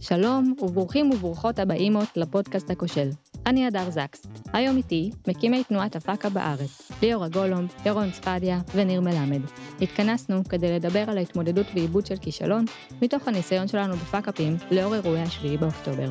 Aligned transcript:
שלום 0.00 0.54
וברוכים 0.62 1.10
וברוכות 1.10 1.58
הבאימות 1.58 2.16
לפודקאסט 2.16 2.70
הכושל. 2.70 3.08
אני 3.46 3.66
הדר 3.66 3.90
זקס. 3.90 4.26
היום 4.52 4.76
איתי 4.76 5.10
מקימי 5.28 5.64
תנועת 5.64 5.96
הפאקה 5.96 6.28
בארץ, 6.28 6.92
ליאור 7.02 7.24
הגולום, 7.24 7.66
ירון 7.86 8.10
צפדיה 8.10 8.58
וניר 8.74 9.00
מלמד. 9.00 9.40
התכנסנו 9.80 10.44
כדי 10.44 10.72
לדבר 10.72 11.10
על 11.10 11.18
ההתמודדות 11.18 11.66
ועיבוד 11.74 12.06
של 12.06 12.16
כישלון, 12.16 12.64
מתוך 13.02 13.28
הניסיון 13.28 13.68
שלנו 13.68 13.96
בפאקאפים 13.96 14.56
לאור 14.70 14.94
אירועי 14.94 15.22
השביעי 15.22 15.56
באוקטובר. 15.56 16.10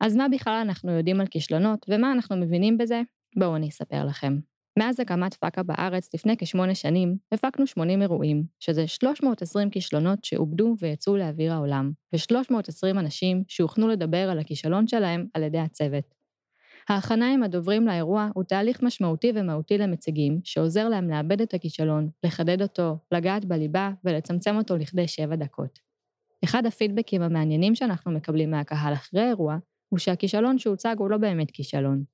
אז 0.00 0.16
מה 0.16 0.26
בכלל 0.28 0.60
אנחנו 0.62 0.92
יודעים 0.92 1.20
על 1.20 1.26
כישלונות 1.26 1.86
ומה 1.88 2.12
אנחנו 2.12 2.36
מבינים 2.36 2.78
בזה? 2.78 3.02
בואו 3.36 3.56
אני 3.56 3.68
אספר 3.68 4.04
לכם. 4.04 4.38
מאז 4.78 5.00
הקמת 5.00 5.34
פאקה 5.34 5.62
בארץ 5.62 6.14
לפני 6.14 6.36
כשמונה 6.36 6.74
שנים, 6.74 7.16
הפקנו 7.32 7.66
80 7.66 8.02
אירועים, 8.02 8.44
שזה 8.60 8.86
320 8.86 9.70
כישלונות 9.70 10.24
שעובדו 10.24 10.74
ויצאו 10.78 11.16
לאוויר 11.16 11.52
העולם, 11.52 11.92
ו-320 12.12 12.90
אנשים 12.90 13.44
שהוכנו 13.48 13.88
לדבר 13.88 14.30
על 14.30 14.38
הכישלון 14.38 14.86
שלהם 14.86 15.26
על 15.34 15.42
ידי 15.42 15.58
הצוות. 15.58 16.14
ההכנה 16.88 17.32
עם 17.32 17.42
הדוברים 17.42 17.86
לאירוע 17.86 18.28
הוא 18.34 18.44
תהליך 18.44 18.82
משמעותי 18.82 19.32
ומהותי 19.34 19.78
למציגים, 19.78 20.40
שעוזר 20.44 20.88
להם 20.88 21.10
לאבד 21.10 21.40
את 21.40 21.54
הכישלון, 21.54 22.10
לחדד 22.24 22.62
אותו, 22.62 22.96
לגעת 23.12 23.44
בליבה 23.44 23.90
ולצמצם 24.04 24.56
אותו 24.56 24.76
לכדי 24.76 25.08
שבע 25.08 25.36
דקות. 25.36 25.78
אחד 26.44 26.66
הפידבקים 26.66 27.22
המעניינים 27.22 27.74
שאנחנו 27.74 28.10
מקבלים 28.10 28.50
מהקהל 28.50 28.92
אחרי 28.92 29.20
האירוע, 29.20 29.56
הוא 29.88 29.98
שהכישלון 29.98 30.58
שהוצג 30.58 30.96
הוא 30.98 31.10
לא 31.10 31.16
באמת 31.16 31.50
כישלון, 31.50 32.04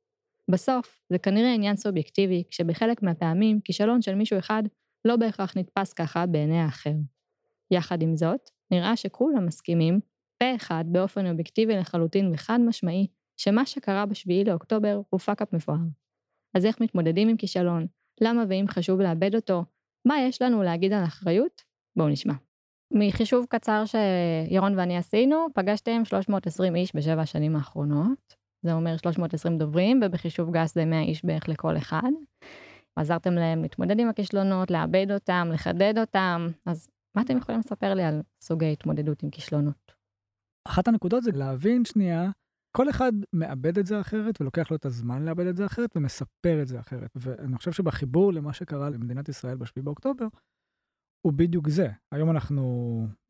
בסוף, 0.51 1.01
זה 1.11 1.19
כנראה 1.19 1.55
עניין 1.55 1.77
סובייקטיבי, 1.77 2.45
כשבחלק 2.51 3.03
מהפעמים 3.03 3.61
כישלון 3.61 4.03
של 4.03 4.15
מישהו 4.15 4.39
אחד 4.39 4.63
לא 5.05 5.17
בהכרח 5.17 5.57
נתפס 5.57 5.93
ככה 5.93 6.27
בעיני 6.27 6.61
האחר. 6.61 6.95
יחד 7.71 8.03
עם 8.03 8.17
זאת, 8.17 8.51
נראה 8.71 8.97
שכולם 8.97 9.47
מסכימים, 9.47 10.01
פה 10.39 10.57
אחד 10.57 10.85
באופן 10.89 11.31
אובייקטיבי 11.31 11.77
לחלוטין 11.77 12.31
וחד 12.35 12.59
משמעי, 12.61 13.07
שמה 13.37 13.67
שקרה 13.67 14.07
בשביעי 14.07 14.45
לאוקטובר 14.45 15.01
הוא 15.11 15.21
fuck-up 15.21 15.53
מפואר. 15.53 15.77
אז 16.55 16.67
איך 16.67 16.81
מתמודדים 16.81 17.29
עם 17.29 17.37
כישלון? 17.37 17.87
למה 18.21 18.45
ואם 18.49 18.65
חשוב 18.69 19.01
לעבד 19.01 19.35
אותו? 19.35 19.65
מה 20.05 20.21
יש 20.21 20.43
לנו 20.43 20.63
להגיד 20.63 20.93
על 20.93 21.05
אחריות? 21.05 21.63
בואו 21.97 22.09
נשמע. 22.09 22.35
מחישוב 22.91 23.47
קצר 23.49 23.85
שירון 23.87 24.79
ואני 24.79 24.97
עשינו, 24.97 25.47
פגשתם 25.55 26.05
320 26.05 26.77
איש 26.77 26.97
בשבע 26.97 27.21
השנים 27.21 27.57
האחרונות. 27.57 28.44
זה 28.65 28.73
אומר 28.73 28.97
320 28.97 29.59
דוברים, 29.59 30.01
ובחישוב 30.05 30.51
גס 30.51 30.75
זה 30.75 30.85
100 30.85 31.01
איש 31.01 31.25
בערך 31.25 31.49
לכל 31.49 31.77
אחד. 31.77 32.11
עזרתם 32.97 33.33
להם 33.33 33.63
להתמודד 33.63 34.01
עם 34.01 34.09
הכישלונות, 34.09 34.71
לעבד 34.71 35.07
אותם, 35.11 35.49
לחדד 35.53 35.95
אותם, 35.99 36.47
אז 36.67 36.89
מה 37.17 37.23
אתם 37.23 37.37
יכולים 37.37 37.61
לספר 37.61 37.95
לי 37.95 38.03
על 38.03 38.23
סוגי 38.41 38.73
התמודדות 38.73 39.23
עם 39.23 39.31
כישלונות? 39.31 39.93
אחת 40.69 40.89
הנקודות 40.89 41.23
זה 41.23 41.31
להבין 41.35 41.85
שנייה, 41.85 42.31
כל 42.77 42.91
אחד 42.91 43.13
מאבד 43.33 43.79
את 43.79 43.87
זה 43.87 44.01
אחרת 44.01 44.41
ולוקח 44.41 44.71
לו 44.71 44.77
את 44.77 44.85
הזמן 44.85 45.25
לאבד 45.25 45.47
את 45.47 45.57
זה 45.57 45.67
אחרת 45.67 45.97
ומספר 45.97 46.63
את 46.63 46.69
זה 46.69 46.81
אחרת. 46.81 47.11
ואני 47.15 47.57
חושב 47.57 47.73
שבחיבור 47.73 48.33
למה 48.33 48.53
שקרה 48.53 48.91
למדינת 48.91 49.29
ישראל 49.29 49.57
ב-7 49.57 49.83
באוקטובר, 49.83 50.27
הוא 51.27 51.33
בדיוק 51.33 51.69
זה. 51.69 51.89
היום 52.13 52.31
אנחנו 52.31 52.63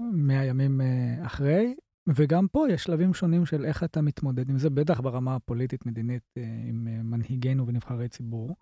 100 0.00 0.44
ימים 0.44 0.80
אה, 0.80 1.26
אחרי, 1.26 1.74
וגם 2.08 2.48
פה 2.48 2.66
יש 2.70 2.84
שלבים 2.84 3.14
שונים 3.14 3.46
של 3.46 3.64
איך 3.64 3.84
אתה 3.84 4.02
מתמודד 4.02 4.50
עם 4.50 4.58
זה, 4.58 4.70
בטח 4.70 5.00
ברמה 5.00 5.34
הפוליטית-מדינית 5.34 6.22
אה, 6.36 6.42
עם 6.68 6.88
אה, 6.88 7.02
מנהיגינו 7.02 7.66
ונבחרי 7.66 8.08
ציבור. 8.08 8.56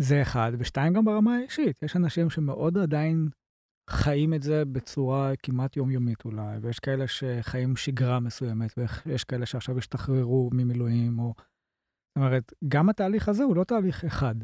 זה 0.00 0.22
אחד, 0.22 0.52
ושתיים 0.58 0.92
גם 0.92 1.04
ברמה 1.04 1.36
האישית. 1.36 1.82
יש 1.82 1.96
אנשים 1.96 2.30
שמאוד 2.30 2.78
עדיין 2.78 3.28
חיים 3.90 4.34
את 4.34 4.42
זה 4.42 4.64
בצורה 4.64 5.32
כמעט 5.42 5.76
יומיומית 5.76 6.24
אולי, 6.24 6.58
ויש 6.58 6.78
כאלה 6.78 7.04
שחיים 7.08 7.76
שגרה 7.76 8.20
מסוימת, 8.20 8.74
ויש 9.06 9.24
כאלה 9.24 9.46
שעכשיו 9.46 9.78
השתחררו 9.78 10.50
ממילואים, 10.52 11.18
או... 11.18 11.34
זאת 11.36 12.16
אומרת, 12.16 12.52
גם 12.68 12.88
התהליך 12.88 13.28
הזה 13.28 13.44
הוא 13.44 13.56
לא 13.56 13.64
תהליך 13.64 14.04
אחד. 14.04 14.34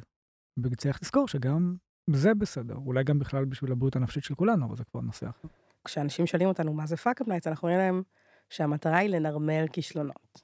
וצריך 0.62 0.98
לזכור 1.02 1.28
שגם 1.28 1.76
זה 2.10 2.34
בסדר, 2.34 2.74
אולי 2.74 3.04
גם 3.04 3.18
בכלל 3.18 3.44
בשביל 3.44 3.72
הבריאות 3.72 3.96
הנפשית 3.96 4.24
של 4.24 4.34
כולנו, 4.34 4.66
אבל 4.66 4.76
זה 4.76 4.84
כבר 4.84 5.00
נושא 5.00 5.28
אחר. 5.28 5.48
כשאנשים 5.86 6.26
שואלים 6.26 6.48
אותנו 6.48 6.72
מה 6.72 6.86
זה 6.86 6.96
Fuckup 6.96 7.28
Nights, 7.28 7.46
אנחנו 7.46 7.68
אומרים 7.68 7.86
להם 7.86 8.02
שהמטרה 8.50 8.98
היא 8.98 9.10
לנרמל 9.10 9.66
כישלונות. 9.72 10.42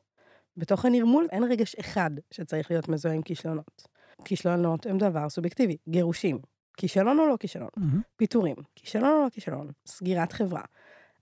בתוך 0.56 0.84
הנרמול 0.84 1.26
אין 1.32 1.44
רגש 1.44 1.75
אחד 1.75 2.10
שצריך 2.30 2.70
להיות 2.70 2.88
מזוהה 2.88 3.14
עם 3.14 3.22
כישלונות. 3.22 3.88
כישלונות 4.25 4.86
הם 4.86 4.98
דבר 4.98 5.28
סובייקטיבי, 5.28 5.76
גירושים. 5.88 6.38
כישלון 6.76 7.19
או 7.19 7.26
לא 7.26 7.36
כישלון, 7.41 7.69
mm-hmm. 7.78 7.97
פיטורים, 8.16 8.56
כישלון 8.75 9.10
או 9.10 9.25
לא 9.25 9.28
כישלון, 9.28 9.70
סגירת 9.86 10.32
חברה. 10.32 10.62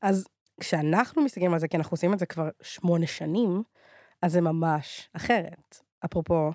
אז 0.03 0.26
כשאנחנו 0.60 1.22
מסתכלים 1.22 1.53
על 1.53 1.60
זה, 1.60 1.69
כי 1.69 1.76
אנחנו 1.76 1.94
עושים 1.94 2.12
את 2.12 2.19
זה 2.19 2.26
כבר 2.26 2.48
שמונה 2.62 3.06
שנים, 3.06 3.62
אז 4.22 4.32
זה 4.32 4.41
ממש 4.41 5.10
אחרת. 5.12 5.78
אפרופו 6.04 6.50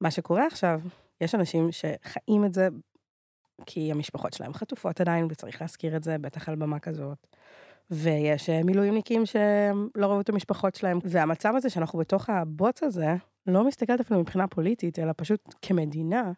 מה 0.00 0.10
שקורה 0.10 0.46
עכשיו, 0.46 0.80
יש 1.20 1.34
אנשים 1.34 1.68
שחיים 1.72 2.44
את 2.44 2.54
זה 2.54 2.68
כי 3.66 3.92
המשפחות 3.92 4.32
שלהם 4.32 4.54
חטופות 4.54 5.00
עדיין, 5.00 5.26
וצריך 5.30 5.62
להזכיר 5.62 5.96
את 5.96 6.04
זה, 6.04 6.18
בטח 6.18 6.48
על 6.48 6.56
במה 6.56 6.78
כזאת. 6.78 7.26
ויש 7.90 8.50
אה, 8.50 8.62
מילואימניקים 8.64 9.26
שלא 9.26 10.06
ראו 10.06 10.20
את 10.20 10.28
המשפחות 10.28 10.74
שלהם, 10.74 10.98
והמצב 11.04 11.52
הזה 11.56 11.70
שאנחנו 11.70 11.98
בתוך 11.98 12.30
הבוץ 12.30 12.82
הזה, 12.82 13.14
לא 13.46 13.66
מסתכלת 13.66 14.00
אפילו 14.00 14.20
מבחינה 14.20 14.46
פוליטית, 14.48 14.98
אלא 14.98 15.12
פשוט 15.16 15.54
כמדינה, 15.62 16.32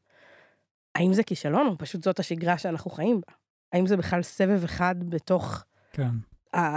האם 0.94 1.12
זה 1.12 1.22
כישלון 1.22 1.66
או 1.66 1.78
פשוט 1.78 2.02
זאת 2.02 2.18
השגרה 2.18 2.58
שאנחנו 2.58 2.90
חיים 2.90 3.20
בה? 3.26 3.34
האם 3.72 3.86
זה 3.86 3.96
בכלל 3.96 4.22
סבב 4.22 4.64
אחד 4.64 4.94
בתוך 5.08 5.64
כן. 5.92 6.10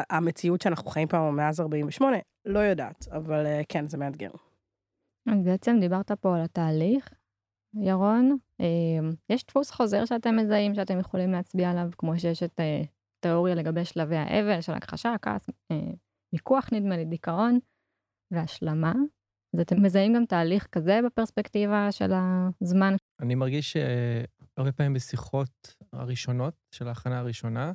המציאות 0.10 0.62
שאנחנו 0.62 0.92
חיים 0.92 1.08
פה 1.08 1.32
מאז 1.32 1.60
48? 1.60 2.18
לא 2.46 2.60
יודעת, 2.60 3.08
אבל 3.12 3.46
אה, 3.46 3.62
כן, 3.70 3.88
זה 3.88 3.98
מאתגר. 3.98 4.30
בעצם 5.26 5.78
דיברת 5.80 6.12
פה 6.12 6.36
על 6.36 6.42
התהליך, 6.44 7.10
ירון, 7.74 8.38
אמ, 8.60 9.10
יש 9.30 9.46
דפוס 9.46 9.72
חוזר 9.72 10.06
שאתם 10.06 10.36
מזהים 10.36 10.76
שאתם 10.76 11.00
יכולים 11.00 11.32
להצביע 11.32 11.72
עליו, 11.72 11.90
כמו 11.98 12.20
שיש 12.20 12.44
את 12.44 12.60
אה, 12.60 12.82
תיאוריה 13.20 13.56
לגבי 13.56 13.86
שלבי 13.86 14.16
האבל 14.16 14.62
של 14.62 14.74
הכחשה, 14.74 15.16
כעס, 15.22 15.50
אה, 15.72 15.92
מיקוח 16.34 16.70
נדמה 16.74 16.98
לי, 16.98 17.06
דיכאון 17.06 17.60
והשלמה. 18.32 18.94
אז 19.56 19.60
אתם 19.60 19.84
מזהים 19.84 20.14
גם 20.14 20.26
תהליך 20.26 20.68
כזה 20.72 21.00
בפרספקטיבה 21.06 21.92
של 21.92 22.12
הזמן? 22.62 22.94
אני 23.20 23.36
מרגיש 23.36 23.72
שהרבה 23.72 24.72
פעמים 24.72 24.94
בשיחות 24.94 25.76
הראשונות 25.94 26.54
של 26.76 26.88
ההכנה 26.88 27.20
הראשונה, 27.20 27.72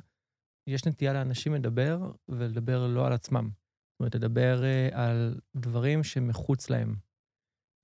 יש 0.67 0.85
נטייה 0.85 1.13
לאנשים 1.13 1.53
לדבר 1.53 2.11
ולדבר 2.29 2.87
לא 2.87 3.07
על 3.07 3.13
עצמם. 3.13 3.49
זאת 3.49 3.99
אומרת, 3.99 4.15
לדבר 4.15 4.63
אה, 4.63 4.89
על 4.93 5.39
דברים 5.55 6.03
שמחוץ 6.03 6.69
להם. 6.69 6.95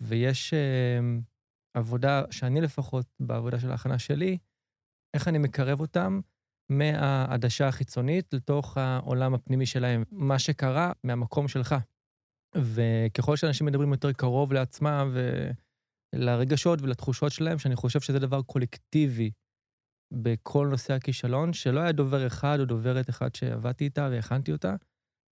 ויש 0.02 0.54
עבודה 1.74 2.24
שאני 2.32 2.62
לפחות, 2.62 3.06
בעבודה 3.20 3.60
של 3.60 3.72
ההכנה 3.72 4.00
שלי, 4.00 4.38
איך 5.14 5.28
אני 5.28 5.38
מקרב 5.38 5.80
אותם 5.80 6.20
מהעדשה 6.72 7.68
החיצונית 7.68 8.34
לתוך 8.34 8.78
העולם 8.78 9.34
הפנימי 9.34 9.66
שלהם. 9.66 10.04
מה 10.12 10.40
שקרה 10.40 10.92
מהמקום 11.04 11.48
שלך. 11.48 11.76
וככל 12.56 13.36
שאנשים 13.36 13.68
מדברים 13.68 13.92
יותר 13.92 14.12
קרוב 14.12 14.54
לעצמם 14.54 15.16
ולרגשות 16.14 16.82
ולתחושות 16.82 17.32
שלהם, 17.32 17.60
שאני 17.60 17.76
חושב 17.76 18.00
שזה 18.00 18.20
דבר 18.20 18.42
קולקטיבי 18.42 19.32
בכל 20.14 20.68
נושא 20.68 20.94
הכישלון, 20.94 21.54
שלא 21.54 21.80
היה 21.80 21.92
דובר 21.92 22.28
אחד 22.28 22.58
או 22.60 22.66
דוברת 22.66 23.10
אחד 23.10 23.36
שעבדתי 23.36 23.84
איתה 23.84 24.10
והכנתי 24.12 24.52
אותה, 24.52 24.76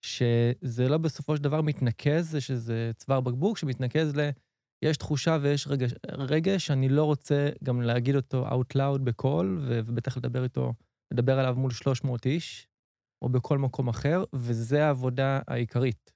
שזה 0.06 0.90
לא 0.90 0.98
בסופו 0.98 1.38
של 1.38 1.44
דבר 1.44 1.62
מתנקז, 1.62 2.38
שזה 2.40 2.92
צוואר 2.96 3.22
בקבוק 3.22 3.58
שמתנקז 3.58 4.16
ל... 4.16 4.30
יש 4.86 4.98
תחושה 4.98 5.38
ויש 5.42 5.68
רגש, 5.68 5.94
רגש 6.12 6.66
שאני 6.66 6.90
לא 6.90 7.04
רוצה 7.04 7.50
גם 7.64 7.82
להגיד 7.82 8.16
אותו 8.16 8.48
out 8.48 8.78
loud 8.78 9.00
בקול, 9.04 9.60
ובטח 9.68 10.18
לדבר 10.18 10.44
איתו, 10.44 10.74
לדבר 11.14 11.40
עליו 11.40 11.56
מול 11.56 11.72
300 11.72 12.26
איש, 12.26 12.68
או 13.24 13.30
בכל 13.30 13.58
מקום 13.58 13.88
אחר, 13.88 14.24
וזה 14.34 14.86
העבודה 14.86 15.40
העיקרית. 15.48 16.12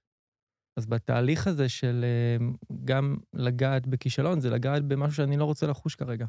אז 0.79 0.85
בתהליך 0.85 1.47
הזה 1.47 1.69
של 1.69 2.05
אה, 2.05 2.45
גם 2.85 3.17
לגעת 3.33 3.87
בכישלון, 3.87 4.39
זה 4.39 4.49
לגעת 4.49 4.83
במשהו 4.83 5.15
שאני 5.15 5.37
לא 5.37 5.45
רוצה 5.45 5.67
לחוש 5.67 5.95
כרגע. 5.95 6.25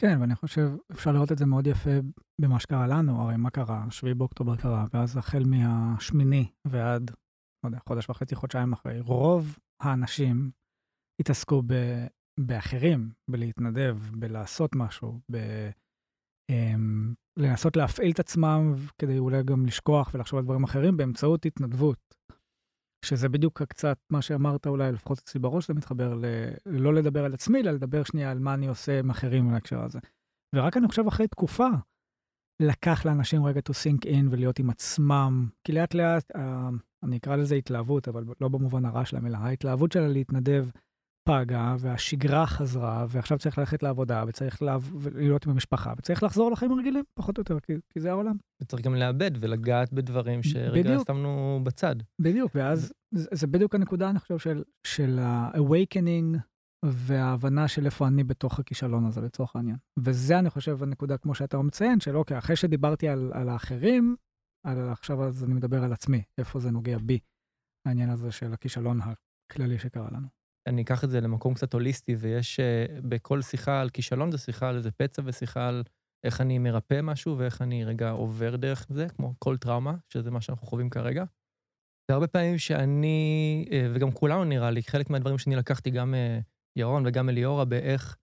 כן, 0.00 0.18
ואני 0.20 0.34
חושב, 0.34 0.70
אפשר 0.92 1.12
לראות 1.12 1.32
את 1.32 1.38
זה 1.38 1.46
מאוד 1.46 1.66
יפה 1.66 1.90
במה 2.40 2.60
שקרה 2.60 2.86
לנו, 2.86 3.22
הרי 3.22 3.36
מה 3.36 3.50
קרה? 3.50 3.84
7 3.90 4.14
באוקטובר 4.14 4.56
קרה, 4.56 4.84
ואז 4.92 5.16
החל 5.16 5.42
מהשמיני 5.44 6.50
ועד, 6.66 7.10
לא 7.64 7.68
יודע, 7.68 7.78
חודש 7.88 8.10
וחצי, 8.10 8.34
חודשיים 8.34 8.72
אחרי, 8.72 9.00
רוב 9.00 9.58
האנשים 9.82 10.50
התעסקו 11.20 11.62
ב, 11.66 11.74
באחרים, 12.40 13.10
בלהתנדב, 13.30 13.98
בלעשות 14.12 14.76
משהו, 14.76 15.20
ב... 15.32 15.36
um, 16.52 17.14
לנסות 17.36 17.76
להפעיל 17.76 18.12
את 18.12 18.20
עצמם 18.20 18.74
כדי 18.98 19.18
אולי 19.18 19.42
גם 19.42 19.66
לשכוח 19.66 20.10
ולחשוב 20.14 20.38
על 20.38 20.44
דברים 20.44 20.64
אחרים 20.64 20.96
באמצעות 20.96 21.46
התנדבות. 21.46 22.10
שזה 23.04 23.28
בדיוק 23.28 23.62
קצת 23.62 23.98
מה 24.10 24.22
שאמרת 24.22 24.66
אולי, 24.66 24.92
לפחות 24.92 25.18
אצלי 25.18 25.40
בראש 25.40 25.68
זה 25.68 25.74
מתחבר 25.74 26.14
ל... 26.14 26.24
לא 26.66 26.94
לדבר 26.94 27.24
על 27.24 27.34
עצמי, 27.34 27.60
אלא 27.60 27.70
לדבר 27.70 28.04
שנייה 28.04 28.30
על 28.30 28.38
מה 28.38 28.54
אני 28.54 28.66
עושה 28.66 28.98
עם 28.98 29.10
אחרים 29.10 29.50
בהקשר 29.50 29.82
הזה. 29.82 29.98
ורק 30.54 30.76
אני 30.76 30.88
חושב 30.88 31.06
אחרי 31.06 31.28
תקופה, 31.28 31.68
לקח 32.62 33.06
לאנשים 33.06 33.44
רגע 33.44 33.60
to 33.68 33.72
sink 33.72 34.04
in 34.04 34.26
ולהיות 34.30 34.58
עם 34.58 34.70
עצמם, 34.70 35.48
כי 35.64 35.72
לאט 35.72 35.94
לאט, 35.94 36.32
אני 37.02 37.16
אקרא 37.16 37.36
לזה 37.36 37.54
התלהבות, 37.54 38.08
אבל 38.08 38.24
לא 38.40 38.48
במובן 38.48 38.84
הרע 38.84 39.04
של 39.04 39.16
המילה, 39.16 39.38
ההתלהבות 39.38 39.92
שלה 39.92 40.08
להתנדב 40.08 40.66
פגה, 41.24 41.76
והשגרה 41.78 42.46
חזרה, 42.46 43.06
ועכשיו 43.08 43.38
צריך 43.38 43.58
ללכת 43.58 43.82
לעבודה, 43.82 44.24
וצריך. 44.28 44.62
להיות 45.14 45.46
עם 45.46 45.52
המשפחה, 45.52 45.92
וצריך 45.98 46.22
לחזור 46.22 46.50
לחיים 46.50 46.72
הרגילים, 46.72 47.04
פחות 47.14 47.38
או 47.38 47.40
יותר, 47.40 47.60
כי, 47.60 47.72
כי 47.92 48.00
זה 48.00 48.10
העולם. 48.10 48.36
וצריך 48.62 48.82
גם 48.82 48.94
לאבד 48.94 49.30
ולגעת 49.40 49.92
בדברים 49.92 50.42
שרגע. 50.42 50.98
שמנו 51.06 51.60
בצד. 51.62 51.96
בדיוק, 52.18 52.52
ואז 52.54 52.92
זה, 53.14 53.28
זה 53.32 53.46
בדיוק 53.46 53.74
הנקודה, 53.74 54.10
אני 54.10 54.18
חושב, 54.18 54.38
של, 54.38 54.62
של 54.86 55.18
ה-awakening 55.18 56.38
וההבנה 56.84 57.68
של 57.68 57.86
איפה 57.86 58.08
אני 58.08 58.24
בתוך 58.24 58.58
הכישלון 58.58 59.06
הזה, 59.06 59.20
לצורך 59.20 59.56
העניין. 59.56 59.76
וזה, 59.98 60.38
אני 60.38 60.50
חושב, 60.50 60.82
הנקודה, 60.82 61.16
כמו 61.16 61.34
שאתה 61.34 61.58
מציין, 61.58 62.00
של 62.00 62.16
אוקיי, 62.16 62.38
אחרי 62.38 62.56
שדיברתי 62.56 63.08
על, 63.08 63.30
על 63.34 63.48
האחרים, 63.48 64.16
על, 64.66 64.88
עכשיו 64.88 65.24
אז 65.24 65.44
אני 65.44 65.54
מדבר 65.54 65.84
על 65.84 65.92
עצמי, 65.92 66.22
איפה 66.38 66.60
זה 66.60 66.70
נוגע 66.70 66.98
בי, 66.98 67.18
העניין 67.86 68.10
הזה 68.10 68.32
של 68.32 68.52
הכישלון 68.52 68.98
הכללי 69.02 69.78
שקרה 69.78 70.08
לנו. 70.12 70.39
אני 70.70 70.82
אקח 70.82 71.04
את 71.04 71.10
זה 71.10 71.20
למקום 71.20 71.54
קצת 71.54 71.74
הוליסטי, 71.74 72.14
ויש 72.14 72.60
uh, 72.60 73.00
בכל 73.08 73.42
שיחה 73.42 73.80
על 73.80 73.90
כישלון, 73.90 74.30
זה 74.30 74.38
שיחה 74.38 74.68
על 74.68 74.76
איזה 74.76 74.90
פצע 74.90 75.22
ושיחה 75.24 75.68
על 75.68 75.82
איך 76.26 76.40
אני 76.40 76.58
מרפא 76.58 77.00
משהו 77.02 77.38
ואיך 77.38 77.62
אני 77.62 77.84
רגע 77.84 78.10
עובר 78.10 78.56
דרך 78.56 78.86
זה, 78.90 79.06
כמו 79.08 79.34
כל 79.38 79.56
טראומה, 79.56 79.94
שזה 80.08 80.30
מה 80.30 80.40
שאנחנו 80.40 80.66
חווים 80.66 80.90
כרגע. 80.90 81.24
והרבה 82.10 82.26
פעמים 82.26 82.58
שאני, 82.58 83.64
uh, 83.68 83.72
וגם 83.94 84.12
כולנו 84.12 84.44
נראה 84.44 84.70
לי, 84.70 84.82
חלק 84.82 85.10
מהדברים 85.10 85.38
שאני 85.38 85.56
לקחתי 85.56 85.90
גם 85.90 86.14
uh, 86.14 86.42
ירון 86.78 87.06
וגם 87.06 87.28
אליאורה, 87.28 87.64
באיך 87.64 88.16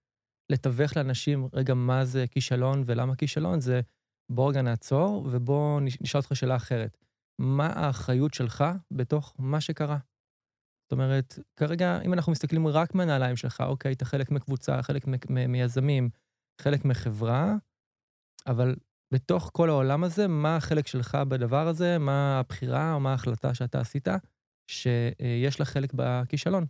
לתווך 0.52 0.98
לאנשים 0.98 1.48
רגע 1.54 1.74
מה 1.74 2.06
זה 2.06 2.26
כישלון 2.28 2.84
ולמה 2.86 3.16
כישלון, 3.16 3.60
זה 3.60 3.82
בוא 4.32 4.50
רגע 4.50 4.62
נעצור 4.62 5.28
ובוא 5.32 5.82
נשאל 5.82 6.22
אותך 6.22 6.36
שאלה 6.36 6.56
אחרת. 6.56 6.98
מה 7.42 7.68
האחריות 7.68 8.34
שלך 8.34 8.66
בתוך 8.92 9.36
מה 9.40 9.62
שקרה? 9.62 9.98
זאת 10.88 10.92
אומרת, 10.92 11.40
כרגע, 11.56 12.02
אם 12.02 12.14
אנחנו 12.14 12.32
מסתכלים 12.32 12.68
רק 12.68 12.96
מהנעליים 12.96 13.36
שלך, 13.36 13.62
אוקיי, 13.62 13.94
אתה 13.94 14.06
חלק 14.06 14.32
מקבוצה, 14.32 14.82
חלק 14.82 15.04
מיזמים, 15.48 16.10
חלק 16.62 16.86
מחברה, 16.86 17.56
אבל 18.48 18.76
בתוך 19.14 19.52
כל 19.54 19.70
העולם 19.70 20.04
הזה, 20.04 20.28
מה 20.28 20.56
החלק 20.56 20.88
שלך 20.88 21.16
בדבר 21.30 21.68
הזה, 21.68 21.98
מה 21.98 22.40
הבחירה 22.40 22.94
או 22.94 23.00
מה 23.00 23.12
ההחלטה 23.12 23.54
שאתה 23.54 23.80
עשית, 23.80 24.08
שיש 24.72 25.60
לה 25.60 25.66
חלק 25.66 25.94
בכישלון. 25.96 26.66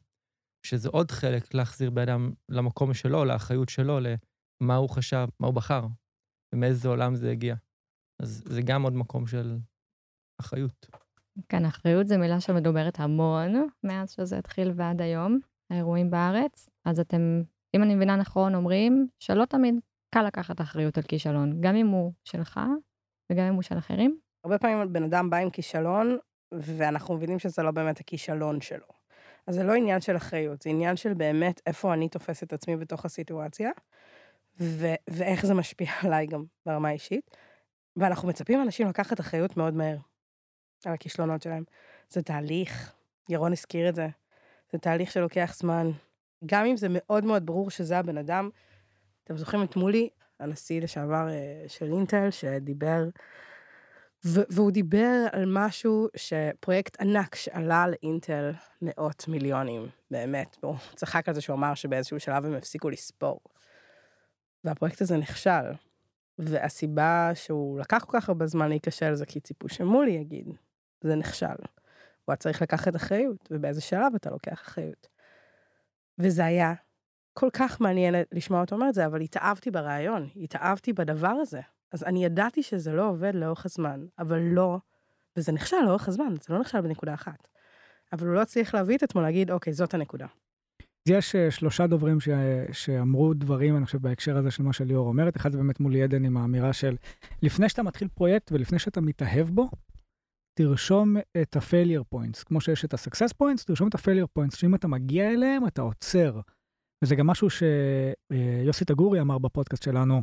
שזה 0.66 0.90
עוד 0.90 1.12
חלק 1.12 1.54
להחזיר 1.54 1.90
בן 1.90 2.02
אדם 2.02 2.34
למקום 2.50 2.94
שלו, 2.94 3.26
לאחריות 3.26 3.70
שלו, 3.70 4.00
למה 4.00 4.76
הוא 4.76 4.90
חשב, 4.90 5.28
מה 5.40 5.48
הוא 5.48 5.56
בחר, 5.56 5.88
ומאיזה 6.56 6.90
עולם 6.90 7.16
זה 7.16 7.32
הגיע. 7.32 7.56
אז 8.22 8.44
זה 8.46 8.62
גם 8.62 8.84
עוד 8.84 8.94
מקום 8.94 9.28
של 9.28 9.58
אחריות. 10.42 10.88
כן, 11.50 11.66
אחריות 11.66 12.08
זו 12.08 12.18
מילה 12.18 12.40
שמדוברת 12.40 13.00
המון 13.00 13.68
מאז 13.84 14.12
שזה 14.12 14.38
התחיל 14.38 14.72
ועד 14.76 15.02
היום, 15.02 15.40
האירועים 15.70 16.12
בארץ. 16.12 16.70
אז 16.86 17.00
אתם, 17.00 17.42
אם 17.76 17.84
אני 17.84 17.96
מבינה 17.96 18.16
נכון, 18.16 18.56
אומרים 18.56 19.08
שלא 19.20 19.46
תמיד 19.46 19.76
קל 20.16 20.24
לקחת 20.24 20.62
אחריות 20.62 20.98
על 20.98 21.04
כישלון, 21.04 21.62
גם 21.62 21.76
אם 21.76 21.88
הוא 21.88 22.12
שלך 22.24 22.60
וגם 23.32 23.46
אם 23.46 23.54
הוא 23.54 23.62
של 23.62 23.78
אחרים. 23.78 24.20
הרבה 24.44 24.58
פעמים 24.58 24.94
בן 24.94 25.04
אדם 25.04 25.30
בא 25.30 25.38
עם 25.38 25.50
כישלון, 25.50 26.18
ואנחנו 26.54 27.16
מבינים 27.16 27.40
שזה 27.40 27.64
לא 27.64 27.72
באמת 27.72 28.00
הכישלון 28.00 28.62
שלו. 28.62 28.88
אז 29.48 29.56
זה 29.56 29.64
לא 29.64 29.74
עניין 29.74 30.02
של 30.02 30.16
אחריות, 30.16 30.62
זה 30.62 30.70
עניין 30.70 30.96
של 30.96 31.14
באמת 31.14 31.62
איפה 31.66 31.94
אני 31.94 32.10
תופס 32.10 32.44
את 32.44 32.54
עצמי 32.54 32.78
בתוך 32.78 33.06
הסיטואציה, 33.06 33.70
ו- 34.60 34.96
ואיך 35.10 35.46
זה 35.46 35.54
משפיע 35.54 35.88
עליי 36.04 36.28
גם 36.28 36.44
ברמה 36.66 36.90
האישית. 36.90 37.38
ואנחנו 37.96 38.28
מצפים 38.28 38.60
מאנשים 38.60 38.88
לקחת 38.88 39.20
אחריות 39.20 39.58
מאוד 39.58 39.74
מהר. 39.74 39.98
על 40.86 40.94
הכישלונות 40.94 41.42
שלהם. 41.42 41.64
זה 42.10 42.22
תהליך, 42.22 42.94
ירון 43.30 43.52
הזכיר 43.52 43.90
את 43.90 43.96
זה, 43.96 44.08
זה 44.72 44.78
תהליך 44.78 45.12
שלוקח 45.12 45.56
זמן. 45.58 45.92
גם 46.46 46.66
אם 46.66 46.78
זה 46.78 46.88
מאוד 46.90 47.26
מאוד 47.26 47.46
ברור 47.46 47.70
שזה 47.70 47.98
הבן 47.98 48.18
אדם, 48.18 48.50
אתם 49.24 49.38
זוכרים 49.38 49.64
את 49.64 49.76
מולי, 49.76 50.10
הנשיא 50.40 50.82
לשעבר 50.82 51.30
אה, 51.30 51.64
של 51.68 51.92
אינטל, 51.92 52.32
שדיבר, 52.32 53.04
והוא 54.24 54.72
דיבר 54.72 55.26
על 55.32 55.46
משהו 55.48 56.08
שפרויקט 56.16 57.02
ענק 57.02 57.36
שעלה 57.36 57.86
לאינטל 57.88 58.52
מאות 58.82 59.28
מיליונים, 59.28 59.88
באמת. 60.12 60.58
הוא 60.62 60.76
צחק 60.96 61.30
על 61.30 61.36
זה 61.36 61.42
שהוא 61.42 61.56
אמר 61.56 61.74
שבאיזשהו 61.74 62.20
שלב 62.20 62.46
הם 62.46 62.54
הפסיקו 62.54 62.90
לספור. 62.90 63.40
והפרויקט 64.64 65.02
הזה 65.02 65.18
נכשל. 65.18 65.72
והסיבה 66.40 67.32
שהוא 67.34 67.80
לקח 67.80 68.06
כל 68.08 68.20
כך 68.20 68.30
הרבה 68.30 68.48
זמן 68.48 68.70
להיכשל 68.70 69.14
זה 69.14 69.26
כי 69.26 69.40
ציפו 69.40 69.70
שמולי 69.70 70.12
יגיד, 70.12 70.48
זה 71.02 71.16
נכשל. 71.16 71.46
הוא 71.46 72.34
היה 72.34 72.36
צריך 72.36 72.62
לקחת 72.62 72.96
אחריות, 72.96 73.48
ובאיזה 73.52 73.82
שלב 73.82 74.16
אתה 74.16 74.30
לוקח 74.30 74.62
אחריות. 74.62 75.08
וזה 76.20 76.46
היה 76.46 76.74
כל 77.34 77.50
כך 77.54 77.82
מעניין 77.82 78.16
לשמוע 78.32 78.62
אותו 78.62 78.76
אומר 78.76 78.90
את 78.90 78.94
זה, 78.94 79.06
אבל 79.06 79.22
התאהבתי 79.22 79.72
ברעיון, 79.72 80.30
התאהבתי 80.36 80.94
בדבר 80.94 81.28
הזה. 81.42 81.62
אז 81.94 82.04
אני 82.04 82.26
ידעתי 82.26 82.64
שזה 82.64 82.92
לא 82.92 83.10
עובד 83.10 83.36
לאורך 83.36 83.66
הזמן, 83.66 84.06
אבל 84.20 84.40
לא, 84.40 84.78
וזה 85.38 85.52
נכשל 85.52 85.78
לאורך 85.86 86.08
הזמן, 86.08 86.34
זה 86.48 86.54
לא 86.54 86.60
נכשל 86.60 86.82
בנקודה 86.82 87.14
אחת. 87.14 87.48
אבל 88.14 88.28
הוא 88.28 88.36
לא 88.36 88.46
צריך 88.46 88.76
להביא 88.76 88.98
את 88.98 89.04
עצמו 89.04 89.22
להגיד, 89.22 89.52
אוקיי, 89.52 89.74
זאת 89.74 89.94
הנקודה. 89.94 90.26
יש 91.08 91.36
שלושה 91.50 91.88
דוברים 91.88 92.20
ש... 92.20 92.30
שאמרו 92.72 93.34
דברים, 93.34 93.78
אני 93.78 93.86
חושב, 93.86 94.02
בהקשר 94.02 94.38
הזה 94.38 94.52
של 94.52 94.64
מה 94.64 94.74
שליאור 94.74 95.08
אומרת. 95.08 95.38
אחד 95.38 95.52
זה 95.52 95.58
באמת 95.58 95.80
מולי 95.80 96.04
עדן 96.04 96.26
עם 96.26 96.38
האמירה 96.38 96.74
של, 96.74 96.96
לפני 97.42 97.70
שאתה 97.70 97.84
מתחיל 97.84 98.08
פרויקט 98.08 98.52
ולפני 98.52 98.80
שאתה 98.80 99.02
מתאהב 99.02 99.50
בו, 99.50 99.70
תרשום 100.58 101.18
את 101.42 101.56
ה-failure 101.56 102.16
points. 102.16 102.44
כמו 102.46 102.62
שיש 102.62 102.86
את 102.86 102.94
ה-success 102.94 103.34
points, 103.44 103.64
תרשום 103.66 103.88
את 103.88 103.96
ה-failure 103.96 104.40
points, 104.40 104.56
שאם 104.56 104.76
אתה 104.76 104.88
מגיע 104.88 105.34
אליהם, 105.34 105.68
אתה 105.68 105.82
עוצר. 105.82 106.40
וזה 107.04 107.16
גם 107.16 107.28
משהו 107.28 107.48
שיוסי 107.50 108.86
תגורי 108.86 109.22
אמר 109.22 109.38
בפודקאסט 109.38 109.84
שלנו, 109.84 110.22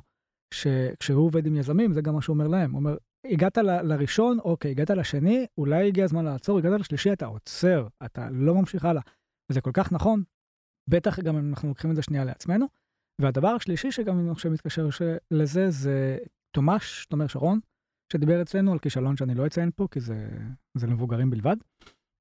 שכשהוא 0.55 1.27
עובד 1.27 1.47
עם 1.47 1.57
יזמים, 1.57 1.93
זה 1.93 2.01
גם 2.01 2.15
מה 2.15 2.23
שהוא 2.23 2.35
אומר 2.35 2.49
להם. 2.49 2.71
הוא 2.71 2.79
אומר, 2.79 2.97
הגעת 3.25 3.59
ל- 3.59 3.83
לראשון, 3.83 4.39
אוקיי, 4.39 4.71
הגעת 4.71 4.91
לשני, 4.91 5.47
אולי 5.59 5.87
הגיע 5.89 6.05
הזמן 6.05 6.25
לעצור, 6.25 6.59
הגעת 6.59 6.81
לשלישי, 6.81 7.13
אתה 7.13 7.27
עוצר, 7.27 7.87
אתה 8.05 8.31
לא 8.31 8.55
ממשיך 8.55 8.85
הלאה. 8.85 9.03
וזה 9.51 9.61
כל 9.61 9.73
כך 9.75 9.93
נכון, 9.93 10.23
בטח 10.91 11.21
גם 11.21 11.37
אם 11.37 11.49
אנחנו 11.49 11.69
לוקחים 11.69 11.91
את 11.91 11.97
זה 11.97 12.03
שנייה 12.03 12.25
לעצמנו. 12.25 12.67
והדבר 13.21 13.49
השלישי 13.49 13.93
שגם 13.93 14.21
אני 14.21 14.35
חושב 14.35 14.49
מתקשר 14.49 14.89
לזה, 15.31 15.71
זה 15.71 16.19
תומש, 16.57 17.07
תומר 17.11 17.27
שרון, 17.27 17.61
שדיבר 18.17 18.43
אצלנו 18.43 18.73
על 18.73 18.79
כישלון 18.79 19.17
שאני 19.17 19.35
לא 19.35 19.47
אציין 19.47 19.71
פה, 19.77 19.87
כי 19.91 20.01
זה, 20.01 20.29
זה 20.79 20.87
למבוגרים 20.87 21.31
בלבד. 21.31 21.57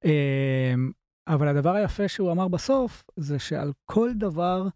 אמ, 0.06 0.92
אבל 1.28 1.48
הדבר 1.48 1.76
היפה 1.76 2.08
שהוא 2.08 2.32
אמר 2.32 2.48
בסוף, 2.48 3.04
זה 3.20 3.40
שעל 3.40 3.74
כל 3.92 4.10
דבר 4.20 4.68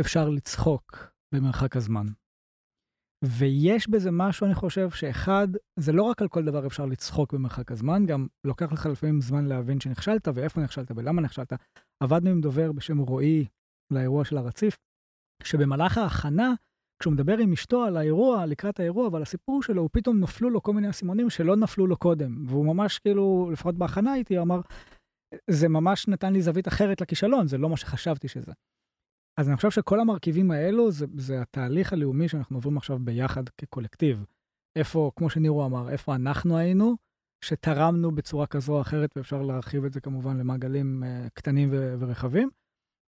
אפשר 0.00 0.28
לצחוק 0.28 1.12
במרחק 1.34 1.76
הזמן. 1.76 2.06
ויש 3.24 3.88
בזה 3.88 4.10
משהו, 4.12 4.46
אני 4.46 4.54
חושב, 4.54 4.90
שאחד, 4.90 5.48
זה 5.78 5.92
לא 5.92 6.02
רק 6.02 6.22
על 6.22 6.28
כל 6.28 6.44
דבר 6.44 6.66
אפשר 6.66 6.86
לצחוק 6.86 7.34
במרחק 7.34 7.72
הזמן, 7.72 8.06
גם 8.06 8.26
לוקח 8.44 8.72
לך 8.72 8.86
לפעמים 8.86 9.20
זמן 9.20 9.44
להבין 9.44 9.80
שנכשלת, 9.80 10.28
ואיפה 10.34 10.60
נכשלת 10.60 10.90
ולמה 10.96 11.22
נכשלת. 11.22 11.52
עבדנו 12.02 12.30
עם 12.30 12.40
דובר 12.40 12.72
בשם 12.72 12.98
רועי 12.98 13.46
לאירוע 13.92 14.24
של 14.24 14.36
הרציף, 14.36 14.76
שבמהלך 15.42 15.98
ההכנה, 15.98 16.52
כשהוא 17.00 17.12
מדבר 17.12 17.38
עם 17.38 17.52
אשתו 17.52 17.84
על 17.84 17.96
האירוע, 17.96 18.46
לקראת 18.46 18.80
האירוע 18.80 19.08
ועל 19.12 19.22
הסיפור 19.22 19.62
שלו, 19.62 19.82
הוא 19.82 19.90
פתאום 19.92 20.20
נפלו 20.20 20.50
לו 20.50 20.62
כל 20.62 20.72
מיני 20.72 20.90
אסימונים 20.90 21.30
שלא 21.30 21.56
נפלו 21.56 21.86
לו 21.86 21.96
קודם. 21.96 22.44
והוא 22.46 22.66
ממש 22.66 22.98
כאילו, 22.98 23.50
לפחות 23.52 23.74
בהכנה 23.74 24.14
איתי, 24.14 24.36
הוא 24.36 24.42
אמר, 24.42 24.60
זה 25.50 25.68
ממש 25.68 26.08
נתן 26.08 26.32
לי 26.32 26.42
זווית 26.42 26.68
אחרת 26.68 27.00
לכישלון, 27.00 27.46
זה 27.46 27.58
לא 27.58 27.68
מה 27.68 27.76
שחשבתי 27.76 28.28
שזה. 28.28 28.52
אז 29.40 29.48
אני 29.48 29.56
חושב 29.56 29.70
שכל 29.70 30.00
המרכיבים 30.00 30.50
האלו, 30.50 30.90
זה, 30.90 31.06
זה 31.16 31.40
התהליך 31.40 31.92
הלאומי 31.92 32.28
שאנחנו 32.28 32.56
עוברים 32.56 32.76
עכשיו 32.76 32.98
ביחד 32.98 33.48
כקולקטיב. 33.48 34.24
איפה, 34.78 35.10
כמו 35.16 35.30
שנירו 35.30 35.66
אמר, 35.66 35.90
איפה 35.90 36.14
אנחנו 36.14 36.56
היינו, 36.56 36.96
שתרמנו 37.44 38.10
בצורה 38.10 38.46
כזו 38.46 38.76
או 38.76 38.80
אחרת, 38.80 39.10
ואפשר 39.16 39.42
להרחיב 39.42 39.84
את 39.84 39.92
זה 39.92 40.00
כמובן 40.00 40.36
למעגלים 40.36 41.02
uh, 41.02 41.30
קטנים 41.34 41.68
ורחבים. 41.72 42.50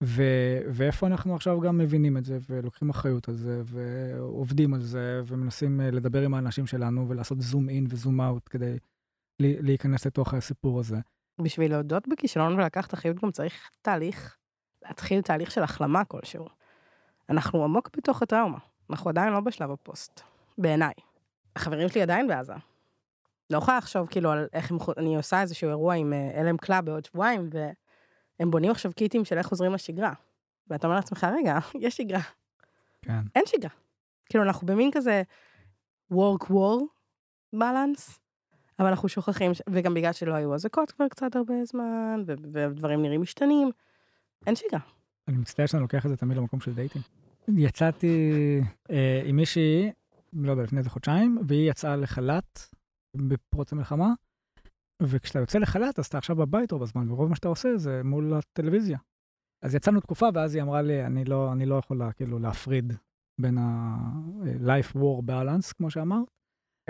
ו- 0.04 0.60
ואיפה 0.68 1.06
אנחנו 1.06 1.34
עכשיו 1.34 1.60
גם 1.60 1.78
מבינים 1.78 2.16
את 2.16 2.24
זה, 2.24 2.38
ולוקחים 2.48 2.90
אחריות 2.90 3.28
על 3.28 3.34
זה, 3.34 3.62
ועובדים 3.64 4.74
על 4.74 4.82
זה, 4.82 5.22
ומנסים 5.26 5.80
uh, 5.80 5.94
לדבר 5.94 6.22
עם 6.22 6.34
האנשים 6.34 6.66
שלנו, 6.66 7.08
ולעשות 7.08 7.40
זום 7.40 7.68
אין 7.68 7.86
וזום 7.88 8.20
אאוט 8.20 8.48
כדי 8.50 8.78
להיכנס 9.40 10.06
לתוך 10.06 10.34
הסיפור 10.34 10.80
הזה. 10.80 10.96
בשביל 11.38 11.72
להודות 11.72 12.08
בכישלון 12.08 12.54
ולקחת 12.54 12.94
אחריות 12.94 13.24
גם 13.24 13.30
צריך 13.30 13.70
תהליך, 13.82 14.36
להתחיל 14.82 15.22
תהליך 15.22 15.50
של 15.50 15.62
החלמה 15.62 16.04
כלשהו. 16.04 16.46
אנחנו 17.30 17.64
עמוק 17.64 17.90
בתוך 17.96 18.22
הטראומה, 18.22 18.58
אנחנו 18.90 19.10
עדיין 19.10 19.32
לא 19.32 19.40
בשלב 19.40 19.70
הפוסט, 19.70 20.20
בעיניי. 20.58 20.92
החברים 21.56 21.88
שלי 21.88 22.02
עדיין 22.02 22.28
בעזה. 22.28 22.52
לא 23.50 23.58
יכולה 23.58 23.78
לחשוב 23.78 24.06
כאילו 24.06 24.30
על 24.30 24.46
איך 24.52 24.70
הם, 24.70 24.78
אני 24.96 25.16
עושה 25.16 25.40
איזשהו 25.40 25.68
אירוע 25.68 25.94
עם 25.94 26.12
אלם 26.12 26.56
club 26.56 26.84
בעוד 26.84 27.04
שבועיים, 27.04 27.50
והם 28.40 28.50
בונים 28.50 28.70
עכשיו 28.70 28.92
קיטים 28.96 29.24
של 29.24 29.38
איך 29.38 29.46
חוזרים 29.46 29.72
לשגרה. 29.72 30.12
ואתה 30.70 30.86
אומר 30.86 30.96
לעצמך, 30.96 31.26
רגע, 31.38 31.58
יש 31.84 31.96
שגרה. 31.96 32.20
כן. 33.02 33.20
אין 33.34 33.42
שגרה. 33.46 33.70
כאילו, 34.26 34.44
אנחנו 34.44 34.66
במין 34.66 34.90
כזה, 34.92 35.22
work 36.12 36.44
war 36.50 36.82
balance, 37.56 38.18
אבל 38.78 38.86
אנחנו 38.88 39.08
שוכחים, 39.08 39.54
ש- 39.54 39.62
וגם 39.70 39.94
בגלל 39.94 40.12
שלא 40.12 40.34
היו 40.34 40.54
אזעקות 40.54 40.90
כבר 40.92 41.08
קצת 41.08 41.36
הרבה 41.36 41.54
זמן, 41.64 42.22
ו- 42.26 42.34
ודברים 42.52 43.02
נראים 43.02 43.20
משתנים, 43.22 43.70
אין 44.46 44.54
שגרה. 44.56 44.80
אני 45.28 45.36
מצטער 45.36 45.66
שאני 45.66 45.82
לוקח 45.82 46.04
את 46.06 46.10
זה 46.10 46.16
תמיד 46.16 46.36
למקום 46.36 46.60
של 46.60 46.74
dating. 46.74 47.04
יצאתי 47.56 48.30
אה, 48.90 49.22
עם 49.24 49.36
מישהי, 49.36 49.90
לא 50.32 50.50
יודע, 50.50 50.62
לפני 50.62 50.78
איזה 50.78 50.90
חודשיים, 50.90 51.38
והיא 51.46 51.70
יצאה 51.70 51.96
לחל"ת 51.96 52.60
בפרוץ 53.16 53.72
המלחמה, 53.72 54.08
וכשאתה 55.02 55.38
יוצא 55.38 55.58
לחל"ת, 55.58 55.98
אז 55.98 56.06
אתה 56.06 56.18
עכשיו 56.18 56.36
בבית 56.36 56.72
רוב 56.72 56.82
הזמן, 56.82 57.10
ורוב 57.10 57.28
מה 57.28 57.36
שאתה 57.36 57.48
עושה 57.48 57.76
זה 57.76 58.02
מול 58.04 58.34
הטלוויזיה. 58.34 58.98
אז 59.64 59.74
יצאנו 59.74 60.00
תקופה, 60.00 60.26
ואז 60.34 60.54
היא 60.54 60.62
אמרה 60.62 60.82
לי, 60.82 61.06
אני 61.06 61.24
לא, 61.24 61.52
אני 61.52 61.66
לא 61.66 61.74
יכולה 61.74 62.12
כאילו 62.12 62.38
להפריד 62.38 62.92
בין 63.40 63.58
ה-life 63.58 64.96
war 64.96 65.22
balance, 65.26 65.74
כמו 65.76 65.90
שאמרת. 65.90 66.28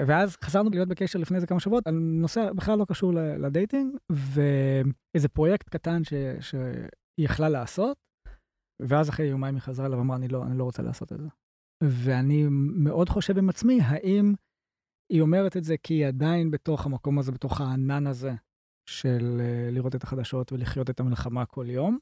ואז 0.06 0.36
חזרנו 0.36 0.70
להיות 0.70 0.88
בקשר 0.88 1.18
לפני 1.18 1.36
איזה 1.36 1.46
כמה 1.46 1.60
שבועות 1.60 1.86
על 1.86 1.94
נושא 1.94 2.52
בכלל 2.52 2.78
לא 2.78 2.84
קשור 2.84 3.12
לדייטינג, 3.14 3.96
ואיזה 4.12 5.28
פרויקט 5.28 5.68
קטן 5.68 6.04
ש... 6.04 6.12
שהיא 6.40 6.88
יכלה 7.18 7.48
לעשות, 7.48 7.96
ואז 8.82 9.08
אחרי 9.08 9.26
יומיים 9.26 9.54
היא 9.54 9.62
חזרה 9.62 9.86
אליו 9.86 9.98
ואמרה, 9.98 10.16
אני 10.16 10.28
לא, 10.28 10.44
אני 10.44 10.58
לא 10.58 10.64
רוצה 10.64 10.82
לעשות 10.82 11.12
את 11.12 11.20
זה. 11.20 11.28
ואני 11.84 12.46
מאוד 12.50 13.08
חושב 13.08 13.38
עם 13.38 13.48
עצמי, 13.48 13.80
האם 13.82 14.34
היא 15.12 15.20
אומרת 15.20 15.56
את 15.56 15.64
זה 15.64 15.76
כי 15.82 15.94
היא 15.94 16.06
עדיין 16.06 16.50
בתוך 16.50 16.86
המקום 16.86 17.18
הזה, 17.18 17.32
בתוך 17.32 17.60
הענן 17.60 18.06
הזה 18.06 18.34
של 18.88 19.40
uh, 19.40 19.74
לראות 19.74 19.94
את 19.94 20.02
החדשות 20.02 20.52
ולחיות 20.52 20.90
את 20.90 21.00
המלחמה 21.00 21.46
כל 21.46 21.66
יום. 21.70 21.98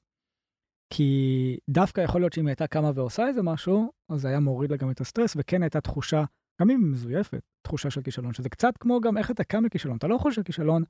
כי 0.94 1.58
דווקא 1.70 2.00
יכול 2.00 2.20
להיות 2.20 2.32
שאם 2.32 2.46
היא 2.46 2.50
הייתה 2.50 2.66
קמה 2.66 2.90
ועושה 2.94 3.28
איזה 3.28 3.42
משהו, 3.42 3.92
אז 4.08 4.20
זה 4.20 4.28
היה 4.28 4.40
מוריד 4.40 4.70
לה 4.70 4.76
גם 4.76 4.90
את 4.90 5.00
הסטרס, 5.00 5.34
וכן 5.38 5.62
הייתה 5.62 5.80
תחושה, 5.80 6.24
גם 6.60 6.70
אם 6.70 6.80
היא 6.80 6.90
מזויפת, 6.90 7.40
תחושה 7.62 7.90
של 7.90 8.02
כישלון, 8.02 8.32
שזה 8.32 8.48
קצת 8.48 8.76
כמו 8.80 9.00
גם 9.00 9.18
איך 9.18 9.30
אתה 9.30 9.44
קם 9.44 9.64
מכישלון. 9.64 9.96
אתה 9.96 10.06
לא 10.06 10.14
יכול 10.14 10.32
שהכישלון 10.32 10.82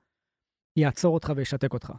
יעצור 0.78 1.14
אותך 1.14 1.32
וישתק 1.36 1.74
אותך. 1.74 1.92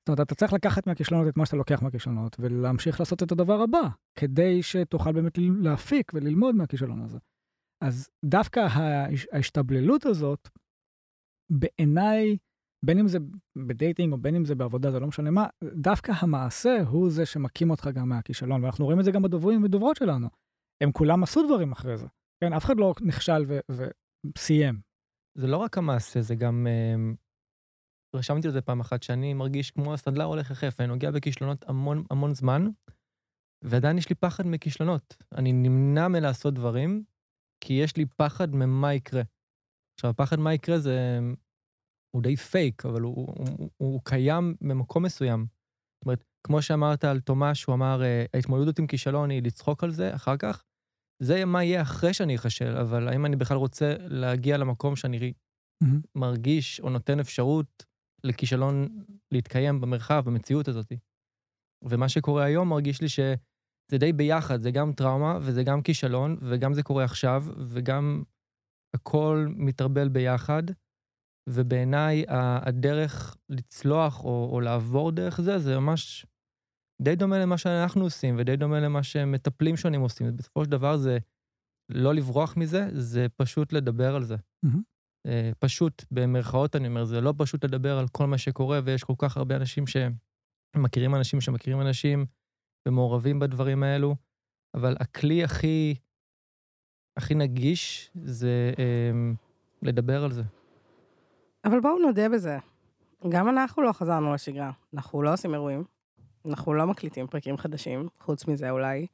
זאת 0.00 0.08
אומרת, 0.08 0.20
אתה 0.20 0.34
צריך 0.34 0.52
לקחת 0.52 0.86
מהכישלונות 0.86 1.28
את 1.28 1.36
מה 1.36 1.46
שאתה 1.46 1.56
לוקח 1.56 1.82
מהכישלונות, 1.82 2.36
ולהמשיך 2.40 3.00
לעשות 3.00 3.22
את 3.22 3.32
הדבר 3.32 3.60
הבא, 3.60 3.88
כדי 4.18 4.62
שתוכל 4.62 5.12
באמת 5.12 5.38
להפיק 5.38 6.12
וללמוד 6.14 6.54
מהכישלון 6.54 7.02
הזה. 7.02 7.18
אז 7.84 8.10
דווקא 8.24 8.60
ההש- 8.60 9.26
ההשתבללות 9.32 10.06
הזאת, 10.06 10.48
בעיניי, 11.52 12.36
בין 12.84 12.98
אם 12.98 13.08
זה 13.08 13.18
בדייטינג 13.66 14.12
או 14.12 14.18
בין 14.18 14.34
אם 14.34 14.44
זה 14.44 14.54
בעבודה, 14.54 14.90
זה 14.90 15.00
לא 15.00 15.06
משנה 15.06 15.30
מה, 15.30 15.46
דווקא 15.64 16.12
המעשה 16.16 16.82
הוא 16.88 17.10
זה 17.10 17.26
שמקים 17.26 17.70
אותך 17.70 17.88
גם 17.94 18.08
מהכישלון, 18.08 18.62
ואנחנו 18.64 18.84
רואים 18.84 19.00
את 19.00 19.04
זה 19.04 19.10
גם 19.10 19.22
בדוברים 19.22 19.64
ודוברות 19.64 19.96
שלנו. 19.96 20.28
הם 20.82 20.92
כולם 20.92 21.22
עשו 21.22 21.46
דברים 21.46 21.72
אחרי 21.72 21.96
זה. 21.98 22.06
כן, 22.44 22.52
אף 22.52 22.64
אחד 22.64 22.76
לא 22.76 22.94
נכשל 23.00 23.44
ו- 23.48 23.60
וסיים. 23.70 24.80
זה 25.38 25.46
לא 25.46 25.56
רק 25.56 25.78
המעשה, 25.78 26.22
זה 26.22 26.34
גם... 26.34 26.66
אה, 26.66 27.12
רשמתי 28.16 28.46
על 28.46 28.52
זה 28.52 28.60
פעם 28.60 28.80
אחת, 28.80 29.02
שאני 29.02 29.34
מרגיש 29.34 29.70
כמו 29.70 29.94
הסנדלר 29.94 30.24
הולך 30.24 30.50
יחף, 30.50 30.80
אני 30.80 30.88
נוגע 30.88 31.10
בכישלונות 31.10 31.68
המון 31.68 32.04
המון 32.10 32.34
זמן, 32.34 32.66
ועדיין 33.64 33.98
יש 33.98 34.08
לי 34.10 34.14
פחד 34.14 34.46
מכישלונות. 34.46 35.16
אני 35.34 35.52
נמנע 35.52 36.08
מלעשות 36.08 36.54
דברים, 36.54 37.04
כי 37.60 37.72
יש 37.72 37.96
לי 37.96 38.06
פחד 38.06 38.54
ממה 38.54 38.94
יקרה. 38.94 39.22
עכשיו, 39.94 40.10
הפחד 40.10 40.38
מה 40.38 40.54
יקרה 40.54 40.78
זה... 40.78 41.18
הוא 42.14 42.22
די 42.22 42.36
פייק, 42.36 42.86
אבל 42.86 43.00
הוא, 43.00 43.14
הוא, 43.16 43.46
הוא, 43.58 43.70
הוא 43.76 44.00
קיים 44.04 44.54
במקום 44.60 45.02
מסוים. 45.04 45.46
זאת 45.94 46.06
אומרת, 46.06 46.24
כמו 46.46 46.62
שאמרת 46.62 47.04
על 47.04 47.20
תומש, 47.20 47.64
הוא 47.64 47.74
אמר, 47.74 48.02
אה, 48.02 48.24
ההתמודדות 48.34 48.78
עם 48.78 48.86
כישלון 48.86 49.30
היא 49.30 49.42
לצחוק 49.42 49.84
על 49.84 49.90
זה 49.90 50.14
אחר 50.14 50.36
כך. 50.36 50.64
זה 51.22 51.44
מה 51.44 51.64
יהיה 51.64 51.82
אחרי 51.82 52.14
שאני 52.14 52.36
אכשל, 52.36 52.76
אבל 52.76 53.08
האם 53.08 53.26
אני 53.26 53.36
בכלל 53.36 53.56
רוצה 53.56 53.94
להגיע 53.98 54.56
למקום 54.56 54.96
שאני 54.96 55.32
מרגיש 56.14 56.80
או 56.80 56.90
נותן 56.90 57.20
אפשרות 57.20 57.86
לכישלון 58.24 59.04
להתקיים 59.32 59.80
במרחב, 59.80 60.22
במציאות 60.26 60.68
הזאת. 60.68 60.92
ומה 61.84 62.08
שקורה 62.08 62.44
היום 62.44 62.68
מרגיש 62.68 63.00
לי 63.00 63.08
שזה 63.90 63.98
די 63.98 64.12
ביחד, 64.12 64.60
זה 64.60 64.70
גם 64.70 64.92
טראומה 64.92 65.38
וזה 65.42 65.64
גם 65.64 65.82
כישלון, 65.82 66.36
וגם 66.40 66.74
זה 66.74 66.82
קורה 66.82 67.04
עכשיו, 67.04 67.44
וגם 67.68 68.22
הכל 68.94 69.46
מתערבל 69.56 70.08
ביחד, 70.08 70.62
ובעיניי 71.48 72.24
הדרך 72.28 73.36
לצלוח 73.48 74.24
או, 74.24 74.48
או 74.52 74.60
לעבור 74.60 75.12
דרך 75.12 75.40
זה, 75.40 75.58
זה 75.58 75.78
ממש 75.78 76.26
די 77.02 77.16
דומה 77.16 77.38
למה 77.38 77.58
שאנחנו 77.58 78.02
עושים, 78.04 78.36
ודי 78.38 78.56
דומה 78.56 78.80
למה 78.80 79.02
שמטפלים 79.02 79.76
שונים 79.76 80.00
עושים. 80.00 80.36
בסופו 80.36 80.64
של 80.64 80.70
דבר 80.70 80.96
זה 80.96 81.18
לא 81.88 82.14
לברוח 82.14 82.56
מזה, 82.56 82.88
זה 82.92 83.26
פשוט 83.36 83.72
לדבר 83.72 84.16
על 84.16 84.24
זה. 84.24 84.36
אה, 85.26 85.50
פשוט, 85.58 86.04
במרכאות 86.10 86.76
אני 86.76 86.88
אומר, 86.88 87.04
זה 87.04 87.20
לא 87.20 87.34
פשוט 87.38 87.64
לדבר 87.64 87.98
על 87.98 88.08
כל 88.08 88.26
מה 88.26 88.38
שקורה, 88.38 88.80
ויש 88.84 89.04
כל 89.04 89.14
כך 89.18 89.36
הרבה 89.36 89.56
אנשים 89.56 89.84
שמכירים 89.86 91.14
אנשים 91.14 91.40
שמכירים 91.40 91.80
אנשים 91.80 92.26
ומעורבים 92.88 93.38
בדברים 93.38 93.82
האלו, 93.82 94.16
אבל 94.74 94.96
הכלי 95.00 95.44
הכי, 95.44 95.94
הכי 97.16 97.34
נגיש 97.34 98.10
זה 98.14 98.72
אה, 98.78 99.32
לדבר 99.82 100.24
על 100.24 100.32
זה. 100.32 100.42
אבל 101.64 101.80
בואו 101.80 101.98
נודה 101.98 102.28
בזה. 102.28 102.58
גם 103.28 103.48
אנחנו 103.48 103.82
לא 103.82 103.92
חזרנו 103.92 104.34
לשגרה. 104.34 104.70
אנחנו 104.94 105.22
לא 105.22 105.32
עושים 105.32 105.54
אירועים, 105.54 105.84
אנחנו 106.46 106.74
לא 106.74 106.86
מקליטים 106.86 107.26
פרקים 107.26 107.56
חדשים, 107.56 108.08
חוץ 108.20 108.46
מזה 108.46 108.70
אולי, 108.70 109.06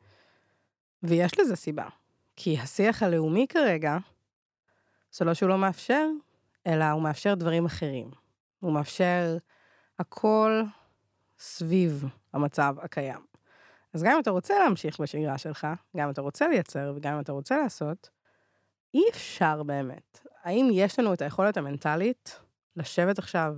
ויש 1.03 1.41
לזה 1.41 1.57
סיבה. 1.57 1.89
כי 2.37 2.59
השיח 2.59 3.03
הלאומי 3.03 3.47
כרגע, 3.49 3.97
זה 5.13 5.25
לא 5.25 5.35
שהוא 5.35 5.49
לא 5.49 5.59
מאפשר, 5.59 6.07
אלא 6.67 6.85
הוא 6.85 7.03
מאפשר 7.03 7.35
דברים 7.35 7.65
אחרים. 7.65 8.11
הוא 8.61 8.73
מאפשר 8.73 9.37
הכל 9.99 10.63
סביב 11.39 12.05
המצב 12.33 12.77
הקיים. 12.83 13.36
אז 13.97 14.03
גם 14.03 14.13
אם 14.13 14.21
אתה 14.21 14.31
רוצה 14.31 14.59
להמשיך 14.59 15.01
בשגרה 15.01 15.39
שלך, 15.39 15.67
גם 15.97 16.05
אם 16.05 16.11
אתה 16.11 16.21
רוצה 16.21 16.49
לייצר 16.49 16.93
וגם 16.97 17.15
אם 17.15 17.21
אתה 17.21 17.33
רוצה 17.33 17.57
לעשות, 17.57 18.11
אי 18.95 19.03
אפשר 19.11 19.63
באמת. 19.63 20.27
האם 20.43 20.69
יש 20.73 20.99
לנו 20.99 21.15
את 21.15 21.23
היכולת 21.23 21.57
המנטלית 21.57 22.41
לשבת 22.77 23.19
עכשיו 23.19 23.57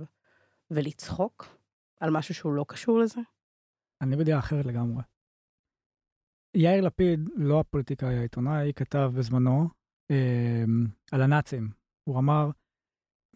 ולצחוק 0.71 1.57
על 1.99 2.09
משהו 2.09 2.33
שהוא 2.33 2.53
לא 2.53 2.65
קשור 2.67 2.99
לזה? 2.99 3.21
אני 4.01 4.15
בדעה 4.15 4.39
אחרת 4.39 4.65
לגמרי. 4.65 5.03
יאיר 6.55 6.81
לפיד, 6.81 7.29
לא 7.35 7.59
הפוליטיקאי 7.59 8.17
העיתונאי, 8.17 8.73
כתב 8.75 9.11
בזמנו 9.17 9.67
אה, 10.11 10.63
על 11.11 11.21
הנאצים. 11.21 11.69
הוא 12.03 12.19
אמר, 12.19 12.49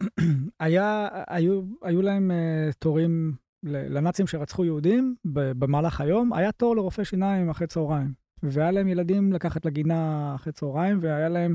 היה, 0.60 1.08
היו, 1.26 1.62
היו 1.82 2.02
להם 2.02 2.30
אה, 2.30 2.70
תורים 2.78 3.36
לנאצים 3.64 4.26
שרצחו 4.26 4.64
יהודים 4.64 5.14
במהלך 5.24 6.00
היום, 6.00 6.32
היה 6.32 6.52
תור 6.52 6.76
לרופא 6.76 7.04
שיניים 7.04 7.50
אחרי 7.50 7.66
צהריים. 7.66 8.12
והיה 8.42 8.70
להם 8.70 8.88
ילדים 8.88 9.32
לקחת 9.32 9.64
לגינה 9.64 10.32
אחרי 10.34 10.52
צהריים, 10.52 10.98
והיה 11.02 11.28
להם 11.28 11.54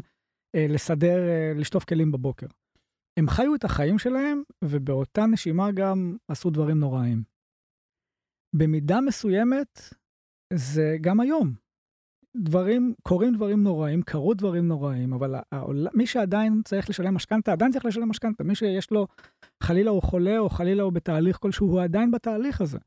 אה, 0.55 0.65
לסדר, 0.69 1.27
אה, 1.27 1.53
לשטוף 1.55 1.83
כלים 1.83 2.11
בבוקר. 2.11 2.47
הם 3.19 3.27
חיו 3.27 3.55
את 3.55 3.63
החיים 3.63 3.99
שלהם, 3.99 4.41
ובאותה 4.63 5.25
נשימה 5.25 5.71
גם 5.71 6.17
עשו 6.27 6.49
דברים 6.49 6.79
נוראים. 6.79 7.23
במידה 8.55 9.01
מסוימת, 9.01 9.79
זה 10.53 10.97
גם 11.01 11.19
היום. 11.19 11.53
דברים, 12.37 12.93
קורים 13.03 13.35
דברים 13.35 13.63
נוראים, 13.63 14.01
קרו 14.01 14.33
דברים 14.33 14.67
נוראים, 14.67 15.13
אבל 15.13 15.35
העול, 15.51 15.87
מי 15.93 16.07
שעדיין 16.07 16.61
צריך 16.65 16.89
לשלם 16.89 17.13
משכנתה, 17.13 17.51
עדיין 17.51 17.71
צריך 17.71 17.85
לשלם 17.85 18.09
משכנתה. 18.09 18.43
מי 18.43 18.55
שיש 18.55 18.91
לו, 18.91 19.07
חלילה 19.63 19.91
הוא 19.91 20.01
חולה, 20.01 20.39
או 20.39 20.49
חלילה 20.49 20.83
הוא 20.83 20.93
בתהליך 20.93 21.37
כלשהו, 21.37 21.67
הוא 21.67 21.81
עדיין 21.81 22.11
בתהליך 22.11 22.61
הזה. 22.61 22.77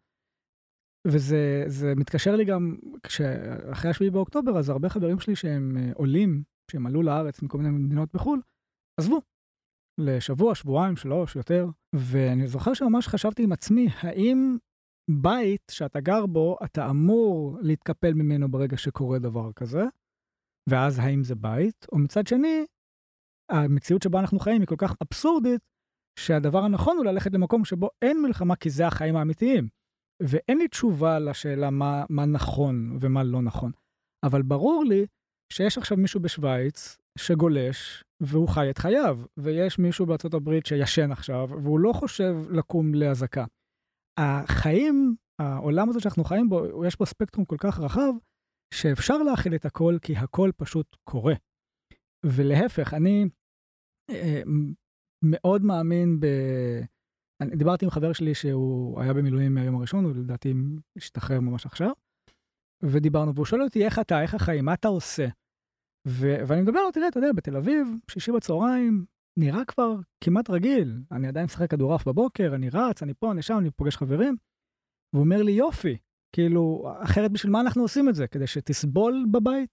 וזה 1.07 1.65
זה 1.67 1.93
מתקשר 1.97 2.37
לי 2.37 2.45
גם, 2.45 2.77
כשאחרי 3.03 3.91
השביעי 3.91 4.11
באוקטובר, 4.11 4.59
אז 4.59 4.69
הרבה 4.69 4.89
חברים 4.89 5.21
שלי 5.21 5.37
שהם 5.37 5.77
אה, 5.77 5.91
עולים, 5.95 6.43
שהם 6.71 6.87
עלו 6.87 7.03
לארץ 7.03 7.43
מכל 7.43 7.59
מיני 7.59 7.71
מדינות 7.71 8.09
בחו"ל, 8.15 8.41
עזבו. 9.01 9.21
לשבוע, 9.99 10.55
שבועיים, 10.55 10.97
שלוש, 10.97 11.37
יותר. 11.37 11.67
ואני 11.95 12.47
זוכר 12.47 12.75
שממש 12.75 13.09
חשבתי 13.09 13.43
עם 13.43 13.53
עצמי, 13.53 13.89
האם 14.01 14.57
בית 15.11 15.63
שאתה 15.71 16.01
גר 16.01 16.27
בו, 16.27 16.57
אתה 16.65 16.91
אמור 16.91 17.59
להתקפל 17.61 18.15
ממנו 18.15 18.51
ברגע 18.51 18.77
שקורה 18.77 19.19
דבר 19.19 19.53
כזה, 19.53 19.83
ואז 20.71 20.99
האם 20.99 21.25
זה 21.25 21.35
בית? 21.35 21.87
או 21.93 21.99
מצד 21.99 22.27
שני, 22.27 22.65
המציאות 23.51 24.03
שבה 24.03 24.21
אנחנו 24.21 24.39
חיים 24.39 24.61
היא 24.61 24.69
כל 24.69 24.77
כך 24.79 24.97
אבסורדית, 25.03 25.61
שהדבר 26.19 26.59
הנכון 26.59 26.97
הוא 26.97 27.05
ללכת 27.05 27.35
למקום 27.35 27.65
שבו 27.65 27.89
אין 28.03 28.23
מלחמה 28.23 28.57
כי 28.57 28.71
זה 28.71 28.87
החיים 28.87 29.17
האמיתיים. 29.17 29.69
ואין 30.23 30.59
לי 30.59 30.69
תשובה 30.69 31.19
לשאלה 31.19 31.71
מה, 31.71 32.05
מה 32.09 32.27
נכון 32.27 32.99
ומה 33.01 33.25
לא 33.25 33.43
נכון. 33.43 33.73
אבל 34.27 34.43
ברור 34.43 34.85
לי 34.85 35.07
שיש 35.53 35.79
עכשיו 35.79 35.97
מישהו 35.97 36.21
בשוויץ 36.21 36.99
שגולש 37.19 38.05
והוא 38.21 38.49
חי 38.49 38.71
את 38.71 38.79
חייו, 38.79 39.19
ויש 39.37 39.79
מישהו 39.79 40.07
בארצות 40.07 40.35
הברית 40.35 40.67
שישן 40.67 41.13
עכשיו, 41.13 41.49
והוא 41.63 41.81
לא 41.81 41.93
חושב 41.93 42.37
לקום 42.51 42.95
לאזעקה. 42.95 43.45
החיים, 44.23 45.17
העולם 45.39 45.89
הזה 45.89 46.01
שאנחנו 46.01 46.25
חיים 46.25 46.49
בו, 46.49 46.85
יש 46.87 46.99
בו 46.99 47.07
ספקטרום 47.07 47.45
כל 47.45 47.57
כך 47.59 47.81
רחב, 47.81 48.13
שאפשר 48.75 49.19
להכיל 49.19 49.55
את 49.55 49.65
הכל, 49.65 49.97
כי 50.03 50.17
הכל 50.17 50.51
פשוט 50.57 50.97
קורה. 51.05 51.35
ולהפך, 52.27 52.95
אני 52.95 53.29
אה, 54.11 54.43
מאוד 55.25 55.63
מאמין 55.63 56.21
ב... 56.21 56.27
אני 57.43 57.57
דיברתי 57.57 57.85
עם 57.85 57.91
חבר 57.91 58.13
שלי 58.13 58.35
שהוא 58.35 59.01
היה 59.01 59.15
במילואים 59.15 59.55
מהיום 59.55 59.77
הראשון, 59.77 60.05
הוא 60.05 60.13
לדעתי 60.13 60.55
השתחרר 60.97 61.41
ממש 61.41 61.67
עכשיו, 61.67 61.91
ודיברנו, 62.83 63.35
והוא 63.35 63.47
שואל 63.47 63.63
אותי, 63.63 63.85
איך 63.85 63.99
אתה, 63.99 64.23
איך 64.23 64.35
החיים, 64.35 64.65
מה 64.65 64.75
אתה 64.75 64.89
עושה? 64.89 65.27
ו- 66.09 66.47
ואני 66.47 66.63
מדבר 66.63 66.91
תראה, 66.93 67.09
אתה 67.09 67.19
יודע, 67.19 67.33
בתל 67.37 67.57
אביב, 67.57 67.87
שישי 68.11 68.33
בצהריים, 68.33 69.05
נראה 69.39 69.65
כבר 69.65 69.95
כמעט 70.25 70.51
רגיל. 70.51 71.03
אני 71.13 71.29
עדיין 71.29 71.45
משחק 71.45 71.71
כדורעף 71.71 72.09
בבוקר, 72.09 72.53
אני 72.55 72.69
רץ, 72.69 73.03
אני 73.03 73.15
פה, 73.15 73.33
אני 73.33 73.43
שם, 73.43 73.59
אני 73.59 73.71
פוגש 73.71 73.97
חברים. 73.97 74.37
והוא 75.13 75.25
אומר 75.25 75.43
לי, 75.43 75.53
יופי, 75.53 75.97
כאילו, 76.35 76.93
אחרת 77.03 77.33
בשביל 77.33 77.53
מה 77.53 77.61
אנחנו 77.61 77.83
עושים 77.83 78.09
את 78.09 78.15
זה? 78.15 78.27
כדי 78.27 78.47
שתסבול 78.47 79.27
בבית? 79.33 79.71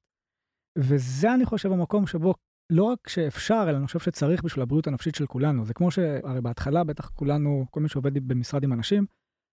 וזה, 0.77 1.33
אני 1.33 1.45
חושב, 1.45 1.71
המקום 1.71 2.07
שבו 2.07 2.33
לא 2.71 2.83
רק 2.83 3.09
שאפשר, 3.09 3.65
אלא 3.69 3.77
אני 3.77 3.85
חושב 3.85 3.99
שצריך 3.99 4.43
בשביל 4.43 4.63
הבריאות 4.63 4.87
הנפשית 4.87 5.15
של 5.15 5.25
כולנו. 5.27 5.65
זה 5.65 5.73
כמו 5.73 5.91
שהרי 5.91 6.41
בהתחלה, 6.41 6.83
בטח 6.83 7.09
כולנו, 7.09 7.65
כל 7.71 7.79
מי 7.79 7.89
שעובד 7.89 8.27
במשרד 8.27 8.63
עם 8.63 8.73
אנשים, 8.73 9.05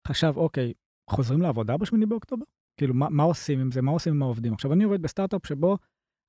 חשב, 0.09 0.33
אוקיי, 0.37 0.73
חוזרים 1.11 1.43
לעבודה 1.43 1.77
בשמיני 1.77 2.07
באוקטובר? 2.07 2.45
כאילו, 2.77 2.95
מה, 2.95 3.09
מה 3.11 3.23
עושים 3.23 3.61
עם 3.61 3.71
זה? 3.71 3.83
מה 3.83 3.91
עושים 3.91 4.15
עם 4.15 4.23
העובדים? 4.23 4.53
עכשיו, 4.53 4.73
אני 4.73 4.85
עובד 4.85 5.03
בסטארט-אפ 5.03 5.47
שבו 5.47 5.79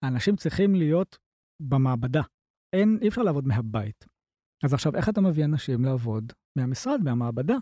האנשים 0.04 0.36
צריכים 0.36 0.76
להיות 0.76 1.18
במעבדה. 1.62 2.22
אין, 2.76 2.98
אי 3.02 3.08
אפשר 3.08 3.24
לעבוד 3.24 3.48
מהבית. 3.48 4.06
אז 4.64 4.74
עכשיו, 4.74 4.96
איך 4.96 5.10
אתה 5.10 5.22
מביא 5.22 5.46
אנשים 5.46 5.86
לעבוד 5.86 6.34
מהמשרד, 6.58 7.02
מהמעבדה? 7.04 7.58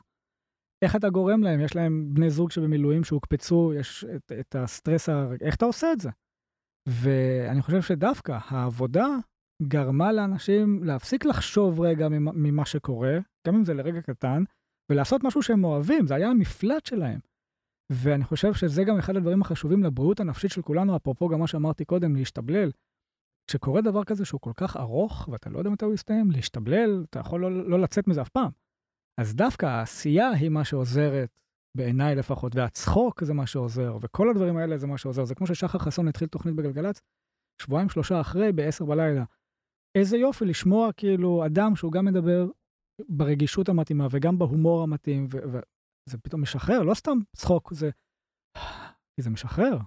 איך 0.86 0.96
אתה 0.96 1.10
גורם 1.10 1.43
להם? 1.43 1.60
יש 1.60 1.75
להם 1.75 2.13
בני 2.13 2.29
זוג 2.29 2.51
שבמילואים 2.51 3.03
שהוקפצו, 3.03 3.74
יש 3.74 4.05
את, 4.15 4.32
את 4.39 4.55
הסטרס, 4.55 5.10
איך 5.41 5.55
אתה 5.55 5.65
עושה 5.65 5.93
את 5.93 6.00
זה? 6.00 6.10
ואני 6.89 7.62
חושב 7.62 7.82
שדווקא 7.82 8.38
העבודה 8.48 9.08
גרמה 9.63 10.12
לאנשים 10.12 10.84
להפסיק 10.84 11.25
לחשוב 11.25 11.82
רגע 11.82 12.08
ממה 12.10 12.65
שקורה, 12.65 13.17
גם 13.48 13.55
אם 13.55 13.65
זה 13.65 13.74
לרגע 13.74 14.01
קטן, 14.01 14.43
ולעשות 14.91 15.24
משהו 15.24 15.41
שהם 15.41 15.63
אוהבים, 15.63 16.08
זה 16.08 16.15
היה 16.15 16.29
המפלט 16.29 16.86
שלהם. 16.86 17.20
ואני 17.91 18.24
חושב 18.24 18.53
שזה 18.53 18.84
גם 18.84 18.98
אחד 18.98 19.15
הדברים 19.15 19.41
החשובים 19.41 19.84
לבריאות 19.84 20.20
הנפשית 20.20 20.51
של 20.51 20.62
כולנו, 20.62 20.96
אפרופו 20.96 21.29
גם 21.29 21.39
מה 21.39 21.48
שאמרתי 21.48 21.86
קודם, 21.86 22.15
להשתבלל. 22.15 22.72
כשקורה 23.50 23.81
דבר 23.81 24.03
כזה 24.03 24.25
שהוא 24.25 24.41
כל 24.41 24.53
כך 24.55 24.77
ארוך, 24.77 25.29
ואתה 25.31 25.50
לא 25.50 25.57
יודע 25.57 25.69
מתי 25.69 25.85
הוא 25.85 25.93
יסתיים, 25.93 26.31
להשתבלל, 26.31 27.05
אתה 27.09 27.19
יכול 27.19 27.41
לא, 27.41 27.69
לא 27.69 27.79
לצאת 27.79 28.07
מזה 28.07 28.21
אף 28.21 28.29
פעם. 28.29 28.51
אז 29.21 29.35
דווקא 29.35 29.65
העשייה 29.65 30.29
היא 30.29 30.50
מה 30.50 30.65
שעוזרת, 30.65 31.39
בעיניי 31.77 32.15
לפחות, 32.15 32.55
והצחוק 32.55 33.23
זה 33.23 33.33
מה 33.33 33.47
שעוזר, 33.47 33.97
וכל 34.01 34.29
הדברים 34.29 34.57
האלה 34.57 34.77
זה 34.77 34.88
מה 34.88 34.97
שעוזר. 34.97 35.25
זה 35.25 35.35
כמו 35.35 35.47
ששחר 35.47 35.79
חסון 35.79 36.07
התחיל 36.07 36.27
תוכנית 36.27 36.55
בגלגלצ, 36.55 37.01
שבועיים 37.62 37.89
שלושה 37.89 38.21
אחרי, 38.21 38.51
בעשר 38.51 38.85
בלילה. 38.85 39.23
איזה 39.97 40.17
יופי 40.17 40.45
לשמוע 40.45 40.91
כאילו 40.97 41.45
אדם 41.45 41.75
שהוא 41.75 41.91
גם 41.91 42.05
מדבר 42.05 42.47
ברגישות 43.09 43.69
המתאימה 43.69 44.07
וגם 44.12 44.39
בהומור 44.39 44.83
המתאים, 44.83 45.27
וזה 45.29 46.17
פתאום 46.23 46.41
משחרר, 46.41 46.83
לא 46.83 46.93
סתם 46.93 47.17
צחוק, 47.35 47.73
זה... 47.73 47.89
זה 49.19 49.29
משחרר. 49.29 49.77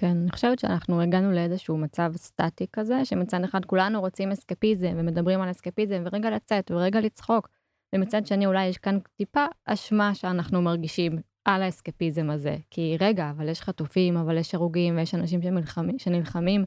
כן, 0.00 0.16
אני 0.22 0.30
חושבת 0.30 0.58
שאנחנו 0.58 1.00
הגענו 1.00 1.32
לאיזשהו 1.32 1.76
מצב 1.76 2.12
סטטי 2.16 2.66
כזה, 2.72 3.04
שמצד 3.04 3.44
אחד 3.44 3.64
כולנו 3.64 4.00
רוצים 4.00 4.30
אסקפיזם 4.30 4.92
ומדברים 4.96 5.40
על 5.40 5.50
אסקפיזם 5.50 6.02
ורגע 6.04 6.30
לצאת 6.30 6.70
ורגע 6.70 7.00
לצחוק, 7.00 7.48
ומצד 7.94 8.26
שני 8.26 8.46
אולי 8.46 8.66
יש 8.66 8.78
כאן 8.78 8.98
טיפה 9.16 9.44
אשמה 9.64 10.14
שאנחנו 10.14 10.62
מרגישים 10.62 11.18
על 11.44 11.62
האסקפיזם 11.62 12.30
הזה. 12.30 12.56
כי 12.70 12.96
רגע, 13.00 13.30
אבל 13.30 13.48
יש 13.48 13.60
חטופים, 13.60 14.16
אבל 14.16 14.38
יש 14.38 14.54
הרוגים 14.54 14.96
ויש 14.96 15.14
אנשים 15.14 15.42
שמלחמים, 15.42 15.98
שנלחמים, 15.98 16.64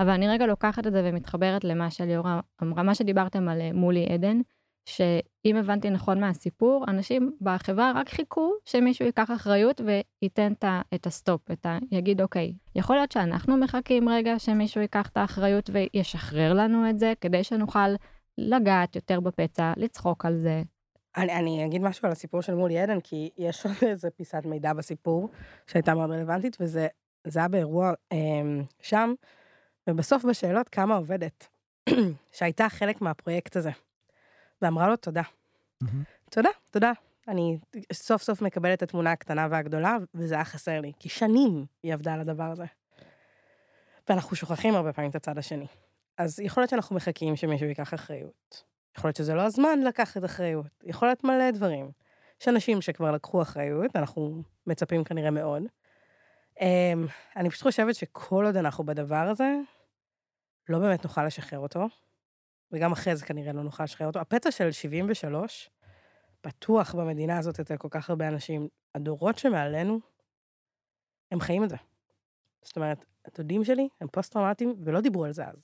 אבל 0.00 0.10
אני 0.10 0.28
רגע 0.28 0.46
לוקחת 0.46 0.86
את 0.86 0.92
זה 0.92 1.02
ומתחברת 1.04 1.64
למה 1.64 1.90
שליאורה 1.90 2.40
אמרה, 2.62 2.82
מה 2.82 2.94
שדיברתם 2.94 3.48
על 3.48 3.60
אה, 3.60 3.70
מולי 3.72 4.06
עדן, 4.06 4.40
שאם 4.86 5.56
הבנתי 5.56 5.90
נכון 5.90 6.20
מהסיפור, 6.20 6.84
אנשים 6.88 7.36
בחברה 7.40 7.92
רק 7.94 8.08
חיכו 8.08 8.52
שמישהו 8.64 9.06
ייקח 9.06 9.30
אחריות 9.30 9.80
וייתן 9.80 10.52
את 10.94 11.06
ה 11.06 11.13
stop, 11.13 11.50
את 11.50 11.66
ה... 11.66 11.78
יגיד, 11.90 12.20
אוקיי, 12.20 12.54
יכול 12.74 12.96
להיות 12.96 13.12
שאנחנו 13.12 13.56
מחכים 13.56 14.08
רגע 14.08 14.38
שמישהו 14.38 14.80
ייקח 14.80 15.08
את 15.08 15.16
האחריות 15.16 15.70
וישחרר 15.72 16.52
לנו 16.52 16.90
את 16.90 16.98
זה, 16.98 17.12
כדי 17.20 17.44
שנוכל 17.44 17.88
לגעת 18.38 18.96
יותר 18.96 19.20
בפצע, 19.20 19.72
לצחוק 19.76 20.24
על 20.24 20.38
זה. 20.42 20.62
אני, 21.16 21.38
אני 21.38 21.66
אגיד 21.66 21.82
משהו 21.82 22.06
על 22.06 22.12
הסיפור 22.12 22.40
של 22.40 22.54
מולי 22.54 22.78
עדן, 22.78 23.00
כי 23.00 23.30
יש 23.38 23.66
עוד 23.66 23.74
איזה 23.82 24.10
פיסת 24.10 24.42
מידע 24.44 24.72
בסיפור 24.72 25.28
שהייתה 25.66 25.94
מאוד 25.94 26.10
רלוונטית, 26.10 26.56
וזה 26.60 26.88
היה 27.34 27.48
באירוע 27.48 27.92
אה, 28.12 28.18
שם, 28.82 29.14
ובסוף 29.90 30.24
בשאלות 30.24 30.68
קמה 30.68 30.96
עובדת, 30.96 31.48
שהייתה 32.36 32.68
חלק 32.68 33.00
מהפרויקט 33.00 33.56
הזה. 33.56 33.70
ואמרה 34.62 34.88
לו 34.88 34.96
תודה. 34.96 35.22
תודה, 36.30 36.48
תודה. 36.70 36.92
אני 37.28 37.58
סוף 37.92 38.22
סוף 38.22 38.42
מקבלת 38.42 38.78
את 38.78 38.82
התמונה 38.82 39.12
הקטנה 39.12 39.48
והגדולה, 39.50 39.96
וזה 40.14 40.34
היה 40.34 40.44
חסר 40.44 40.80
לי, 40.80 40.92
כי 40.98 41.08
שנים 41.08 41.66
היא 41.82 41.94
עבדה 41.94 42.14
על 42.14 42.20
הדבר 42.20 42.50
הזה. 42.50 42.64
ואנחנו 44.08 44.36
שוכחים 44.36 44.74
הרבה 44.74 44.92
פעמים 44.92 45.10
את 45.10 45.14
הצד 45.14 45.38
השני. 45.38 45.66
אז 46.18 46.40
יכול 46.40 46.60
להיות 46.60 46.70
שאנחנו 46.70 46.96
מחכים 46.96 47.36
שמישהו 47.36 47.66
ייקח 47.66 47.94
אחריות. 47.94 48.64
יכול 48.98 49.08
להיות 49.08 49.16
שזה 49.16 49.34
לא 49.34 49.42
הזמן 49.42 49.80
לקחת 49.80 50.24
אחריות. 50.24 50.66
יכול 50.84 51.08
להיות 51.08 51.24
מלא 51.24 51.50
דברים. 51.50 51.90
יש 52.40 52.48
אנשים 52.48 52.80
שכבר 52.80 53.10
לקחו 53.10 53.42
אחריות, 53.42 53.96
אנחנו 53.96 54.42
מצפים 54.66 55.04
כנראה 55.04 55.30
מאוד. 55.30 55.62
אמ, 56.60 57.06
אני 57.36 57.50
פשוט 57.50 57.62
חושבת 57.62 57.94
שכל 57.94 58.46
עוד 58.46 58.56
אנחנו 58.56 58.84
בדבר 58.84 59.28
הזה, 59.28 59.54
לא 60.68 60.78
באמת 60.78 61.04
נוכל 61.04 61.26
לשחרר 61.26 61.58
אותו. 61.58 61.86
וגם 62.72 62.92
אחרי 62.92 63.16
זה 63.16 63.26
כנראה 63.26 63.52
לא 63.52 63.62
נוכל 63.62 63.84
לשחרר 63.84 64.06
אותו. 64.06 64.20
הפצע 64.20 64.50
של 64.50 64.72
73, 64.72 65.70
פתוח 66.40 66.94
במדינה 66.94 67.38
הזאת 67.38 67.60
אצל 67.60 67.76
כל 67.76 67.88
כך 67.90 68.10
הרבה 68.10 68.28
אנשים. 68.28 68.68
הדורות 68.94 69.38
שמעלינו, 69.38 70.00
הם 71.30 71.40
חיים 71.40 71.64
את 71.64 71.68
זה. 71.68 71.76
זאת 72.62 72.76
אומרת, 72.76 73.04
הדודים 73.26 73.64
שלי 73.64 73.88
הם 74.00 74.08
פוסט-טראומטיים 74.08 74.74
ולא 74.84 75.00
דיברו 75.00 75.24
על 75.24 75.32
זה 75.32 75.46
אז. 75.46 75.56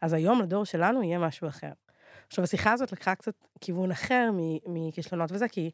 אז 0.00 0.12
היום 0.12 0.42
לדור 0.42 0.64
שלנו 0.64 1.02
יהיה 1.02 1.18
משהו 1.18 1.48
אחר. 1.48 1.72
עכשיו, 2.26 2.44
השיחה 2.44 2.72
הזאת 2.72 2.92
לקחה 2.92 3.14
קצת 3.14 3.34
כיוון 3.60 3.90
אחר 3.90 4.30
מכישלונות 4.66 5.32
וזה, 5.32 5.48
כי 5.48 5.70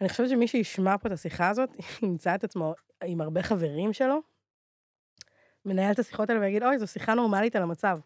אני 0.00 0.08
חושבת 0.08 0.28
שמי 0.28 0.48
שישמע 0.48 0.98
פה 0.98 1.08
את 1.08 1.12
השיחה 1.12 1.48
הזאת, 1.48 1.70
ימצא 2.02 2.34
את 2.34 2.44
עצמו 2.44 2.74
עם 3.04 3.20
הרבה 3.20 3.42
חברים 3.42 3.92
שלו, 3.92 4.20
מנהל 5.64 5.92
את 5.92 5.98
השיחות 5.98 6.30
האלה 6.30 6.40
ויגיד, 6.40 6.62
אוי, 6.62 6.78
זו 6.78 6.86
שיחה 6.86 7.14
נורמלית 7.14 7.56
על 7.56 7.62
המצב. 7.62 7.98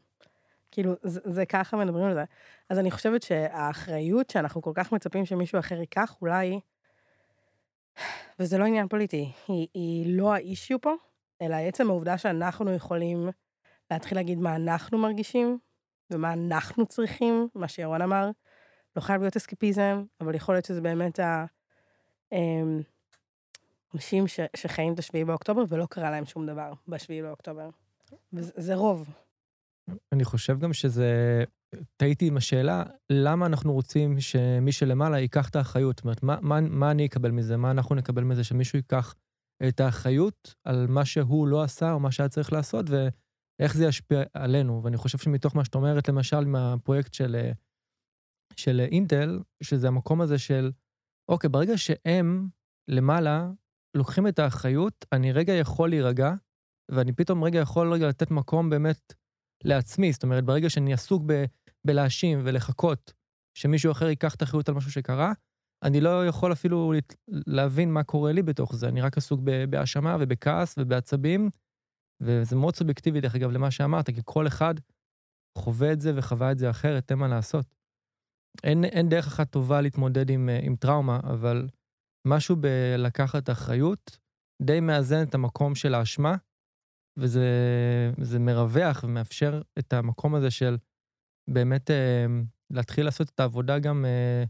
כאילו, 0.71 0.93
זה, 1.03 1.21
זה 1.25 1.47
ככה 1.47 1.77
מדברים 1.77 2.05
על 2.05 2.15
זה. 2.15 2.25
אז 2.71 2.79
אני 2.79 2.91
חושבת 2.91 3.23
שהאחריות 3.23 4.31
שאנחנו 4.31 4.63
כל 4.63 4.73
כך 4.75 4.93
מצפים 4.93 5.27
שמישהו 5.27 5.59
אחר 5.59 5.81
ייקח, 5.81 6.17
אולי, 6.23 6.61
וזה 8.39 8.59
לא 8.59 8.65
עניין 8.65 8.89
פוליטי, 8.89 9.33
היא, 9.49 9.69
היא 9.75 10.19
לא 10.19 10.35
האישיו 10.35 10.81
פה, 10.81 10.93
אלא 11.43 11.55
עצם 11.55 11.91
העובדה 11.91 12.19
שאנחנו 12.19 12.75
יכולים 12.75 13.29
להתחיל 13.91 14.19
להגיד 14.19 14.39
מה 14.39 14.57
אנחנו 14.57 14.99
מרגישים, 14.99 15.59
ומה 16.11 16.33
אנחנו 16.33 16.87
צריכים, 16.87 17.49
מה 17.55 17.69
שירון 17.69 18.03
אמר. 18.03 18.31
לא 18.97 19.01
חייב 19.01 19.21
להיות 19.21 19.37
אסקפיזם, 19.37 20.05
אבל 20.21 20.35
יכול 20.35 20.55
להיות 20.55 20.65
שזה 20.65 20.81
באמת 20.81 21.21
ה... 21.21 21.45
אמ, 22.33 22.81
אנשים 23.95 24.27
ש, 24.29 24.41
שחיים 24.57 24.95
את 24.95 24.99
השביעי 24.99 25.25
באוקטובר 25.25 25.65
ולא 25.69 25.87
קרה 25.87 26.11
להם 26.11 26.27
שום 26.27 26.47
דבר 26.47 26.73
בשביעי 26.89 27.23
באוקטובר. 27.23 27.69
וזה 28.33 28.75
רוב. 28.75 29.26
אני 30.13 30.25
חושב 30.25 30.59
גם 30.59 30.73
שזה, 30.73 31.43
טעיתי 31.97 32.27
עם 32.27 32.37
השאלה, 32.37 32.85
למה 33.13 33.47
אנחנו 33.47 33.73
רוצים 33.73 34.21
שמי 34.21 34.73
שלמעלה 34.73 35.19
ייקח 35.19 35.49
את 35.49 35.57
האחריות? 35.57 35.97
זאת 35.97 36.05
אומרת, 36.05 36.23
מה, 36.23 36.37
מה, 36.41 36.61
מה 36.61 36.91
אני 36.91 37.07
אקבל 37.07 37.31
מזה? 37.31 37.57
מה 37.57 37.71
אנחנו 37.71 37.95
נקבל 37.95 38.25
מזה? 38.25 38.45
שמישהו 38.45 38.77
ייקח 38.77 39.15
את 39.69 39.81
האחריות 39.81 40.55
על 40.65 40.87
מה 40.87 41.05
שהוא 41.05 41.49
לא 41.49 41.63
עשה 41.63 41.93
או 41.93 42.01
מה 42.01 42.11
שהיה 42.13 42.29
צריך 42.29 42.53
לעשות, 42.53 42.87
ואיך 42.91 43.77
זה 43.77 43.85
ישפיע 43.85 44.23
עלינו. 44.35 44.83
ואני 44.85 44.97
חושב 44.97 45.19
שמתוך 45.19 45.57
מה 45.57 45.65
שאת 45.65 45.75
אומרת, 45.75 46.09
למשל, 46.09 46.45
מהפרויקט 46.45 47.15
של, 47.15 47.51
של 48.57 48.81
אינטל, 48.81 49.41
שזה 49.63 49.89
המקום 49.89 50.21
הזה 50.21 50.39
של, 50.39 50.73
אוקיי, 51.31 51.51
ברגע 51.51 51.79
שהם 51.79 52.49
למעלה 52.91 53.51
לוקחים 53.97 54.29
את 54.29 54.39
האחריות, 54.39 55.05
אני 55.13 55.33
רגע 55.33 55.53
יכול 55.53 55.89
להירגע, 55.89 56.35
ואני 56.91 57.13
פתאום 57.13 57.45
רגע 57.45 57.59
יכול 57.59 57.93
רגע 57.93 58.09
לתת 58.09 58.31
מקום 58.31 58.71
באמת 58.71 59.15
לעצמי. 59.65 60.13
זאת 60.13 60.23
אומרת, 60.23 60.45
ברגע 60.45 60.71
שאני 60.71 60.93
עסוק 60.93 61.23
ב, 61.27 61.45
בלהאשים 61.87 62.41
ולחכות 62.45 63.13
שמישהו 63.59 63.93
אחר 63.93 64.09
ייקח 64.09 64.35
את 64.35 64.43
האחריות 64.43 64.69
על 64.69 64.75
משהו 64.75 64.93
שקרה, 64.93 65.33
אני 65.83 66.01
לא 66.01 66.27
יכול 66.27 66.53
אפילו 66.53 66.93
להבין 67.29 67.93
מה 67.93 68.05
קורה 68.05 68.33
לי 68.33 68.43
בתוך 68.43 68.75
זה, 68.75 68.89
אני 68.89 69.01
רק 69.01 69.17
עסוק 69.17 69.41
בהאשמה 69.71 70.17
ובכעס 70.21 70.75
ובעצבים, 70.79 71.51
וזה 72.23 72.57
מאוד 72.57 72.77
סובייקטיבי, 72.77 73.21
דרך 73.21 73.35
אגב, 73.35 73.51
למה 73.51 73.71
שאמרת, 73.71 74.11
כי 74.11 74.21
כל 74.25 74.47
אחד 74.47 74.75
חווה 75.59 75.93
את 75.93 76.01
זה 76.01 76.13
וחווה 76.17 76.53
את 76.53 76.59
זה 76.59 76.71
אחרת, 76.71 77.11
אין 77.11 77.19
מה 77.19 77.29
לעשות. 77.29 77.67
אין, 78.65 78.85
אין 78.85 79.09
דרך 79.09 79.27
אחת 79.27 79.51
טובה 79.51 79.81
להתמודד 79.81 80.31
עם, 80.31 80.49
עם 80.63 80.77
טראומה, 80.77 81.21
אבל 81.23 81.69
משהו 82.27 82.57
בלקחת 82.57 83.51
אחריות 83.51 84.19
די 84.63 84.81
מאזן 84.81 85.23
את 85.23 85.35
המקום 85.35 85.75
של 85.75 85.95
האשמה 85.95 86.37
וזה 87.17 88.39
מרווח 88.41 89.05
ומאפשר 89.05 89.61
את 89.79 89.93
המקום 89.93 90.35
הזה 90.35 90.51
של 90.51 90.77
באמת 91.49 91.91
אה, 91.91 92.27
להתחיל 92.71 93.05
לעשות 93.05 93.31
את 93.35 93.41
העבודה 93.41 93.79
גם, 93.79 94.05
אה, 94.05 94.45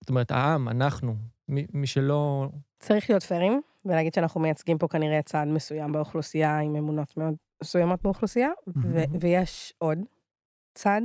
זאת 0.00 0.10
אומרת, 0.10 0.30
העם, 0.30 0.68
אנחנו, 0.68 1.14
מי, 1.48 1.66
מי 1.72 1.86
שלא... 1.86 2.48
צריך 2.78 3.10
להיות 3.10 3.22
פיירים, 3.22 3.60
ולהגיד 3.84 4.14
שאנחנו 4.14 4.40
מייצגים 4.40 4.78
פה 4.78 4.88
כנראה 4.88 5.22
צעד 5.22 5.48
מסוים 5.48 5.92
באוכלוסייה, 5.92 6.58
עם 6.58 6.76
אמונות 6.76 7.16
מאוד 7.16 7.34
מסוימות 7.62 8.02
באוכלוסייה, 8.02 8.50
ו- 8.66 9.04
ויש 9.20 9.74
עוד 9.78 9.98
צד, 10.74 11.02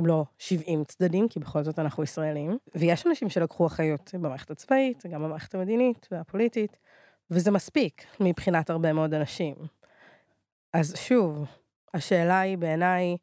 אם 0.00 0.06
לא 0.06 0.24
70 0.38 0.84
צדדים, 0.84 1.28
כי 1.28 1.40
בכל 1.40 1.64
זאת 1.64 1.78
אנחנו 1.78 2.02
ישראלים, 2.02 2.58
ויש 2.74 3.06
אנשים 3.06 3.28
שלקחו 3.28 3.66
אחריות 3.66 4.10
במערכת 4.14 4.50
הצבאית, 4.50 5.06
גם 5.10 5.22
במערכת 5.22 5.54
המדינית 5.54 6.08
והפוליטית, 6.10 6.78
וזה 7.30 7.50
מספיק 7.50 8.06
מבחינת 8.20 8.70
הרבה 8.70 8.92
מאוד 8.92 9.14
אנשים. 9.14 9.54
אז 10.72 10.94
שוב, 10.96 11.46
השאלה 11.94 12.40
היא 12.40 12.58
בעיניי 12.58 13.16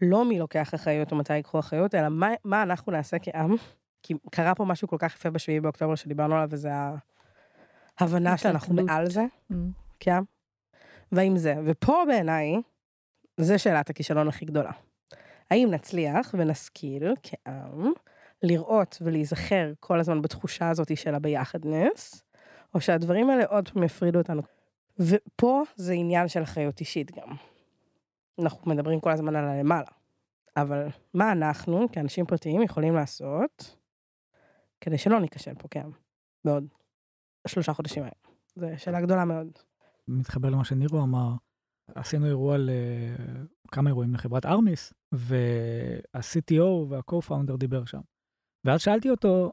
לא 0.00 0.24
מי 0.24 0.38
לוקח 0.38 0.74
אחריות 0.74 1.12
או 1.12 1.16
מתי 1.16 1.34
ייקחו 1.34 1.58
אחריות, 1.58 1.94
אלא 1.94 2.08
מה, 2.08 2.28
מה 2.44 2.62
אנחנו 2.62 2.92
נעשה 2.92 3.16
כעם, 3.18 3.54
כי 4.02 4.14
קרה 4.30 4.54
פה 4.54 4.64
משהו 4.64 4.88
כל 4.88 4.96
כך 4.98 5.14
יפה 5.14 5.30
בשביעי 5.30 5.60
באוקטובר 5.60 5.94
שדיברנו 5.94 6.34
עליו, 6.34 6.48
וזה 6.50 6.70
ההבנה 7.98 8.38
שאנחנו 8.38 8.74
מעל 8.74 9.10
זה, 9.10 9.24
mm. 9.52 9.54
כעם. 10.00 10.24
והאם 11.12 11.36
זה, 11.36 11.54
ופה 11.64 12.02
בעיניי, 12.06 12.56
זה 13.36 13.58
שאלת 13.58 13.90
הכישלון 13.90 14.28
הכי 14.28 14.44
גדולה. 14.44 14.70
האם 15.50 15.68
נצליח 15.70 16.34
ונשכיל 16.38 17.14
כעם 17.22 17.92
לראות 18.42 18.98
ולהיזכר 19.00 19.72
כל 19.80 20.00
הזמן 20.00 20.22
בתחושה 20.22 20.68
הזאת 20.70 20.96
של 20.96 21.14
הביחדנס, 21.14 22.22
או 22.74 22.80
שהדברים 22.80 23.30
האלה 23.30 23.44
עוד 23.44 23.68
פעם 23.68 23.82
יפרידו 23.82 24.18
אותנו. 24.18 24.42
ופה 24.98 25.62
זה 25.76 25.92
עניין 25.92 26.28
של 26.28 26.42
אחריות 26.42 26.80
אישית 26.80 27.10
גם. 27.10 27.34
אנחנו 28.38 28.70
מדברים 28.70 29.00
כל 29.00 29.10
הזמן 29.10 29.36
על 29.36 29.44
הלמעלה, 29.44 29.90
אבל 30.56 30.86
מה 31.14 31.32
אנחנו 31.32 31.86
כאנשים 31.92 32.26
פרטיים 32.26 32.62
יכולים 32.62 32.94
לעשות 32.94 33.76
כדי 34.80 34.98
שלא 34.98 35.20
ניכשל 35.20 35.54
פה 35.54 35.68
כעם 35.70 35.90
בעוד 36.44 36.66
שלושה 37.48 37.72
חודשים 37.72 38.02
האלה? 38.02 38.14
זו 38.56 38.66
שאלה 38.76 39.00
גדולה 39.00 39.24
מאוד. 39.24 39.48
מתחבר 40.08 40.50
למה 40.50 40.64
שנירו 40.64 41.02
אמר, 41.02 41.34
עשינו 41.94 42.26
אירוע 42.26 42.58
ל... 42.58 42.70
כמה 43.72 43.90
אירועים 43.90 44.14
לחברת 44.14 44.46
ארמיס, 44.46 44.92
וה-CTO 45.12 46.62
וה-co-founder 46.88 47.56
דיבר 47.58 47.84
שם. 47.84 48.00
ואז 48.64 48.80
שאלתי 48.80 49.10
אותו, 49.10 49.52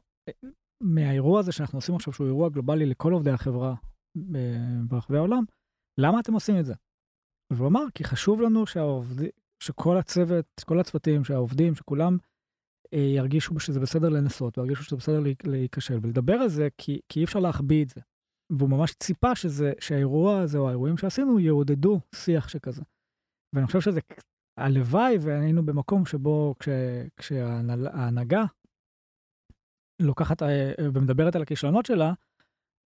מהאירוע 0.80 1.40
הזה 1.40 1.52
שאנחנו 1.52 1.78
עושים 1.78 1.94
עכשיו, 1.94 2.12
שהוא 2.12 2.26
אירוע 2.26 2.48
גלובלי 2.48 2.86
לכל 2.86 3.12
עובדי 3.12 3.30
החברה 3.30 3.74
ברחבי 4.88 5.16
העולם, 5.16 5.44
למה 5.98 6.20
אתם 6.20 6.32
עושים 6.32 6.58
את 6.60 6.64
זה? 6.64 6.74
והוא 7.52 7.68
אמר, 7.68 7.82
כי 7.94 8.04
חשוב 8.04 8.40
לנו 8.40 8.66
שהעובד... 8.66 9.26
שכל 9.62 9.96
הצוות, 9.96 10.46
כל 10.66 10.80
הצוותים, 10.80 11.24
שהעובדים, 11.24 11.74
שכולם 11.74 12.16
אה, 12.94 12.98
ירגישו 12.98 13.60
שזה 13.60 13.80
בסדר 13.80 14.08
לנסות, 14.08 14.58
וירגישו 14.58 14.84
שזה 14.84 14.96
בסדר 14.96 15.20
להיכשל, 15.44 15.98
ולדבר 16.02 16.32
על 16.32 16.48
זה, 16.48 16.68
כי, 16.78 17.00
כי 17.08 17.20
אי 17.20 17.24
אפשר 17.24 17.38
להחביא 17.38 17.84
את 17.84 17.88
זה. 17.88 18.00
והוא 18.50 18.70
ממש 18.70 18.94
ציפה 18.94 19.34
שזה, 19.34 19.72
שהאירוע 19.80 20.40
הזה, 20.40 20.58
או 20.58 20.68
האירועים 20.68 20.96
שעשינו, 20.96 21.40
יעודדו 21.40 22.00
שיח 22.14 22.48
שכזה. 22.48 22.82
ואני 23.54 23.66
חושב 23.66 23.80
שזה, 23.80 24.00
הלוואי 24.58 25.16
והיינו 25.20 25.66
במקום 25.66 26.06
שבו 26.06 26.54
כש, 26.58 26.68
כשההנהגה 27.16 28.44
לוקחת 30.02 30.42
אה, 30.42 30.72
ומדברת 30.94 31.36
על 31.36 31.42
הכישלונות 31.42 31.86
שלה, 31.86 32.12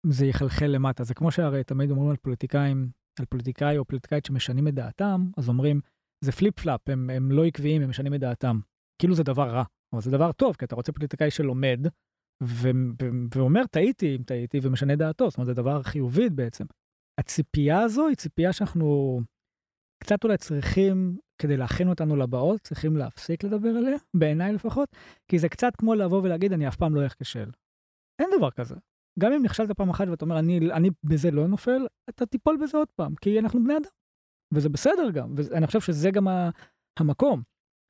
זה 0.05 0.25
יחלחל 0.25 0.65
למטה. 0.65 1.03
זה 1.03 1.13
כמו 1.13 1.31
שהרי 1.31 1.63
תמיד 1.63 1.91
אומרים 1.91 2.09
על 2.09 2.17
פוליטיקאים, 2.17 2.89
על 3.19 3.25
פוליטיקאי 3.25 3.77
או 3.77 3.85
פוליטיקאית 3.85 4.25
שמשנים 4.25 4.67
את 4.67 4.73
דעתם, 4.73 5.29
אז 5.37 5.49
אומרים, 5.49 5.81
זה 6.25 6.31
flip 6.31 6.59
flop, 6.59 6.89
הם, 6.89 7.09
הם 7.09 7.31
לא 7.31 7.45
עקביים, 7.45 7.81
הם 7.81 7.89
משנים 7.89 8.13
את 8.13 8.19
דעתם. 8.19 8.59
כאילו 9.01 9.15
זה 9.15 9.23
דבר 9.23 9.49
רע, 9.49 9.63
אבל 9.93 10.01
זה 10.01 10.11
דבר 10.11 10.31
טוב, 10.31 10.55
כי 10.55 10.65
אתה 10.65 10.75
רוצה 10.75 10.91
פוליטיקאי 10.91 11.31
שלומד, 11.31 11.79
ו- 12.43 12.69
ו- 13.01 13.09
ואומר, 13.35 13.65
טעיתי 13.71 14.15
אם 14.15 14.23
טעיתי, 14.23 14.59
ומשנה 14.63 14.95
דעתו, 14.95 15.29
זאת 15.29 15.37
אומרת, 15.37 15.45
זה 15.45 15.53
דבר 15.53 15.83
חיובי 15.83 16.29
בעצם. 16.29 16.65
הציפייה 17.19 17.81
הזו 17.81 18.07
היא 18.07 18.15
ציפייה 18.15 18.53
שאנחנו 18.53 19.19
קצת 20.03 20.23
אולי 20.23 20.37
צריכים, 20.37 21.17
כדי 21.41 21.57
להכין 21.57 21.89
אותנו 21.89 22.15
לבאות, 22.15 22.61
צריכים 22.61 22.97
להפסיק 22.97 23.43
לדבר 23.43 23.69
עליה, 23.69 23.97
בעיניי 24.13 24.53
לפחות, 24.53 24.89
כי 25.27 25.39
זה 25.39 25.49
קצת 25.49 25.75
כמו 25.75 25.95
לבוא 25.95 26.21
ולהגיד, 26.23 26.53
אני 26.53 26.67
אף 26.67 26.75
פעם 26.75 26.95
לא 26.95 27.05
אכשל. 27.05 27.51
אין 28.21 28.29
דבר 28.37 28.51
כזה. 28.51 28.75
גם 29.19 29.33
אם 29.33 29.43
נכשלת 29.43 29.71
פעם 29.71 29.89
אחת 29.89 30.07
ואתה 30.07 30.25
אומר, 30.25 30.39
אני, 30.39 30.59
אני 30.71 30.89
בזה 31.03 31.31
לא 31.31 31.47
נופל, 31.47 31.87
אתה 32.09 32.25
תיפול 32.25 32.57
בזה 32.63 32.77
עוד 32.77 32.91
פעם, 32.95 33.15
כי 33.15 33.39
אנחנו 33.39 33.63
בני 33.63 33.77
אדם. 33.77 33.89
וזה 34.53 34.69
בסדר 34.69 35.11
גם, 35.13 35.33
ואני 35.35 35.67
חושב 35.67 35.81
שזה 35.81 36.11
גם 36.11 36.27
המקום, 36.99 37.41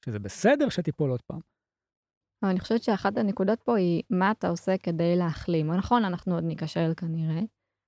שזה 0.05 0.19
בסדר 0.19 0.69
שתיפול 0.69 1.09
עוד 1.09 1.21
פעם. 1.21 1.39
אבל 2.43 2.51
אני 2.51 2.59
חושבת 2.59 2.83
שאחת 2.83 3.17
הנקודות 3.17 3.63
פה 3.63 3.77
היא, 3.77 4.03
מה 4.09 4.31
אתה 4.31 4.49
עושה 4.49 4.77
כדי 4.77 5.15
להחלים? 5.15 5.71
נכון, 5.71 6.05
אנחנו 6.05 6.35
עוד 6.35 6.43
ניכשל 6.43 6.93
כנראה, 6.97 7.41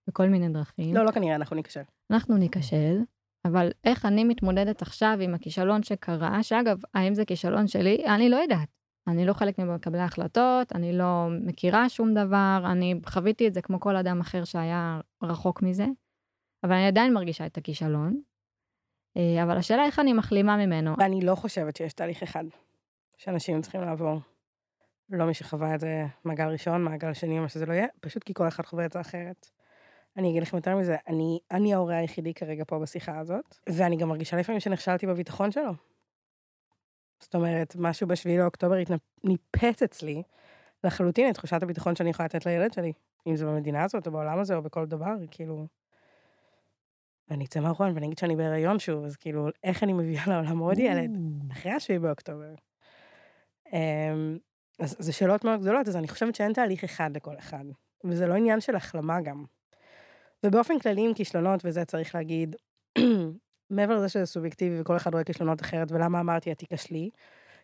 בכל 0.10 0.28
מיני 0.30 0.50
דרכים. 0.50 0.96
לא, 0.96 1.06
לא 1.06 1.12
כנראה, 1.12 1.36
אנחנו 1.36 1.56
ניכשל. 1.56 1.82
אנחנו 2.12 2.38
ניכשל, 2.38 2.98
אבל 3.48 3.72
איך 3.84 4.06
אני 4.06 4.24
מתמודדת 4.24 4.82
עכשיו 4.82 5.18
עם 5.22 5.34
הכישלון 5.34 5.84
שקרה, 5.84 6.44
שאגב, 6.44 6.78
האם 6.94 7.14
זה 7.14 7.26
כישלון 7.26 7.68
שלי? 7.68 8.06
אני 8.16 8.30
לא 8.30 8.36
יודעת. 8.36 8.81
אני 9.08 9.26
לא 9.26 9.34
חלק 9.34 9.60
ממקבלי 9.60 10.02
ההחלטות, 10.02 10.76
אני 10.76 10.98
לא 10.98 11.28
מכירה 11.46 11.90
שום 11.90 12.14
דבר, 12.14 12.64
אני 12.66 13.00
חוויתי 13.06 13.48
את 13.48 13.54
זה 13.54 13.62
כמו 13.62 13.80
כל 13.80 13.96
אדם 13.96 14.20
אחר 14.20 14.44
שהיה 14.44 15.00
רחוק 15.24 15.62
מזה, 15.62 15.86
אבל 16.64 16.74
אני 16.74 16.88
עדיין 16.88 17.14
מרגישה 17.14 17.46
את 17.46 17.58
הכישלון. 17.58 18.22
אה, 19.18 19.44
אבל 19.44 19.58
השאלה 19.58 19.86
איך 19.86 20.00
אני 20.00 20.14
מחלימה 20.14 20.58
ממנו. 20.58 20.96
אני 21.00 21.22
לא 21.22 21.36
חושבת 21.36 21.76
שיש 21.76 21.94
תהליך 21.94 22.24
אחד 22.24 22.44
שאנשים 23.18 23.62
צריכים 23.62 23.82
לעבור. 23.82 24.20
לא 25.10 25.26
מי 25.26 25.34
שחווה 25.34 25.76
את 25.76 25.80
זה 25.80 26.06
מעגל 26.24 26.48
ראשון, 26.48 26.84
מעגל 26.84 27.14
שני, 27.14 27.40
מה 27.40 27.50
שזה 27.50 27.66
לא 27.66 27.74
יהיה, 27.74 27.88
פשוט 28.00 28.24
כי 28.24 28.34
כל 28.34 28.48
אחד 28.48 28.66
חווה 28.66 28.86
את 28.86 28.92
זה 28.92 29.02
אחרת. 29.02 29.50
אני 30.18 30.30
אגיד 30.30 30.42
לכם 30.42 30.58
יותר 30.58 30.76
מזה, 30.76 30.96
אני, 31.08 31.40
אני 31.52 31.74
ההורה 31.74 31.98
היחידי 31.98 32.34
כרגע 32.34 32.64
פה 32.68 32.80
בשיחה 32.80 33.20
הזאת, 33.20 33.56
ואני 33.70 33.98
גם 33.98 34.10
מרגישה 34.10 34.38
לפעמים 34.38 34.60
שנכשלתי 34.60 35.08
בביטחון 35.08 35.52
שלו. 35.52 35.72
זאת 37.22 37.36
אומרת, 37.36 37.76
משהו 37.80 38.08
בשביעי 38.08 38.38
לאוקטובר 38.38 38.76
ניפץ 39.24 39.84
אצלי 39.84 40.24
לחלוטין 40.84 41.30
את 41.30 41.34
תחושת 41.34 41.64
הביטחון 41.64 41.96
שאני 41.96 42.10
יכולה 42.10 42.26
לתת 42.26 42.46
לילד 42.46 42.74
שלי, 42.74 42.94
אם 43.28 43.36
זה 43.36 43.46
במדינה 43.46 43.84
הזאת 43.84 44.08
או 44.08 44.12
בעולם 44.12 44.40
הזה 44.40 44.56
או 44.56 44.62
בכל 44.62 44.86
דבר, 44.86 45.16
כאילו... 45.32 45.68
ואני 47.30 47.46
אצא 47.46 47.60
מהארון 47.60 47.94
ואני 47.94 48.06
אגיד 48.06 48.18
שאני 48.18 48.36
בהיריון 48.36 48.80
שוב, 48.80 49.06
אז 49.06 49.16
כאילו, 49.16 49.48
איך 49.64 49.84
אני 49.84 49.94
מביאה 49.94 50.24
לעולם 50.28 50.60
עוד 50.60 50.80
ילד 50.80 51.12
אחרי 51.52 51.72
השביעי 51.72 52.00
באוקטובר? 52.00 52.54
אמ, 53.74 54.38
אז 54.80 54.96
זה 55.00 55.14
שאלות 55.14 55.44
מאוד 55.44 55.62
גדולות, 55.62 55.88
אז 55.88 55.96
אני 55.96 56.08
חושבת 56.08 56.36
שאין 56.36 56.54
תהליך 56.54 56.84
אחד 56.84 57.16
לכל 57.16 57.38
אחד, 57.38 57.64
וזה 58.04 58.28
לא 58.28 58.34
עניין 58.34 58.62
של 58.62 58.76
החלמה 58.76 59.22
גם. 59.22 59.46
ובאופן 60.46 60.80
כללי 60.80 61.06
עם 61.06 61.14
כישלונות, 61.14 61.62
וזה 61.64 61.86
צריך 61.86 62.16
להגיד, 62.16 62.56
מעבר 63.72 63.96
לזה 63.96 64.10
שזה 64.10 64.26
סובייקטיבי 64.26 64.82
וכל 64.82 64.98
אחד 64.98 65.14
רואה 65.14 65.24
כישלונות 65.24 65.62
אחרת, 65.62 65.92
ולמה 65.92 66.20
אמרתי 66.20 66.52
את 66.52 66.58
תיכשלי? 66.58 67.10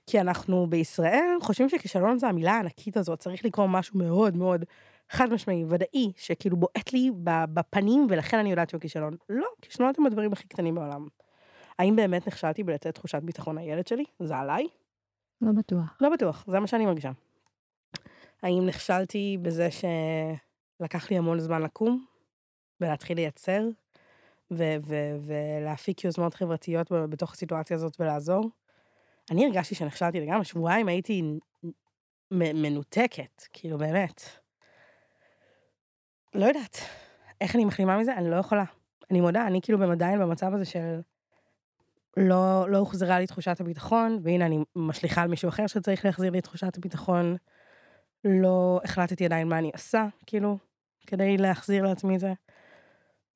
כי 0.07 0.21
אנחנו 0.21 0.67
בישראל 0.67 1.37
חושבים 1.41 1.69
שכישלון 1.69 2.19
זה 2.19 2.27
המילה 2.27 2.51
הענקית 2.51 2.97
הזאת, 2.97 3.19
צריך 3.19 3.45
לקרוא 3.45 3.67
משהו 3.67 3.99
מאוד 3.99 4.37
מאוד 4.37 4.65
חד 5.09 5.33
משמעי, 5.33 5.65
ודאי, 5.67 6.11
שכאילו 6.15 6.57
בועט 6.57 6.93
לי 6.93 7.11
בפנים, 7.53 8.07
ולכן 8.09 8.37
אני 8.39 8.49
יודעת 8.49 8.69
שהוא 8.69 8.81
כישלון. 8.81 9.15
לא, 9.29 9.47
כישלונות 9.61 9.99
הם 9.99 10.05
הדברים 10.05 10.33
הכי 10.33 10.47
קטנים 10.47 10.75
בעולם. 10.75 11.07
האם 11.79 11.95
באמת 11.95 12.27
נכשלתי 12.27 12.63
בלתת 12.63 12.95
תחושת 12.95 13.21
ביטחון 13.23 13.57
לילד 13.57 13.87
שלי? 13.87 14.03
זה 14.19 14.37
עליי? 14.37 14.67
לא 15.41 15.51
בטוח. 15.51 15.97
לא 16.01 16.09
בטוח, 16.09 16.45
זה 16.47 16.59
מה 16.59 16.67
שאני 16.67 16.85
מרגישה. 16.85 17.11
האם 18.43 18.65
נכשלתי 18.65 19.37
בזה 19.41 19.69
שלקח 20.81 21.11
לי 21.11 21.17
המון 21.17 21.39
זמן 21.39 21.61
לקום 21.61 22.05
ולהתחיל 22.81 23.17
לייצר 23.17 23.61
ולהפיק 24.51 26.03
יוזמות 26.03 26.33
חברתיות 26.33 26.91
בתוך 26.91 27.33
הסיטואציה 27.33 27.75
הזאת 27.75 27.97
ולעזור? 27.99 28.49
אני 29.31 29.45
הרגשתי 29.45 29.75
שנכשלתי 29.75 30.19
לגמרי, 30.19 30.45
שבועיים 30.45 30.87
הייתי 30.87 31.23
מנותקת, 32.31 33.43
כאילו 33.53 33.77
באמת. 33.77 34.21
לא 36.33 36.45
יודעת. 36.45 36.77
איך 37.41 37.55
אני 37.55 37.65
מחלימה 37.65 37.97
מזה? 37.97 38.13
אני 38.13 38.29
לא 38.31 38.35
יכולה. 38.35 38.63
אני 39.11 39.21
מודה, 39.21 39.47
אני 39.47 39.61
כאילו 39.61 39.91
עדיין 39.91 40.19
במצב 40.19 40.53
הזה 40.53 40.65
של 40.65 40.99
לא, 42.17 42.69
לא 42.69 42.77
הוחזרה 42.77 43.19
לי 43.19 43.27
תחושת 43.27 43.61
הביטחון, 43.61 44.19
והנה 44.21 44.45
אני 44.45 44.63
משליכה 44.75 45.21
על 45.21 45.27
מישהו 45.27 45.49
אחר 45.49 45.67
שצריך 45.67 46.05
להחזיר 46.05 46.31
לי 46.31 46.41
תחושת 46.41 46.77
הביטחון. 46.77 47.35
לא 48.23 48.79
החלטתי 48.83 49.25
עדיין 49.25 49.47
מה 49.47 49.57
אני 49.57 49.71
עושה, 49.73 50.05
כאילו, 50.25 50.57
כדי 51.07 51.37
להחזיר 51.37 51.83
לעצמי 51.83 52.15
את 52.15 52.19
זה. 52.19 52.33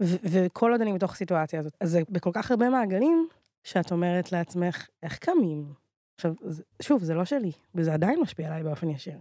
וכל 0.01 0.71
עוד 0.71 0.81
אני 0.81 0.93
בתוך 0.93 1.13
הסיטואציה 1.13 1.59
הזאת. 1.59 1.77
אז 1.79 1.91
זה 1.91 2.01
בכל 2.09 2.29
כך 2.33 2.51
הרבה 2.51 2.69
מעגלים, 2.69 3.27
שאת 3.63 3.91
אומרת 3.91 4.31
לעצמך, 4.31 4.87
איך 5.03 5.17
קמים? 5.17 5.73
עכשיו, 6.15 6.33
שוב, 6.81 7.03
זה 7.03 7.13
לא 7.13 7.25
שלי, 7.25 7.51
וזה 7.75 7.93
עדיין 7.93 8.19
משפיע 8.19 8.47
עליי 8.47 8.63
באופן 8.63 8.89
ישיר. 8.89 9.17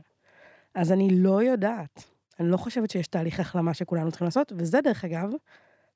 אז 0.75 0.93
אני 0.93 1.09
לא 1.11 1.43
יודעת. 1.43 2.05
אני 2.40 2.51
לא 2.51 2.57
חושבת 2.57 2.90
שיש 2.90 3.07
תהליך 3.07 3.40
החלמה 3.40 3.75
שכולנו 3.75 4.11
צריכים 4.11 4.25
לעשות, 4.25 4.53
וזה 4.57 4.81
דרך 4.81 5.05
אגב, 5.05 5.31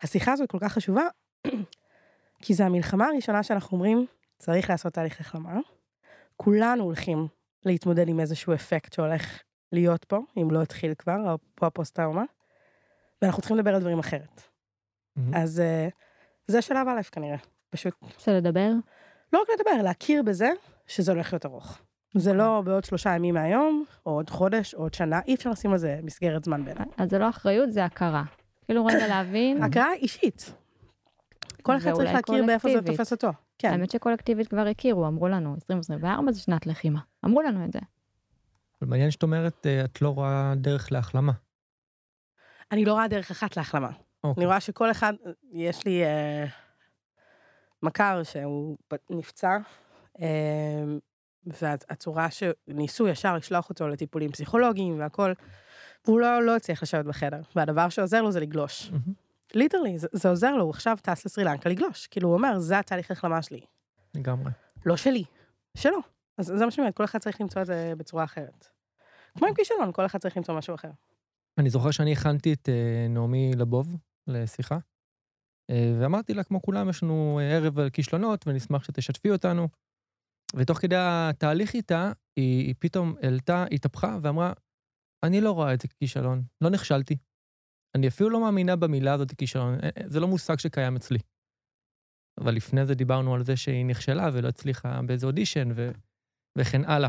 השיחה 0.03 0.33
הזאת 0.33 0.51
כל 0.51 0.59
כך 0.59 0.73
חשובה, 0.73 1.03
כי 2.43 2.55
זו 2.55 2.65
המלחמה 2.65 3.07
הראשונה 3.07 3.43
שאנחנו 3.43 3.77
אומרים, 3.77 4.07
צריך 4.39 4.71
לעשות 4.71 4.93
תהליך 4.93 5.21
החלמה. 5.21 5.59
כולנו 6.37 6.85
הולכים 6.85 7.27
להתמודד 7.65 8.09
עם 8.09 8.21
איזשהו 8.21 8.55
אפקט 8.55 8.93
שהולך 8.93 9.43
להיות 9.73 10.05
פה, 10.05 10.19
אם 10.37 10.51
לא 10.51 10.63
התחיל 10.63 10.95
כבר, 10.95 11.37
פה 11.55 11.67
הפוסט-טראומה, 11.67 12.25
ואנחנו 13.23 13.43
צריכים 13.43 13.57
לדבר 13.57 13.75
על 13.75 13.81
דברים 13.81 13.99
אחרת. 13.99 14.54
מהמם. 15.17 15.35
אז 15.35 15.61
אה, 15.61 15.89
זה 16.47 16.63
שלב 16.63 16.89
א' 16.89 17.03
כנראה, 17.13 17.37
פשוט 17.71 17.95
רוצה 18.03 18.33
לדבר? 18.33 18.71
לא 19.33 19.43
רק 19.43 19.49
לדבר, 19.59 19.83
להכיר 19.83 20.23
בזה 20.23 20.51
שזה 20.87 21.13
הולך 21.13 21.33
להיות 21.33 21.47
ארוך. 21.47 21.79
זה 22.15 22.31
אוקיי. 22.31 22.45
לא 22.45 22.63
בעוד 22.65 22.85
שלושה 22.85 23.11
ימים 23.11 23.35
מהיום, 23.35 23.85
או 24.07 24.13
עוד 24.13 24.31
חודש, 24.31 24.75
או 24.75 24.83
עוד 24.83 24.95
שנה, 24.95 25.21
אי 25.27 25.35
אפשר 25.35 25.51
לשים 25.51 25.73
על 25.73 25.79
זה 25.79 26.01
מסגרת 26.03 26.45
זמן 26.45 26.65
בעיניי. 26.65 26.87
אז 26.97 27.11
זה 27.11 27.19
לא 27.19 27.29
אחריות, 27.29 27.73
זה 27.73 27.85
הכרה. 27.85 28.25
כאילו 28.65 28.87
רגע 28.87 29.09
להבין, 29.09 29.63
הכרה 29.63 29.93
אישית. 29.93 30.53
כל 31.63 31.77
אחד 31.77 31.93
צריך 31.93 32.13
להכיר 32.13 32.47
באיפה 32.47 32.69
זה. 32.69 32.83
תופס 32.83 33.13
אותו. 33.13 33.29
כן. 33.59 33.73
האמת 33.73 33.91
שקולקטיבית 33.91 34.49
כבר 34.49 34.67
הכירו, 34.67 35.07
אמרו 35.07 35.29
לנו, 35.29 35.55
2024 35.55 36.33
זה 36.33 36.41
שנת 36.41 36.67
לחימה. 36.67 37.01
אמרו 37.25 37.43
לנו 37.43 37.65
את 37.65 37.73
זה. 37.73 37.79
אבל 38.83 38.91
מעניין 38.91 39.11
שאת 39.11 39.23
אומרת, 39.23 39.67
אה, 39.67 39.85
את 39.85 40.03
לא 40.03 40.09
רואה 40.09 40.55
דרך 40.57 40.93
להחלמה. 40.93 41.33
אני 42.73 42.85
לא 42.85 42.93
רואה 42.93 43.09
דרך 43.09 43.31
אחת 43.31 43.57
להחלמה. 43.57 43.91
אני 44.25 44.31
אוקיי. 44.31 44.47
רואה 44.47 44.61
שכל 44.61 44.91
אחד, 44.91 45.13
יש 45.53 45.87
לי 45.87 46.05
אה, 46.05 46.45
מכר 47.83 48.23
שהוא 48.23 48.77
נפצע, 49.11 49.59
אה, 50.21 50.85
והצורה 51.47 52.29
שניסו 52.31 53.09
ישר 53.09 53.37
לשלוח 53.37 53.69
אותו 53.71 53.89
לטיפולים 53.89 54.33
פסיכולוגיים 54.33 55.01
והכל, 55.01 55.33
והוא 56.05 56.21
לא, 56.21 56.43
לא 56.43 56.57
הצליח 56.57 56.83
לשבת 56.83 57.05
בחדר, 57.05 57.41
והדבר 57.57 57.89
שעוזר 57.89 58.23
לו 58.23 58.33
זה 58.33 58.41
לגלוש. 58.41 58.91
ליטרלי, 59.55 59.99
זה, 59.99 60.09
זה 60.13 60.29
עוזר 60.29 60.57
לו, 60.57 60.65
הוא 60.65 60.71
עכשיו 60.71 60.99
טס 61.03 61.27
לסרי 61.27 61.45
לנקה 61.45 61.69
לגלוש. 61.69 62.07
כאילו, 62.07 62.29
הוא 62.29 62.37
אומר, 62.37 62.59
זה 62.59 62.79
התהליך 62.79 63.11
החלמה 63.11 63.43
שלי. 63.43 63.61
לגמרי. 64.15 64.51
לא 64.87 64.97
שלי, 64.97 65.25
שלו. 65.77 65.99
אז 66.39 66.47
זה 66.47 66.65
מה 66.65 66.71
שאני 66.71 66.83
אומרת, 66.83 66.97
כל 66.97 67.05
אחד 67.05 67.19
צריך 67.19 67.41
למצוא 67.41 67.63
את 67.63 67.67
זה 67.67 67.93
בצורה 67.97 68.25
אחרת. 68.25 68.69
כמו 69.39 69.49
עם 69.49 69.55
כישלון, 69.55 69.93
כל 69.93 70.07
אחד 70.07 70.19
צריך 70.19 70.37
למצוא 70.37 70.59
משהו 70.59 70.75
אחר. 70.75 70.91
אני 71.59 71.71
זוכר 71.71 71.91
שאני 71.91 72.13
הכנתי 72.13 72.53
את 72.53 72.69
אה, 72.69 73.07
נעמי 73.09 73.53
לבוב 73.57 73.97
לשיחה, 74.27 74.79
אה, 75.71 75.97
ואמרתי 76.01 76.35
לה, 76.35 76.45
כמו 76.45 76.63
כולם, 76.63 76.89
יש 76.89 77.03
לנו 77.03 77.41
אה, 77.43 77.57
ערב 77.57 77.79
על 77.79 77.91
כישלונות, 77.91 78.45
ונשמח 78.47 78.85
שתשתפי 78.85 79.31
אותנו. 79.31 79.69
ותוך 80.57 80.79
כדי 80.79 80.97
התהליך 80.99 81.75
איתה, 81.75 82.13
היא, 82.37 82.67
היא 82.67 82.75
פתאום 82.79 83.15
העלתה, 83.23 83.65
התהפכה 83.73 84.19
ואמרה, 84.23 84.53
אני 85.27 85.41
לא 85.41 85.53
רואה 85.53 85.75
את 85.75 85.81
זה 85.81 85.89
ככישלון, 85.89 86.43
לא 86.61 86.71
נכשלתי. 86.71 87.17
אני 87.97 88.09
אפילו 88.09 88.31
לא 88.31 88.41
מאמינה 88.41 88.77
במילה 88.77 89.13
הזאת 89.15 89.33
כישלון, 89.35 89.75
אה, 89.75 89.89
זה 90.07 90.21
לא 90.21 90.29
מושג 90.29 90.59
שקיים 90.59 90.97
אצלי. 90.97 91.19
אבל 92.41 92.55
לפני 92.55 92.87
זה 92.87 92.95
דיברנו 92.95 93.35
על 93.35 93.45
זה 93.45 93.57
שהיא 93.57 93.87
נכשלה 93.87 94.29
ולא 94.33 94.49
הצליחה 94.49 95.01
באיזה 95.07 95.27
אודישן 95.27 95.69
ו... 95.77 95.91
וכן 96.59 96.85
הלאה. 96.85 97.09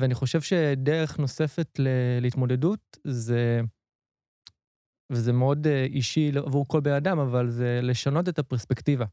ואני 0.00 0.14
חושב 0.14 0.40
שדרך 0.40 1.18
נוספת 1.18 1.78
ל... 1.78 1.88
להתמודדות 2.20 2.80
זה, 3.04 3.60
וזה 5.12 5.32
מאוד 5.32 5.66
אה, 5.66 5.84
אישי 5.84 6.32
עבור 6.46 6.68
כל 6.68 6.80
בן 6.80 6.92
אדם, 6.92 7.18
אבל 7.18 7.50
זה 7.50 7.80
לשנות 7.82 8.28
את 8.28 8.38
הפרספקטיבה. 8.38 9.04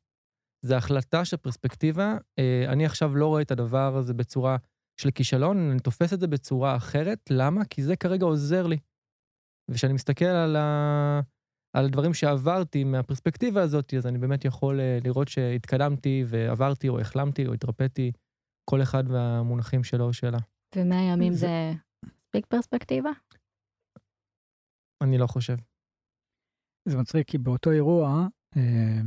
זה 0.65 0.77
החלטה 0.77 1.25
של 1.25 1.38
פרספקטיבה. 1.38 2.17
אה, 2.39 2.65
אני 2.71 2.86
עכשיו 2.86 3.15
לא 3.15 3.27
רואה 3.27 3.41
את 3.41 3.51
הדבר 3.51 3.95
הזה 3.97 4.13
בצורה 4.13 4.58
של 5.01 5.12
כישלון, 5.12 5.58
אני 5.71 5.79
תופס 5.79 6.13
את 6.13 6.19
זה 6.19 6.27
בצורה 6.27 6.75
אחרת. 6.75 7.19
למה? 7.29 7.65
כי 7.65 7.84
זה 7.84 7.95
כרגע 7.95 8.25
עוזר 8.25 8.67
לי. 8.67 8.77
וכשאני 9.71 9.93
מסתכל 9.93 10.25
על, 10.25 10.55
ה... 10.55 11.19
על 11.77 11.86
הדברים 11.86 12.13
שעברתי 12.13 12.84
מהפרספקטיבה 12.84 13.62
הזאת, 13.62 13.93
אז 13.93 14.08
אני 14.08 14.17
באמת 14.17 14.45
יכול 14.45 14.79
אה, 14.79 14.97
לראות 15.03 15.27
שהתקדמתי 15.27 16.23
ועברתי, 16.27 16.89
או 16.89 16.99
החלמתי, 16.99 17.47
או 17.47 17.53
התרפאתי, 17.53 18.12
כל 18.69 18.81
אחד 18.81 19.03
והמונחים 19.10 19.84
שלו 19.84 20.05
או 20.05 20.13
שלה. 20.13 20.38
ומאה 20.75 21.01
ימים 21.01 21.34
זה- 21.34 21.39
זה 21.39 21.71
מספיק 22.05 22.45
פרספקטיבה? 22.45 23.10
אני 25.03 25.17
לא 25.17 25.27
חושב. 25.27 25.55
זה 26.89 26.97
מצחיק, 26.97 27.27
כי 27.27 27.37
באותו 27.37 27.71
אירוע 27.71 28.27
אה, 28.57 29.01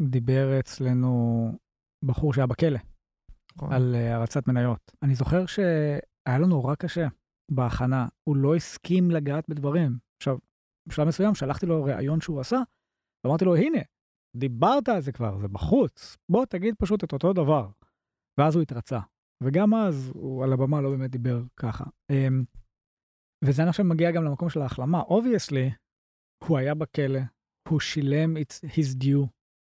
דיבר 0.00 0.60
אצלנו 0.60 1.52
בחור 2.04 2.32
שהיה 2.32 2.46
בכלא 2.46 2.78
נכון? 3.56 3.72
על 3.72 3.94
אה, 3.94 4.14
הרצת 4.14 4.48
מניות. 4.48 4.92
אני 5.02 5.14
זוכר 5.14 5.46
שהיה 5.46 6.38
לו 6.38 6.46
נורא 6.46 6.74
קשה 6.74 7.06
בהכנה, 7.50 8.06
הוא 8.28 8.36
לא 8.36 8.56
הסכים 8.56 9.10
לגעת 9.10 9.48
בדברים. 9.48 9.98
עכשיו, 10.22 10.38
בשלב 10.88 11.08
מסוים 11.08 11.34
שלחתי 11.34 11.66
לו 11.66 11.84
ראיון 11.84 12.20
שהוא 12.20 12.40
עשה, 12.40 12.58
ואמרתי 13.24 13.44
לו, 13.44 13.56
הנה, 13.56 13.78
דיברת 14.36 14.88
על 14.88 15.00
זה 15.00 15.12
כבר, 15.12 15.38
זה 15.38 15.48
בחוץ, 15.48 16.16
בוא 16.30 16.44
תגיד 16.44 16.74
פשוט 16.78 17.04
את 17.04 17.12
אותו 17.12 17.32
דבר. 17.32 17.70
ואז 18.40 18.54
הוא 18.54 18.62
התרצה. 18.62 19.00
וגם 19.42 19.74
אז 19.74 20.10
הוא 20.14 20.44
על 20.44 20.52
הבמה 20.52 20.80
לא 20.80 20.90
באמת 20.90 21.10
דיבר 21.10 21.42
ככה. 21.56 21.84
אמ, 22.10 22.44
וזה 23.44 23.62
אני 23.62 23.68
עכשיו 23.68 23.84
מגיע 23.84 24.10
גם 24.10 24.24
למקום 24.24 24.50
של 24.50 24.60
ההחלמה. 24.60 25.00
obviously, 25.00 25.70
הוא 26.44 26.58
היה 26.58 26.74
בכלא, 26.74 27.20
הוא 27.68 27.80
שילם 27.80 28.36
את 28.36 28.52
his 28.52 29.02
due, 29.02 29.26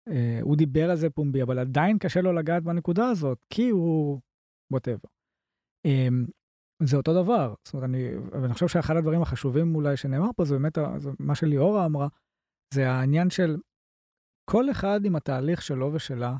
אה, 0.08 0.38
הוא 0.42 0.56
דיבר 0.56 0.90
על 0.90 0.96
זה 0.96 1.10
פומבי, 1.10 1.42
אבל 1.42 1.58
עדיין 1.58 1.98
קשה 1.98 2.20
לו 2.20 2.32
לגעת 2.32 2.62
בנקודה 2.62 3.08
הזאת, 3.08 3.38
כי 3.50 3.68
הוא... 3.68 4.20
whatever. 4.74 5.08
אמ, 5.86 6.26
זה 6.82 6.96
אותו 6.96 7.22
דבר. 7.22 7.54
זאת 7.64 7.74
אומרת, 7.74 7.88
אני, 7.88 8.16
ואני 8.42 8.54
חושב 8.54 8.68
שאחד 8.68 8.96
הדברים 8.96 9.22
החשובים 9.22 9.74
אולי 9.74 9.96
שנאמר 9.96 10.30
פה, 10.36 10.44
זה 10.44 10.54
באמת 10.54 10.78
זה 10.96 11.10
מה 11.18 11.34
שליאורה 11.34 11.86
אמרה, 11.86 12.08
זה 12.74 12.90
העניין 12.90 13.30
של 13.30 13.56
כל 14.50 14.70
אחד 14.70 15.00
עם 15.04 15.16
התהליך 15.16 15.62
שלו 15.62 15.92
ושלה, 15.92 16.36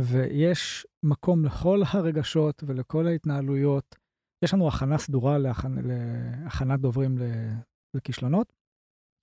ויש 0.00 0.86
מקום 1.04 1.44
לכל 1.44 1.80
הרגשות 1.86 2.64
ולכל 2.66 3.06
ההתנהלויות. 3.06 3.96
יש 4.44 4.54
לנו 4.54 4.68
הכנה 4.68 4.98
סדורה 4.98 5.38
להכנ... 5.38 5.74
להכנת 5.82 6.80
דוברים 6.80 7.18
לכישלונות, 7.96 8.52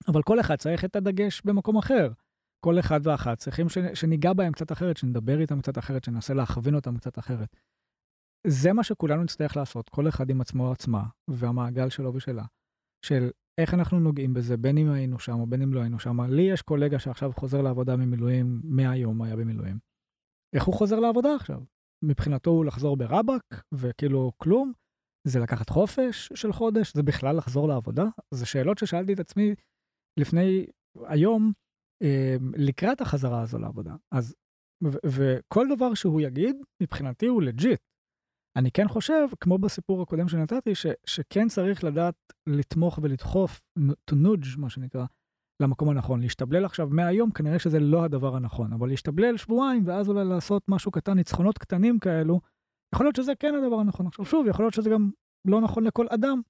אבל 0.08 0.22
כל 0.22 0.40
אחד 0.40 0.56
צריך 0.56 0.84
את 0.84 0.96
הדגש 0.96 1.42
במקום 1.44 1.76
אחר. 1.76 2.12
כל 2.64 2.78
אחד 2.78 3.00
ואחת 3.02 3.38
צריכים 3.38 3.68
ש... 3.68 3.78
שניגע 3.94 4.32
בהם 4.32 4.52
קצת 4.52 4.72
אחרת, 4.72 4.96
שנדבר 4.96 5.40
איתם 5.40 5.60
קצת 5.60 5.78
אחרת, 5.78 6.04
שננסה 6.04 6.34
להכווין 6.34 6.74
אותם 6.74 6.96
קצת 6.96 7.18
אחרת. 7.18 7.56
זה 8.46 8.72
מה 8.72 8.84
שכולנו 8.84 9.22
נצטרך 9.22 9.56
לעשות, 9.56 9.88
כל 9.88 10.08
אחד 10.08 10.30
עם 10.30 10.40
עצמו 10.40 10.66
או 10.66 10.72
עצמה, 10.72 11.04
והמעגל 11.30 11.90
שלו 11.90 12.14
ושלה, 12.14 12.44
של 13.04 13.30
איך 13.60 13.74
אנחנו 13.74 14.00
נוגעים 14.00 14.34
בזה, 14.34 14.56
בין 14.56 14.78
אם 14.78 14.90
היינו 14.90 15.18
שם 15.18 15.40
או 15.40 15.46
בין 15.46 15.62
אם 15.62 15.74
לא 15.74 15.80
היינו 15.80 15.98
שם. 15.98 16.20
לי 16.20 16.42
יש 16.42 16.62
קולגה 16.62 16.98
שעכשיו 16.98 17.32
חוזר 17.32 17.62
לעבודה 17.62 17.96
ממילואים, 17.96 18.60
מהיום 18.64 19.22
היה 19.22 19.36
במילואים. 19.36 19.78
איך 20.54 20.64
הוא 20.64 20.74
חוזר 20.74 21.00
לעבודה 21.00 21.34
עכשיו? 21.34 21.60
מבחינתו 22.04 22.50
הוא 22.50 22.64
לחזור 22.64 22.96
ברבק, 22.96 23.62
וכאילו 23.72 24.32
כלום. 24.36 24.72
זה 25.24 25.40
לקחת 25.40 25.70
חופש 25.70 26.32
של 26.34 26.52
חודש? 26.52 26.94
זה 26.94 27.02
בכלל 27.02 27.36
לחזור 27.36 27.68
לעבודה? 27.68 28.04
זה 28.30 28.46
שאלות 28.46 28.78
ששאלתי 28.78 29.12
את 29.12 29.20
עצמי 29.20 29.54
לפני, 30.16 30.66
היום, 31.06 31.52
אה, 32.02 32.36
לקראת 32.56 33.00
החזרה 33.00 33.42
הזו 33.42 33.58
לעבודה. 33.58 33.94
אז, 34.12 34.34
וכל 35.06 35.66
דבר 35.76 35.94
שהוא 35.94 36.20
יגיד, 36.20 36.56
מבחינתי 36.82 37.26
הוא 37.26 37.42
לג'יט. 37.42 37.80
אני 38.56 38.70
כן 38.70 38.88
חושב, 38.88 39.26
כמו 39.40 39.58
בסיפור 39.58 40.02
הקודם 40.02 40.28
שנתתי, 40.28 40.74
ש, 40.74 40.86
שכן 41.06 41.48
צריך 41.48 41.84
לדעת 41.84 42.14
לתמוך 42.46 42.98
ולדחוף, 43.02 43.60
to 44.10 44.14
nudge, 44.14 44.58
מה 44.58 44.70
שנקרא, 44.70 45.04
למקום 45.62 45.88
הנכון. 45.88 46.20
להשתבלל 46.20 46.64
עכשיו 46.64 46.88
מהיום, 46.90 47.30
כנראה 47.30 47.58
שזה 47.58 47.80
לא 47.80 48.04
הדבר 48.04 48.36
הנכון, 48.36 48.72
אבל 48.72 48.88
להשתבלל 48.88 49.36
שבועיים, 49.36 49.82
ואז 49.86 50.08
אולי 50.08 50.24
לעשות 50.24 50.62
משהו 50.68 50.90
קטן, 50.90 51.12
ניצחונות 51.12 51.58
קטנים 51.58 51.98
כאלו, 51.98 52.40
יכול 52.94 53.06
להיות 53.06 53.16
שזה 53.16 53.32
כן 53.34 53.54
הדבר 53.54 53.76
הנכון. 53.76 54.06
עכשיו 54.06 54.24
שוב, 54.24 54.46
יכול 54.46 54.64
להיות 54.64 54.74
שזה 54.74 54.90
גם 54.90 55.10
לא 55.48 55.60
נכון 55.60 55.84
לכל 55.84 56.06
אדם, 56.10 56.40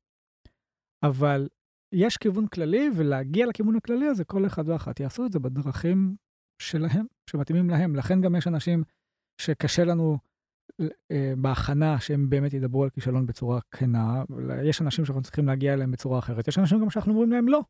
אבל 1.02 1.48
יש 1.92 2.16
כיוון 2.16 2.46
כללי, 2.46 2.90
ולהגיע 2.96 3.46
לכיוון 3.46 3.77
הכללי 3.77 4.07
הזה, 4.07 4.25
כל 4.25 4.46
אחד 4.46 4.68
ואחת 4.68 5.01
יעשו 5.01 5.27
את 5.27 5.33
זה 5.33 5.38
בדרכים 5.38 6.16
שלהם, 6.62 7.07
שמתאימים 7.31 7.70
להם. 7.70 7.96
לכן 7.96 8.20
גם 8.20 8.35
יש 8.35 8.46
אנשים 8.46 8.83
שקשה 9.40 9.85
לנו 9.85 10.18
אה, 10.81 11.33
בהכנה 11.38 12.01
שהם 12.01 12.31
באמת 12.31 12.53
ידברו 12.53 12.85
על 12.85 12.90
כישלון 12.90 13.27
בצורה 13.27 13.61
כנה, 13.70 14.22
יש 14.64 14.83
אנשים 14.83 15.05
שאנחנו 15.05 15.22
צריכים 15.22 15.46
להגיע 15.46 15.72
אליהם 15.72 15.90
בצורה 15.90 16.18
אחרת. 16.18 16.49
יש 16.49 16.59
אנשים 16.59 16.81
גם 16.81 16.90
שאנחנו 16.90 17.12
אומרים 17.12 17.33
להם 17.33 17.49
לא, 17.49 17.61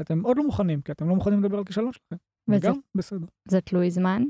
אתם 0.00 0.20
עוד 0.20 0.36
לא 0.36 0.44
מוכנים, 0.44 0.82
כי 0.82 0.92
אתם 0.92 1.08
לא 1.08 1.14
מוכנים 1.14 1.44
לדבר 1.44 1.58
על 1.58 1.64
כישלון 1.64 1.92
שלכם. 1.92 2.16
וזה 2.48 2.68
וגם 2.68 2.80
בסדר. 2.94 3.26
זה 3.48 3.60
תלוי 3.60 3.90
זמן? 3.90 4.22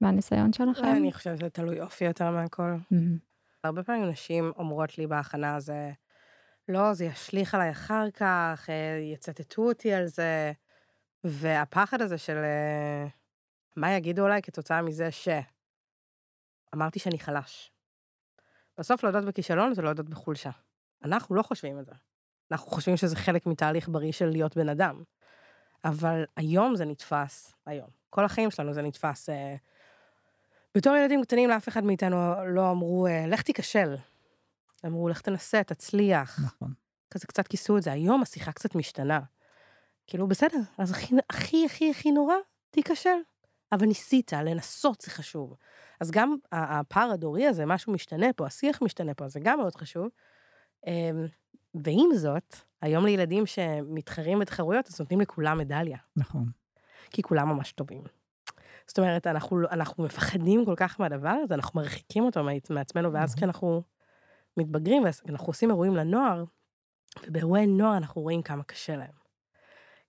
מהניסיון 0.00 0.52
שלכם? 0.52 0.84
אני 0.96 1.12
חושבת 1.12 1.38
שזה 1.38 1.50
תלוי 1.50 1.80
אופי 1.80 2.04
יותר 2.04 2.30
מהכל. 2.30 2.74
הרבה 3.64 3.82
פעמים 3.82 4.08
נשים 4.08 4.52
אומרות 4.56 4.98
לי 4.98 5.06
בהכנה 5.06 5.60
זה, 5.60 5.92
לא, 6.68 6.94
זה 6.94 7.04
ישליך 7.04 7.54
עליי 7.54 7.70
אחר 7.70 8.10
כך, 8.10 8.66
אה, 8.68 8.98
יצטטו 9.12 9.68
אותי 9.68 9.92
על 9.92 10.06
זה. 10.06 10.52
והפחד 11.24 12.02
הזה 12.02 12.18
של 12.18 12.36
אה, 12.36 13.06
מה 13.76 13.92
יגידו 13.92 14.26
עליי 14.26 14.42
כתוצאה 14.42 14.82
מזה 14.82 15.10
ש... 15.10 15.28
אמרתי 16.74 16.98
שאני 16.98 17.18
חלש. 17.18 17.72
בסוף 18.78 19.04
להודות 19.04 19.24
בכישלון 19.24 19.74
זה 19.74 19.82
להודות 19.82 20.08
בחולשה. 20.08 20.50
אנחנו 21.04 21.34
לא 21.34 21.42
חושבים 21.42 21.78
את 21.78 21.86
זה. 21.86 21.92
אנחנו 22.52 22.70
חושבים 22.70 22.96
שזה 22.96 23.16
חלק 23.16 23.46
מתהליך 23.46 23.88
בריא 23.88 24.12
של 24.12 24.26
להיות 24.26 24.56
בן 24.56 24.68
אדם. 24.68 25.02
אבל 25.84 26.24
היום 26.36 26.76
זה 26.76 26.84
נתפס, 26.84 27.54
היום. 27.66 27.88
כל 28.10 28.24
החיים 28.24 28.50
שלנו 28.50 28.72
זה 28.72 28.82
נתפס, 28.82 29.28
אה, 29.28 29.56
בתור 30.74 30.96
ילדים 30.96 31.22
קטנים 31.22 31.50
לאף 31.50 31.68
אחד 31.68 31.84
מאיתנו 31.84 32.46
לא 32.46 32.70
אמרו, 32.70 33.06
אה, 33.06 33.26
לך 33.26 33.42
תיכשל. 33.42 33.94
אמרו, 34.86 35.08
לך 35.08 35.20
תנסה, 35.20 35.62
תצליח. 35.62 36.38
נכון. 36.44 36.72
כזה 37.10 37.26
קצת 37.26 37.48
כיסו 37.48 37.76
את 37.78 37.82
זה. 37.82 37.92
היום 37.92 38.22
השיחה 38.22 38.52
קצת 38.52 38.74
משתנה. 38.74 39.20
כאילו, 40.06 40.28
בסדר, 40.28 40.58
אז 40.78 40.90
הכי, 40.90 41.14
הכי, 41.30 41.66
הכי, 41.66 41.90
הכי 41.90 42.10
נורא, 42.10 42.34
תיכשל. 42.70 43.18
אבל 43.72 43.86
ניסית, 43.86 44.32
לנסות 44.32 45.00
זה 45.00 45.10
חשוב. 45.10 45.56
אז 46.00 46.10
גם 46.10 46.36
הפער 46.52 47.10
הדורי 47.10 47.46
הזה, 47.46 47.66
משהו 47.66 47.92
משתנה 47.92 48.26
פה, 48.36 48.46
השיח 48.46 48.82
משתנה 48.82 49.14
פה, 49.14 49.28
זה 49.28 49.40
גם 49.40 49.58
מאוד 49.58 49.76
חשוב. 49.76 50.08
אמ, 50.86 51.26
ועם 51.74 52.08
זאת, 52.14 52.56
היום 52.82 53.06
לילדים 53.06 53.46
שמתחרים 53.46 54.38
בתחרויות, 54.38 54.86
אז 54.86 55.00
נותנים 55.00 55.20
לכולם 55.20 55.58
מדליה. 55.58 55.98
נכון. 56.16 56.46
כי 57.10 57.22
כולם 57.22 57.48
ממש 57.48 57.72
טובים. 57.72 58.02
זאת 58.86 58.98
אומרת, 58.98 59.26
אנחנו, 59.26 59.60
אנחנו 59.70 60.04
מפחדים 60.04 60.64
כל 60.64 60.74
כך 60.76 61.00
מהדבר 61.00 61.36
הזה, 61.42 61.54
אנחנו 61.54 61.80
מרחיקים 61.80 62.24
אותו 62.24 62.44
מעצמנו, 62.70 63.12
ואז 63.12 63.34
כשאנחנו 63.34 63.82
מתבגרים, 64.56 65.02
ואנחנו 65.26 65.46
עושים 65.46 65.70
אירועים 65.70 65.96
לנוער, 65.96 66.44
ובאירועי 67.26 67.66
נוער 67.66 67.96
אנחנו 67.96 68.22
רואים 68.22 68.42
כמה 68.42 68.64
קשה 68.64 68.96
להם. 68.96 69.14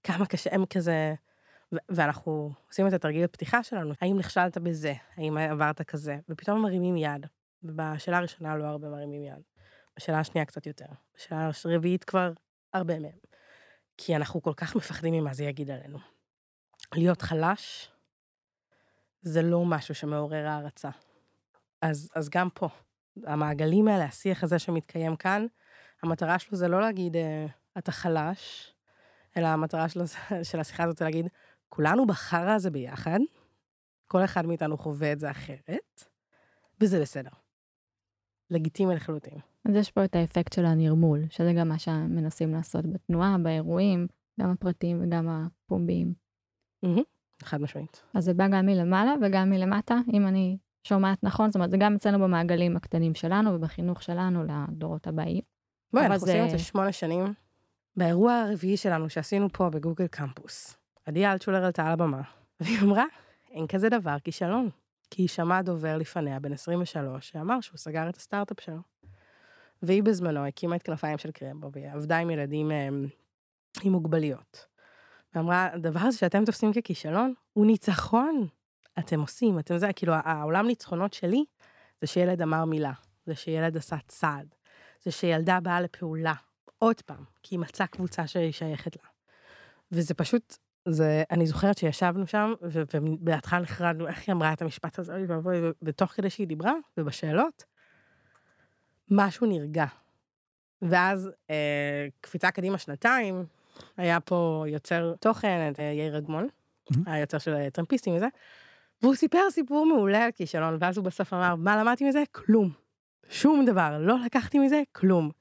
כמה 0.04 0.26
קשה, 0.26 0.50
הם 0.54 0.66
כזה, 0.66 1.14
ואנחנו 1.90 2.52
עושים 2.68 2.88
את 2.88 2.94
התרגיל 2.94 3.24
הפתיחה 3.24 3.64
שלנו, 3.64 3.94
האם 4.02 4.18
נכשלת 4.18 4.58
בזה, 4.58 4.94
האם 5.18 5.38
עברת 5.38 5.82
כזה, 5.82 6.18
ופתאום 6.30 6.62
מרימים 6.62 6.98
יד. 6.98 7.26
ובשאלה 7.64 8.18
הראשונה 8.18 8.58
לא 8.58 8.64
הרבה 8.64 8.90
מרימים 8.90 9.24
יד. 9.24 9.42
בשאלה 9.98 10.20
השנייה 10.20 10.46
קצת 10.46 10.68
יותר. 10.68 10.86
בשאלה 11.16 11.50
הרביעית 11.66 12.04
כבר 12.04 12.32
הרבה 12.74 13.00
מהם. 13.00 13.18
כי 13.98 14.16
אנחנו 14.16 14.42
כל 14.42 14.54
כך 14.58 14.76
מפחדים 14.76 15.14
ממה 15.14 15.34
זה 15.34 15.44
יגיד 15.44 15.72
עלינו. 15.72 16.00
להיות 16.96 17.22
חלש 17.22 17.92
זה 19.22 19.42
לא 19.42 19.66
משהו 19.66 19.96
שמעורר 19.96 20.48
הערצה. 20.48 20.90
אז, 21.82 22.10
אז 22.16 22.30
גם 22.30 22.50
פה, 22.54 22.70
המעגלים 23.24 23.88
האלה, 23.88 24.06
השיח 24.06 24.44
הזה 24.44 24.60
שמתקיים 24.60 25.16
כאן, 25.16 25.46
המטרה 26.04 26.40
שלו 26.40 26.58
זה 26.58 26.68
לא 26.68 26.82
להגיד, 26.82 27.16
אה, 27.16 27.46
אתה 27.78 27.92
חלש, 27.92 28.74
אלא 29.38 29.48
המטרה 29.48 29.90
שלו, 29.90 30.04
של 30.44 30.60
השיחה 30.60 30.84
הזאת 30.84 30.98
זה 30.98 31.06
להגיד, 31.06 31.28
כולנו 31.70 32.08
בחרא 32.08 32.52
הזה 32.52 32.72
ביחד, 32.72 33.20
כל 34.08 34.24
אחד 34.24 34.46
מאיתנו 34.46 34.78
חווה 34.78 35.12
את 35.12 35.20
זה 35.20 35.32
אחרת, 35.32 36.04
וזה 36.82 37.02
בסדר. 37.02 37.30
לגיטימי 38.50 38.96
לחלוטין. 38.96 39.38
אז 39.70 39.76
יש 39.76 39.92
פה 39.92 40.06
את 40.06 40.16
האפקט 40.16 40.54
של 40.54 40.66
הנרמול, 40.66 41.20
שזה 41.30 41.54
גם 41.54 41.70
מה 41.70 41.80
שמנסים 41.80 42.54
לעשות 42.54 42.86
בתנועה, 42.94 43.38
באירועים, 43.44 44.08
גם 44.42 44.50
הפרטיים 44.50 45.04
וגם 45.04 45.28
הפומביים. 45.30 46.14
Mm-hmm, 46.86 47.04
חד 47.44 47.62
משמעית. 47.62 48.04
אז 48.14 48.26
זה 48.26 48.34
בא 48.34 48.48
גם 48.48 48.66
מלמעלה 48.66 49.14
וגם 49.22 49.50
מלמטה, 49.50 49.96
אם 50.14 50.28
אני 50.28 50.58
שומעת 50.88 51.24
נכון, 51.24 51.50
זאת 51.50 51.56
אומרת, 51.56 51.72
זה 51.72 51.78
גם 51.78 51.96
אצלנו 51.96 52.20
במעגלים 52.20 52.78
הקטנים 52.78 53.14
שלנו 53.14 53.54
ובחינוך 53.54 54.04
שלנו 54.04 54.44
לדורות 54.44 55.08
הבאים. 55.08 55.42
בואי, 55.94 56.06
אנחנו 56.06 56.28
עושים 56.28 56.46
את 56.46 56.50
זה 56.50 56.60
שמונה 56.60 56.92
שנים. 56.92 57.34
באירוע 57.98 58.34
הרביעי 58.34 58.78
שלנו 58.78 59.10
שעשינו 59.10 59.50
פה 59.54 59.70
בגוגל 59.70 60.08
קמפוס, 60.08 60.78
עדי 61.06 61.26
אלטשולר 61.26 61.66
עלתה 61.66 61.86
על 61.86 61.92
הבמה, 61.92 62.22
והיא 62.60 62.80
אמרה, 62.82 63.04
אין 63.52 63.68
כזה 63.68 63.90
דבר 63.90 64.16
כישלון. 64.24 64.70
כי 65.10 65.22
היא 65.22 65.30
שמעה 65.30 65.62
דובר 65.62 65.98
לפניה, 65.98 66.40
בן 66.40 66.54
23, 66.54 67.30
שאמר 67.30 67.62
שהוא 67.62 67.78
סגר 67.78 68.10
את 68.10 68.18
הסטארט-אפ 68.18 68.62
שלו. 68.62 68.80
והיא 69.84 70.04
בזמנו 70.04 70.46
הקימה 70.46 70.76
את 70.76 70.84
כנפיים 70.84 71.18
של 71.18 71.32
קרמבו, 71.32 71.72
והיא 71.72 71.90
עבדה 71.90 72.18
עם 72.18 72.30
ילדים 72.30 72.72
הם, 72.72 73.08
עם 73.84 73.92
מוגבליות. 73.92 74.66
ואמרה, 75.36 75.70
הדבר 75.74 76.00
הזה 76.00 76.18
שאתם 76.18 76.46
תופסים 76.46 76.74
ככישלון, 76.74 77.34
הוא 77.54 77.66
ניצחון. 77.66 78.48
אתם 79.00 79.20
עושים, 79.20 79.60
אתם 79.60 79.78
זה, 79.78 79.94
כאילו, 79.94 80.14
העולם 80.24 80.68
ניצחונות 80.68 81.14
שלי, 81.14 81.46
זה 82.02 82.08
שילד 82.08 82.42
אמר 82.42 82.66
מילה, 82.66 82.94
זה 83.26 83.36
שילד 83.36 83.78
עשה 83.78 83.96
צעד, 84.08 84.56
זה 85.04 85.12
שילדה 85.12 85.60
באה 85.60 85.82
לפעולה, 85.82 86.34
עוד 86.78 87.02
פעם, 87.02 87.24
כי 87.44 87.56
היא 87.56 87.60
מצאה 87.60 87.88
קבוצה 87.88 88.28
שהיא 88.28 88.52
שייכת 88.52 88.96
לה. 88.96 89.10
וזה 89.92 90.14
פשוט, 90.14 90.58
זה, 90.86 91.24
אני 91.32 91.46
זוכרת 91.48 91.78
שישבנו 91.78 92.28
שם, 92.28 92.54
ובהתחלה 92.62 93.60
נחרדנו, 93.60 94.08
איך 94.08 94.28
היא 94.28 94.34
אמרה 94.34 94.54
את 94.54 94.62
המשפט 94.62 95.00
הזה, 95.00 95.16
אוי 95.16 95.26
ואבוי, 95.26 95.58
ותוך 95.82 96.12
כדי 96.12 96.30
שהיא 96.30 96.48
דיברה, 96.48 96.74
ובשאלות, 96.98 97.64
משהו 99.12 99.48
נרגע. 99.48 99.86
ואז 100.82 101.30
אה, 101.50 102.08
קפיצה 102.22 102.52
קדימה 102.52 102.78
שנתיים, 102.78 103.46
היה 103.98 104.20
פה 104.20 104.66
יוצר 104.68 105.14
תוכן, 105.20 105.72
את 105.72 105.80
אה, 105.80 105.86
יאיר 105.86 106.18
אגמון, 106.18 106.48
mm-hmm. 106.48 106.98
היוצר 107.06 107.38
של 107.38 107.54
אה, 107.54 107.70
טרמפיסטים 107.70 108.16
וזה, 108.16 108.28
והוא 109.02 109.16
סיפר 109.16 109.50
סיפור 109.52 109.86
מעולה 109.86 110.26
על 110.26 110.32
כישלון, 110.32 110.78
ואז 110.80 110.98
הוא 110.98 111.06
בסוף 111.06 111.34
אמר, 111.34 111.56
מה 111.56 111.78
למדתי 111.78 112.10
מזה? 112.10 112.24
כלום. 112.32 112.72
שום 113.30 113.66
דבר, 113.66 113.98
לא 114.00 114.16
לקחתי 114.26 114.60
מזה 114.60 114.82
כלום. 114.92 115.32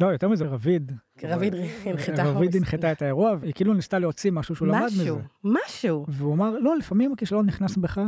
לא, 0.00 0.06
יותר 0.06 0.28
מזה, 0.28 0.44
רביד. 0.44 0.92
רביד 1.24 1.54
הנחתה. 1.84 2.24
רביד 2.24 2.56
הנחתה 2.56 2.92
את 2.92 3.02
האירוע, 3.02 3.32
והיא 3.40 3.52
כאילו 3.54 3.74
ניסתה 3.74 3.98
להוציא 3.98 4.30
משהו 4.30 4.56
שהוא 4.56 4.68
למד 4.68 4.84
מזה. 4.84 5.02
משהו, 5.02 5.18
משהו. 5.44 6.06
והוא 6.08 6.34
אמר, 6.34 6.50
לא, 6.58 6.76
לפעמים 6.76 7.12
הכישלון 7.12 7.46
נכנס 7.46 7.76
בך 7.76 8.00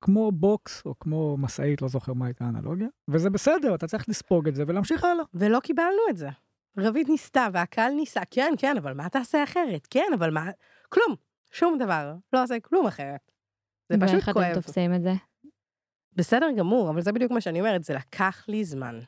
כמו 0.00 0.32
בוקס 0.32 0.82
או 0.86 0.98
כמו 0.98 1.36
משאית, 1.36 1.82
לא 1.82 1.88
זוכר 1.88 2.12
מה 2.12 2.26
הייתה 2.26 2.44
האנלוגיה, 2.44 2.88
וזה 3.08 3.30
בסדר, 3.30 3.74
אתה 3.74 3.86
צריך 3.86 4.08
לספוג 4.08 4.48
את 4.48 4.54
זה 4.54 4.64
ולהמשיך 4.66 5.04
הלאה. 5.04 5.24
ולא 5.34 5.60
קיבלנו 5.60 6.02
את 6.10 6.16
זה. 6.16 6.28
רביד 6.78 7.08
ניסתה 7.08 7.48
והקהל 7.52 7.92
ניסה, 7.92 8.20
כן, 8.30 8.52
כן, 8.58 8.76
אבל 8.78 8.94
מה 8.94 9.08
תעשה 9.08 9.44
אחרת? 9.44 9.86
כן, 9.90 10.06
אבל 10.14 10.30
מה... 10.30 10.50
כלום, 10.88 11.14
שום 11.52 11.78
דבר, 11.78 12.14
לא 12.32 12.42
עושה 12.42 12.60
כלום 12.60 12.86
אחרת. 12.86 13.33
זה 13.88 13.96
פשוט 14.00 14.24
כואב. 14.24 14.36
ואיך 14.36 14.50
אתם 14.50 14.60
תופסים 14.60 14.94
את 14.94 15.02
זה? 15.02 15.12
בסדר 16.12 16.46
גמור, 16.56 16.90
אבל 16.90 17.00
זה 17.00 17.12
בדיוק 17.12 17.32
מה 17.32 17.40
שאני 17.40 17.60
אומרת, 17.60 17.84
זה 17.84 17.94
לקח 17.94 18.44
לי 18.48 18.64
זמן. 18.64 19.00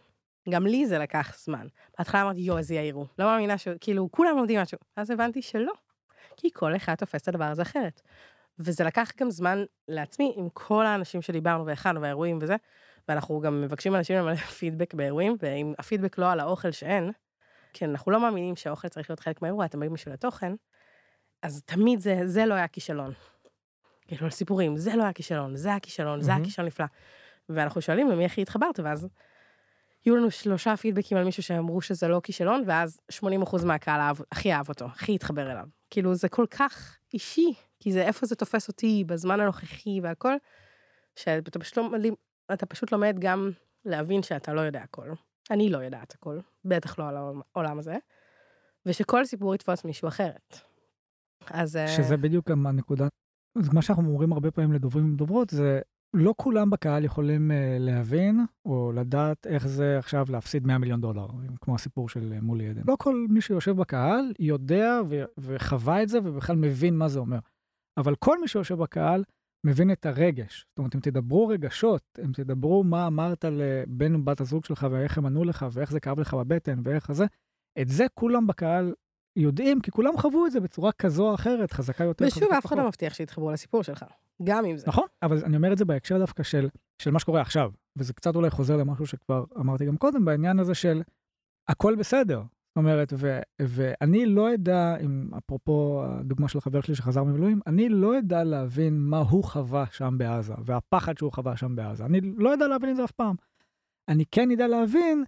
גם 0.48 0.66
לי 0.66 0.86
זה 0.86 0.98
לקח 0.98 1.36
זמן. 1.38 1.66
בהתחלה 1.98 2.22
אמרתי, 2.22 2.40
יואו, 2.40 2.58
איזה 2.58 2.74
יאירו. 2.74 3.06
לא 3.18 3.26
מאמינה 3.26 3.58
ש... 3.58 3.68
כאילו, 3.80 4.08
כולם 4.12 4.36
לומדים 4.36 4.60
משהו. 4.60 4.78
אז 4.96 5.10
הבנתי 5.10 5.42
שלא. 5.42 5.72
כי 6.36 6.50
כל 6.52 6.76
אחד 6.76 6.94
תופס 6.94 7.22
את 7.22 7.28
הדבר 7.28 7.44
הזה 7.44 7.62
אחרת. 7.62 8.00
וזה 8.58 8.84
לקח 8.84 9.10
גם 9.20 9.30
זמן 9.30 9.64
לעצמי 9.88 10.32
עם 10.36 10.48
כל 10.52 10.86
האנשים 10.86 11.22
שדיברנו 11.22 11.66
והכנו 11.66 12.00
והאירועים 12.00 12.38
וזה, 12.40 12.56
ואנחנו 13.08 13.40
גם 13.40 13.60
מבקשים 13.60 13.94
אנשים 13.94 14.16
למלא 14.16 14.36
פידבק 14.58 14.94
באירועים, 14.94 15.36
ואם 15.40 15.74
הפידבק 15.78 16.18
לא 16.18 16.32
על 16.32 16.40
האוכל 16.40 16.70
שאין, 16.70 17.10
כן, 17.72 17.90
אנחנו 17.90 18.12
לא 18.12 18.20
מאמינים 18.20 18.56
שהאוכל 18.56 18.88
צריך 18.88 19.10
להיות 19.10 19.20
חלק 19.20 19.42
מהאירוע, 19.42 19.64
אתם 19.64 19.80
באים 19.80 19.92
בשביל 19.92 20.14
התוכן, 20.14 20.52
אז 21.42 21.62
תמיד 21.64 22.00
זה, 22.00 22.20
זה 22.24 22.46
לא 22.46 22.54
היה 22.54 22.68
כישלון. 22.68 23.12
כאילו, 24.06 24.30
סיפורים, 24.30 24.76
זה 24.76 24.96
לא 24.96 25.02
היה 25.02 25.12
כישלון, 25.12 25.56
זה 25.56 25.68
היה 25.68 25.80
כישלון, 25.80 26.20
זה 26.20 26.30
היה 26.34 26.44
כישלון 26.44 26.66
נפלא. 26.66 26.86
ואנחנו 27.48 27.80
שואלים 27.80 28.10
למי 28.10 28.24
הכי 28.24 28.42
התחברת, 28.42 28.80
ואז 28.80 29.08
יהיו 30.06 30.16
לנו 30.16 30.30
שלושה 30.30 30.76
פידבקים 30.76 31.18
על 31.18 31.24
מישהו 31.24 31.42
שאמרו 31.42 31.80
שזה 31.80 32.08
לא 32.08 32.20
כישלון, 32.22 32.62
ואז 32.66 33.00
80% 33.12 33.64
מהקהל 33.64 34.00
אהב, 34.00 34.16
הכי 34.32 34.52
אהב 34.52 34.68
אותו, 34.68 34.84
הכי 34.84 35.14
התחבר 35.14 35.52
אליו. 35.52 35.66
כאילו, 35.90 36.14
זה 36.14 36.28
כל 36.28 36.46
כך 36.50 36.96
אישי, 37.14 37.54
כי 37.80 37.92
זה 37.92 38.02
איפה 38.02 38.26
זה 38.26 38.36
תופס 38.36 38.68
אותי 38.68 39.04
בזמן 39.06 39.40
הנוכחי 39.40 40.00
והכל, 40.02 40.34
שאתה 41.16 41.58
פשוט, 41.58 41.76
לא, 41.76 41.88
אתה 42.52 42.66
פשוט 42.66 42.92
לומד 42.92 43.16
גם 43.18 43.50
להבין 43.84 44.22
שאתה 44.22 44.52
לא 44.52 44.60
יודע 44.60 44.82
הכל. 44.82 45.10
אני 45.50 45.68
לא 45.68 45.78
יודעת 45.78 46.14
הכל, 46.14 46.38
בטח 46.64 46.98
לא 46.98 47.08
על 47.08 47.16
העולם 47.16 47.78
הזה, 47.78 47.96
ושכל 48.86 49.24
סיפור 49.24 49.54
יתפוס 49.54 49.84
מישהו 49.84 50.08
אחרת. 50.08 50.60
אז... 51.50 51.76
אה, 51.76 51.88
שזה 51.88 52.16
בדיוק 52.16 52.50
גם 52.50 52.62
הנקודה, 53.56 53.74
מה 53.74 53.82
שאנחנו 53.82 54.08
אומרים 54.08 54.32
הרבה 54.32 54.50
פעמים 54.50 54.72
לדוברים 54.72 55.14
ודוברות, 55.14 55.50
זה 55.50 55.80
לא 56.14 56.34
כולם 56.36 56.70
בקהל 56.70 57.04
יכולים 57.04 57.50
uh, 57.50 57.54
להבין 57.78 58.40
או 58.64 58.92
לדעת 58.92 59.46
איך 59.46 59.66
זה 59.66 59.98
עכשיו 59.98 60.26
להפסיד 60.30 60.66
100 60.66 60.78
מיליון 60.78 61.00
דולר, 61.00 61.26
כמו 61.60 61.74
הסיפור 61.74 62.08
של 62.08 62.34
uh, 62.38 62.44
מולי 62.44 62.68
עדן. 62.68 62.82
לא 62.88 62.96
כל 62.98 63.26
מי 63.28 63.40
שיושב 63.40 63.76
בקהל 63.76 64.32
יודע 64.38 65.00
ו- 65.08 65.24
וחווה 65.38 66.02
את 66.02 66.08
זה 66.08 66.18
ובכלל 66.24 66.56
מבין 66.56 66.98
מה 66.98 67.08
זה 67.08 67.18
אומר. 67.18 67.38
אבל 67.96 68.14
כל 68.14 68.40
מי 68.40 68.48
שיושב 68.48 68.74
בקהל 68.74 69.24
מבין 69.66 69.92
את 69.92 70.06
הרגש. 70.06 70.66
זאת 70.68 70.78
אומרת, 70.78 70.94
אם 70.94 71.00
תדברו 71.00 71.48
רגשות, 71.48 72.18
אם 72.24 72.32
תדברו 72.32 72.84
מה 72.84 73.06
אמרת 73.06 73.44
לבן 73.44 74.14
או 74.14 74.24
בת 74.24 74.40
הזוג 74.40 74.64
שלך 74.64 74.86
ואיך 74.90 75.18
הם 75.18 75.26
ענו 75.26 75.44
לך 75.44 75.66
ואיך 75.72 75.92
זה 75.92 76.00
כאב 76.00 76.20
לך 76.20 76.34
בבטן 76.34 76.80
ואיך 76.84 77.12
זה, 77.12 77.24
את 77.80 77.88
זה 77.88 78.06
כולם 78.14 78.46
בקהל 78.46 78.94
יודעים, 79.36 79.80
כי 79.80 79.90
כולם 79.90 80.16
חוו 80.16 80.46
את 80.46 80.52
זה 80.52 80.60
בצורה 80.60 80.92
כזו 80.92 81.28
או 81.28 81.34
אחרת, 81.34 81.72
חזקה 81.72 82.04
יותר. 82.04 82.24
ושוב, 82.26 82.52
אף 82.58 82.66
אחד 82.66 82.76
לא 82.76 82.86
מבטיח 82.86 83.14
שיתחברו 83.14 83.50
לסיפור 83.50 83.82
שלך, 83.82 84.04
גם 84.42 84.64
עם 84.64 84.76
זה. 84.76 84.84
נכון, 84.86 85.06
אבל 85.22 85.44
אני 85.44 85.56
אומר 85.56 85.72
את 85.72 85.78
זה 85.78 85.84
בהקשר 85.84 86.18
דווקא 86.18 86.42
של, 86.42 86.68
של 86.98 87.10
מה 87.10 87.18
שקורה 87.18 87.40
עכשיו, 87.40 87.70
וזה 87.96 88.12
קצת 88.12 88.36
אולי 88.36 88.50
חוזר 88.50 88.76
למשהו 88.76 89.06
שכבר 89.06 89.44
אמרתי 89.60 89.86
גם 89.86 89.96
קודם, 89.96 90.24
בעניין 90.24 90.58
הזה 90.58 90.74
של 90.74 91.02
הכל 91.68 91.94
בסדר. 91.94 92.42
זאת 92.76 92.76
אומרת, 92.76 93.12
ו, 93.16 93.38
ואני 93.62 94.26
לא 94.26 94.54
אדע, 94.54 94.96
אם 95.00 95.30
אפרופו 95.38 96.04
הדוגמה 96.04 96.48
של 96.48 96.58
החבר 96.58 96.80
שלי 96.80 96.94
שחזר 96.94 97.24
ממילואים, 97.24 97.60
אני 97.66 97.88
לא 97.88 98.18
אדע 98.18 98.44
להבין 98.44 98.98
מה 98.98 99.18
הוא 99.18 99.44
חווה 99.44 99.84
שם 99.90 100.14
בעזה, 100.18 100.54
והפחד 100.64 101.18
שהוא 101.18 101.32
חווה 101.32 101.56
שם 101.56 101.76
בעזה. 101.76 102.04
אני 102.04 102.20
לא 102.36 102.54
אדע 102.54 102.66
להבין 102.66 102.90
את 102.90 102.96
זה 102.96 103.04
אף 103.04 103.10
פעם. 103.10 103.34
אני 104.08 104.24
כן 104.30 104.50
אדע 104.50 104.66
להבין 104.66 105.24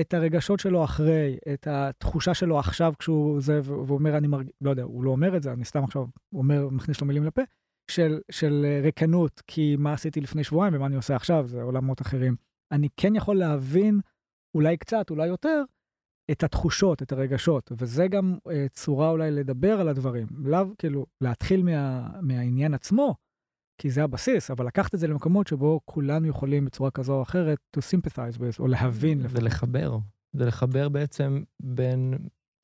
את 0.00 0.14
הרגשות 0.14 0.60
שלו 0.60 0.84
אחרי, 0.84 1.36
את 1.52 1.66
התחושה 1.66 2.34
שלו 2.34 2.58
עכשיו 2.58 2.92
כשהוא 2.98 3.40
זה, 3.40 3.60
והוא 3.64 3.98
אומר, 3.98 4.16
אני 4.16 4.26
מרגיש, 4.28 4.52
לא 4.60 4.70
יודע, 4.70 4.82
הוא 4.82 5.04
לא 5.04 5.10
אומר 5.10 5.36
את 5.36 5.42
זה, 5.42 5.52
אני 5.52 5.64
סתם 5.64 5.84
עכשיו 5.84 6.06
אומר, 6.32 6.68
מכניס 6.68 7.00
לו 7.00 7.06
מילים 7.06 7.24
לפה, 7.24 7.42
של, 7.90 8.20
של 8.30 8.66
אה, 8.68 8.80
ריקנות, 8.82 9.42
כי 9.46 9.76
מה 9.78 9.92
עשיתי 9.92 10.20
לפני 10.20 10.44
שבועיים 10.44 10.74
ומה 10.74 10.86
אני 10.86 10.96
עושה 10.96 11.16
עכשיו, 11.16 11.46
זה 11.46 11.62
עולמות 11.62 12.02
אחרים. 12.02 12.36
אני 12.72 12.88
כן 12.96 13.16
יכול 13.16 13.36
להבין, 13.36 14.00
אולי 14.54 14.76
קצת, 14.76 15.10
אולי 15.10 15.26
יותר, 15.26 15.62
את 16.30 16.42
התחושות, 16.44 17.02
את 17.02 17.12
הרגשות, 17.12 17.72
וזה 17.78 18.08
גם 18.08 18.36
אה, 18.50 18.66
צורה 18.72 19.10
אולי 19.10 19.30
לדבר 19.30 19.80
על 19.80 19.88
הדברים. 19.88 20.26
לאו, 20.44 20.66
כאילו, 20.78 21.06
להתחיל 21.20 21.62
מה, 21.62 22.08
מהעניין 22.22 22.74
עצמו, 22.74 23.14
כי 23.78 23.90
זה 23.90 24.04
הבסיס, 24.04 24.50
אבל 24.50 24.66
לקחת 24.66 24.94
את 24.94 25.00
זה 25.00 25.06
למקומות 25.06 25.46
שבו 25.46 25.80
כולנו 25.84 26.28
יכולים 26.28 26.64
בצורה 26.64 26.90
כזו 26.90 27.12
או 27.14 27.22
אחרת 27.22 27.58
to 27.76 27.80
sympathize 27.80 28.38
with, 28.38 28.58
או 28.58 28.66
להבין. 28.66 29.28
זה 29.28 29.40
לחבר. 29.40 29.98
זה 30.32 30.44
לחבר 30.44 30.88
בעצם 30.88 31.42
בין 31.62 32.14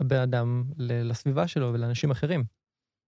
הבן 0.00 0.20
אדם 0.20 0.64
לסביבה 0.78 1.48
שלו 1.48 1.70
ולאנשים 1.72 2.10
אחרים. 2.10 2.44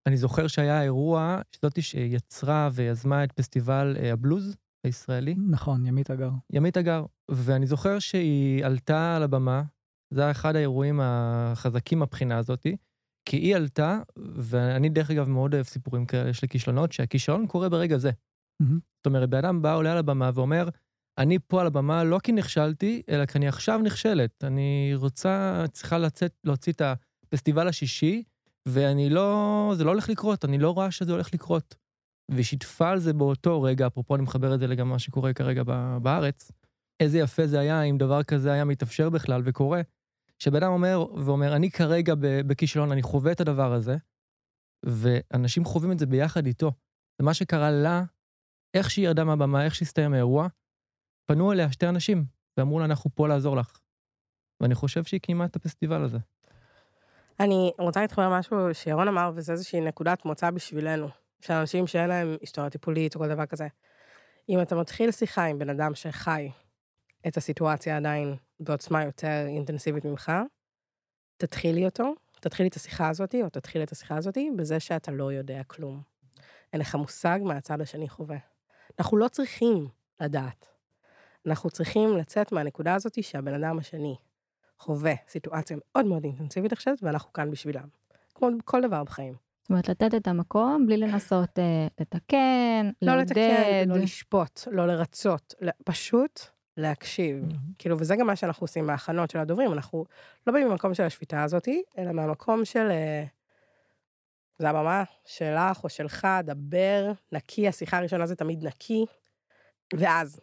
אני 0.07 0.17
זוכר 0.17 0.47
שהיה 0.47 0.83
אירוע 0.83 1.41
שזאתי 1.53 1.83
שיצרה 1.83 2.69
ויזמה 2.73 3.25
את 3.25 3.33
פסטיבל 3.33 3.97
אה, 3.99 4.13
הבלוז 4.13 4.57
הישראלי. 4.85 5.35
נכון, 5.51 5.87
ימית 5.87 6.11
אגר. 6.11 6.31
ימית 6.53 6.77
אגר, 6.77 7.05
ואני 7.31 7.67
זוכר 7.67 7.99
שהיא 7.99 8.65
עלתה 8.65 9.17
על 9.17 9.23
הבמה, 9.23 9.63
זה 10.11 10.23
היה 10.23 10.31
אחד 10.31 10.57
האירועים 10.57 11.01
החזקים 11.03 12.01
מבחינה 12.01 12.39
הזאתי, 12.39 12.77
כי 13.25 13.37
היא 13.37 13.57
עלתה, 13.57 14.01
ואני 14.17 14.89
דרך 14.89 15.11
אגב 15.11 15.29
מאוד 15.29 15.55
אוהב 15.55 15.67
סיפורים 15.67 16.07
כאלה, 16.07 16.31
יש 16.31 16.43
לי 16.43 16.49
כישלונות, 16.49 16.93
שהכישלון 16.93 17.47
קורה 17.47 17.69
ברגע 17.69 17.99
זה. 17.99 18.11
Mm-hmm. 18.11 18.67
זאת 18.97 19.07
אומרת, 19.07 19.31
בן 19.31 19.39
אדם 19.39 19.63
בא, 19.63 19.75
עולה 19.75 19.93
על 19.93 19.99
הבמה 19.99 20.31
ואומר, 20.35 20.69
אני 21.19 21.39
פה 21.39 21.61
על 21.61 21.67
הבמה 21.67 22.05
לא 22.05 22.19
כי 22.19 22.33
נכשלתי, 22.33 23.03
אלא 23.09 23.27
כי 23.27 23.39
אני 23.39 23.49
עכשיו 23.49 23.79
נכשלת. 23.79 24.45
אני 24.45 24.93
רוצה, 24.95 25.65
צריכה 25.73 25.99
לצאת, 25.99 26.35
להוציא 26.45 26.73
את 26.73 26.83
הפסטיבל 27.25 27.69
השישי, 27.69 28.23
ואני 28.67 29.11
לא, 29.11 29.73
זה 29.77 29.85
לא 29.85 29.91
הולך 29.91 30.09
לקרות, 30.09 30.45
אני 30.45 30.59
לא 30.59 30.71
רואה 30.71 30.91
שזה 30.91 31.13
הולך 31.13 31.35
לקרות. 31.35 31.75
והיא 32.31 32.45
שיתפה 32.45 32.91
על 32.91 32.99
זה 32.99 33.13
באותו 33.13 33.63
רגע, 33.63 33.87
אפרופו 33.87 34.15
אני 34.15 34.23
מחבר 34.23 34.55
את 34.55 34.61
זה 34.61 34.67
לגמרי 34.67 34.93
מה 34.93 34.99
שקורה 34.99 35.33
כרגע 35.33 35.63
בארץ. 36.03 36.53
איזה 37.01 37.19
יפה 37.19 37.47
זה 37.47 37.59
היה 37.61 37.83
אם 37.83 37.99
דבר 37.99 38.23
כזה 38.23 38.53
היה 38.53 38.65
מתאפשר 38.65 39.11
בכלל 39.11 39.43
וקורה. 39.45 39.81
שבן 40.43 40.63
אדם 40.63 40.73
אומר 40.73 41.07
ואומר, 41.25 41.57
אני 41.57 41.71
כרגע 41.71 42.15
בכישלון, 42.47 42.93
אני 42.93 43.03
חווה 43.03 43.33
את 43.33 43.41
הדבר 43.41 43.73
הזה, 43.73 43.97
ואנשים 44.83 45.65
חווים 45.65 45.93
את 45.93 45.99
זה 45.99 46.07
ביחד 46.07 46.47
איתו. 46.47 46.73
ומה 47.21 47.35
שקרה 47.35 47.71
לה, 47.71 48.03
איך 48.75 48.91
שהיא 48.91 49.05
ירדה 49.05 49.25
מהבמה, 49.25 49.65
איך 49.65 49.75
שהסתיים 49.75 50.13
האירוע, 50.13 50.49
פנו 51.27 51.53
אליה 51.53 51.73
שתי 51.73 51.89
אנשים, 51.89 52.25
ואמרו 52.57 52.79
לה, 52.79 52.85
אנחנו 52.85 53.11
פה 53.15 53.29
לעזור 53.29 53.57
לך. 53.57 53.79
ואני 54.61 54.75
חושב 54.75 55.05
שהיא 55.05 55.21
קיימה 55.21 55.45
את 55.45 55.57
הפסטיבל 55.57 56.05
הזה. 56.05 56.19
אני 57.41 57.73
רוצה 57.79 58.01
להתחבר 58.01 58.39
משהו 58.39 58.57
שירון 58.73 59.09
אמר, 59.09 59.31
וזה 59.35 59.53
איזושהי 59.53 59.81
נקודת 59.81 60.25
מוצא 60.25 60.51
בשבילנו, 60.51 61.09
של 61.41 61.53
אנשים 61.53 61.87
שאין 61.87 62.09
להם 62.09 62.37
היסטוריה 62.41 62.71
טיפולית 62.71 63.15
או 63.15 63.21
כל 63.21 63.29
דבר 63.29 63.47
כזה. 63.47 63.67
אם 64.49 64.63
אתה 64.63 64.75
מתחיל 64.75 65.11
שיחה 65.11 65.45
עם 65.45 65.59
בן 65.59 65.71
אדם 65.71 65.95
שחי 65.95 66.51
את 67.27 67.37
הסיטואציה 67.37 67.97
עדיין 67.97 68.37
בעוצמה 68.65 69.05
יותר 69.05 69.45
אינטנסיבית 69.47 70.05
ממך, 70.05 70.33
תתחילי 71.37 71.85
אותו, 71.85 72.15
תתחילי 72.41 72.69
את 72.69 72.75
השיחה 72.75 73.09
הזאתי, 73.09 73.43
או 73.43 73.49
תתחיל 73.49 73.83
את 73.83 73.93
השיחה 73.93 74.17
הזאתי, 74.17 74.51
בזה 74.57 74.81
שאתה 74.81 75.13
לא 75.13 75.33
יודע 75.33 75.63
כלום. 75.67 76.03
אין 76.73 76.81
לך 76.81 76.95
מושג 76.95 77.39
מה 77.43 77.57
הצד 77.57 77.81
השני 77.81 78.09
חווה. 78.09 78.39
אנחנו 78.99 79.17
לא 79.17 79.29
צריכים 79.29 79.89
לדעת. 80.21 80.67
אנחנו 81.47 81.71
צריכים 81.71 82.17
לצאת 82.17 82.53
מהנקודה 82.53 82.95
הזאתי 82.95 83.23
שהבן 83.23 83.55
אדם 83.55 83.79
השני 83.79 84.17
חווה 84.79 85.15
סיטואציה 85.29 85.77
מאוד 85.81 86.07
מאוד 86.07 86.25
אינטנסיבית 86.25 86.73
עכשיו, 86.73 86.95
ואנחנו 87.03 87.33
כאן 87.33 87.51
בשבילם. 87.51 87.89
כמו 88.35 88.49
כל 88.65 88.81
דבר 88.83 89.05
בחיים. 89.05 89.35
זאת 89.63 89.71
אומרת, 89.71 89.89
לתת 89.89 90.15
את 90.15 90.29
המקום 90.29 90.87
בלי 90.87 90.97
לנסות 90.97 91.59
אה, 91.59 91.87
לתקן, 92.01 92.91
לא 93.03 93.17
לעודד. 93.17 93.37
לא 93.37 93.45
לתקן, 93.47 93.89
לא 93.89 93.97
לשפוט, 93.97 94.61
לא 94.71 94.87
לרצות, 94.87 95.55
פשוט 95.85 96.41
להקשיב. 96.77 97.45
Mm-hmm. 97.49 97.75
כאילו, 97.79 97.99
וזה 97.99 98.17
גם 98.17 98.27
מה 98.27 98.37
שאנחנו 98.37 98.65
עושים 98.65 98.87
בהכנות 98.87 99.31
של 99.31 99.39
הדוברים, 99.39 99.73
אנחנו 99.73 100.05
לא 100.47 100.53
באים 100.53 100.69
ממקום 100.69 100.95
של 100.95 101.03
השביתה 101.03 101.43
הזאתי, 101.43 101.83
אלא 101.99 102.13
מהמקום 102.13 102.65
של... 102.65 102.91
אה, 102.91 103.25
זה 104.59 104.71
הבמה 104.71 105.05
שלך 105.25 105.85
או 105.85 105.89
שלך, 105.89 106.29
דבר, 106.45 107.13
נקי, 107.33 107.69
השיחה 107.69 107.99
הראשונה 107.99 108.27
זה 108.27 108.37
תמיד 108.37 108.65
נקי, 108.67 109.07
ואז, 109.95 110.41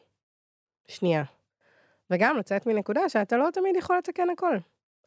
שנייה. 0.88 1.24
וגם 2.10 2.38
לצאת 2.38 2.66
מנקודה 2.66 3.10
שאתה 3.10 3.38
לא 3.38 3.48
תמיד 3.54 3.76
יכול 3.76 3.98
לתקן 3.98 4.30
הכל. 4.30 4.58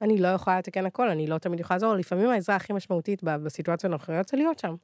אני 0.02 0.18
לא 0.18 0.28
יכולה 0.28 0.58
לתקן 0.58 0.86
הכל, 0.86 1.08
אני 1.08 1.26
לא 1.26 1.38
תמיד 1.38 1.60
יכולה 1.60 1.76
לעזור, 1.76 1.94
לפעמים 1.94 2.28
העזרה 2.28 2.56
הכי 2.56 2.72
משמעותית 2.72 3.22
בסיטואציה 3.22 3.88
הנוכחיות 3.88 4.28
זה 4.28 4.36
להיות 4.36 4.58
שם. 4.58 4.74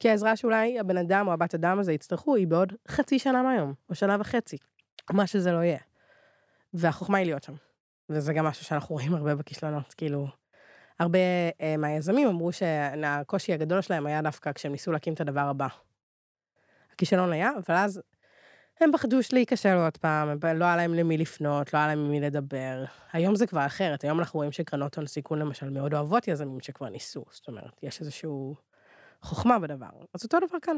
כי 0.00 0.10
העזרה 0.10 0.36
שאולי 0.36 0.78
הבן 0.78 0.96
אדם 0.96 1.28
או 1.28 1.32
הבת 1.32 1.54
אדם 1.54 1.78
הזה 1.78 1.92
יצטרכו 1.92 2.36
היא 2.36 2.46
בעוד 2.46 2.72
חצי 2.88 3.18
שנה 3.18 3.42
מהיום, 3.42 3.74
או 3.90 3.94
שנה 3.94 4.16
וחצי. 4.20 4.56
מה 5.10 5.26
שזה 5.26 5.52
לא 5.52 5.58
יהיה. 5.58 5.78
והחוכמה 6.74 7.18
היא 7.18 7.26
להיות 7.26 7.42
שם. 7.42 7.54
וזה 8.08 8.32
גם 8.32 8.44
משהו 8.46 8.64
שאנחנו 8.64 8.94
רואים 8.94 9.14
הרבה 9.14 9.34
בכישלונות, 9.34 9.94
כאילו, 9.94 10.28
הרבה 10.98 11.18
אה, 11.60 11.76
מהיזמים 11.76 12.28
אמרו 12.28 12.52
שהקושי 12.52 13.52
הגדול 13.52 13.80
שלהם 13.80 14.06
היה 14.06 14.22
דווקא 14.22 14.52
כשהם 14.52 14.72
ניסו 14.72 14.92
להקים 14.92 15.14
את 15.14 15.20
הדבר 15.20 15.40
הבא. 15.40 15.66
הכישלון 16.92 17.32
היה, 17.32 17.50
אבל 17.66 17.76
אז 17.76 18.00
הם 18.80 18.90
פחדו 18.92 19.18
להיכשל 19.32 19.76
עוד 19.76 19.96
פעם, 19.96 20.38
לא 20.54 20.64
היה 20.64 20.76
להם 20.76 20.94
למי 20.94 21.18
לפנות, 21.18 21.74
לא 21.74 21.78
היה 21.78 21.88
להם 21.88 21.98
עם 21.98 22.10
מי 22.10 22.20
לדבר. 22.20 22.84
היום 23.12 23.34
זה 23.34 23.46
כבר 23.46 23.66
אחרת, 23.66 24.04
היום 24.04 24.18
אנחנו 24.18 24.38
רואים 24.38 24.52
שקרנות 24.52 24.96
הון 24.96 25.06
סיכון 25.06 25.38
למשל 25.38 25.70
מאוד 25.70 25.94
אוהבות 25.94 26.28
יזמים 26.28 26.60
שכבר 26.60 26.88
ניסו, 26.88 27.24
זאת 27.30 27.48
אומרת, 27.48 27.80
יש 27.82 28.00
איזשהו 28.00 28.54
חוכמה 29.22 29.58
בדבר. 29.58 29.90
אז 30.14 30.24
אותו 30.24 30.38
דבר 30.46 30.58
כאן. 30.62 30.76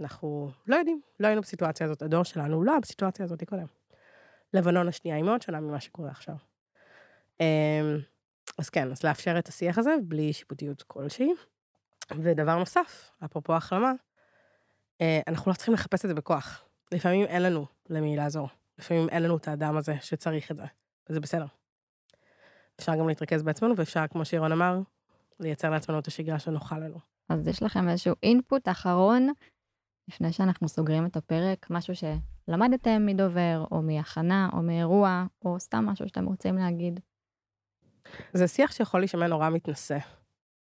אנחנו 0.00 0.50
לא 0.66 0.76
יודעים, 0.76 1.00
לא 1.20 1.26
היינו 1.26 1.42
בסיטואציה 1.42 1.86
הזאת, 1.86 2.02
הדור 2.02 2.22
שלנו 2.22 2.64
לא 2.64 2.70
היה 2.70 2.80
בסיטואציה 2.80 3.24
הזאת 3.24 3.44
קודם. 3.44 3.66
לבנון 4.54 4.88
השנייה 4.88 5.16
היא 5.16 5.24
מאוד 5.24 5.42
שונה 5.42 5.60
ממה 5.60 5.80
שקורה 5.80 6.10
עכשיו. 6.10 6.34
אמ, 7.40 7.98
אז 8.58 8.70
כן, 8.70 8.90
אז 8.90 9.04
לאפשר 9.04 9.38
את 9.38 9.48
השיח 9.48 9.78
הזה 9.78 9.94
בלי 10.02 10.32
שיפוטיות 10.32 10.82
כלשהי. 10.82 11.30
ודבר 12.10 12.58
נוסף, 12.58 13.10
אפרופו 13.24 13.54
החלמה, 13.54 13.92
אה, 15.00 15.20
אנחנו 15.28 15.50
לא 15.50 15.56
צריכים 15.56 15.74
לחפש 15.74 16.04
את 16.04 16.08
זה 16.08 16.14
בכוח. 16.14 16.64
לפעמים 16.92 17.26
אין 17.26 17.42
לנו 17.42 17.66
למי 17.90 18.16
לעזור. 18.16 18.48
לפעמים 18.78 19.08
אין 19.08 19.22
לנו 19.22 19.36
את 19.36 19.48
האדם 19.48 19.76
הזה 19.76 19.94
שצריך 20.00 20.50
את 20.50 20.56
זה, 20.56 20.64
וזה 21.10 21.20
בסדר. 21.20 21.46
אפשר 22.80 22.94
גם 22.94 23.08
להתרכז 23.08 23.42
בעצמנו, 23.42 23.76
ואפשר, 23.76 24.06
כמו 24.06 24.24
שירון 24.24 24.52
אמר, 24.52 24.80
לייצר 25.40 25.70
לעצמנו 25.70 25.98
את 25.98 26.06
השגרה 26.06 26.38
שנוחה 26.38 26.78
לנו. 26.78 26.98
אז 27.28 27.48
יש 27.48 27.62
לכם 27.62 27.88
איזשהו 27.88 28.14
אינפוט 28.22 28.68
אחרון 28.68 29.28
לפני 30.08 30.32
שאנחנו 30.32 30.68
סוגרים 30.68 31.06
את 31.06 31.16
הפרק, 31.16 31.66
משהו 31.70 31.94
שלמדתם 31.94 33.06
מדובר, 33.06 33.64
או 33.70 33.82
מהכנה, 33.82 34.48
או 34.52 34.62
מאירוע, 34.62 35.24
או 35.44 35.60
סתם 35.60 35.86
משהו 35.86 36.08
שאתם 36.08 36.24
רוצים 36.24 36.56
להגיד. 36.56 37.00
זה 38.32 38.48
שיח 38.48 38.72
שיכול 38.72 39.00
להישמע 39.00 39.26
נורא 39.26 39.50
מתנשא, 39.50 39.98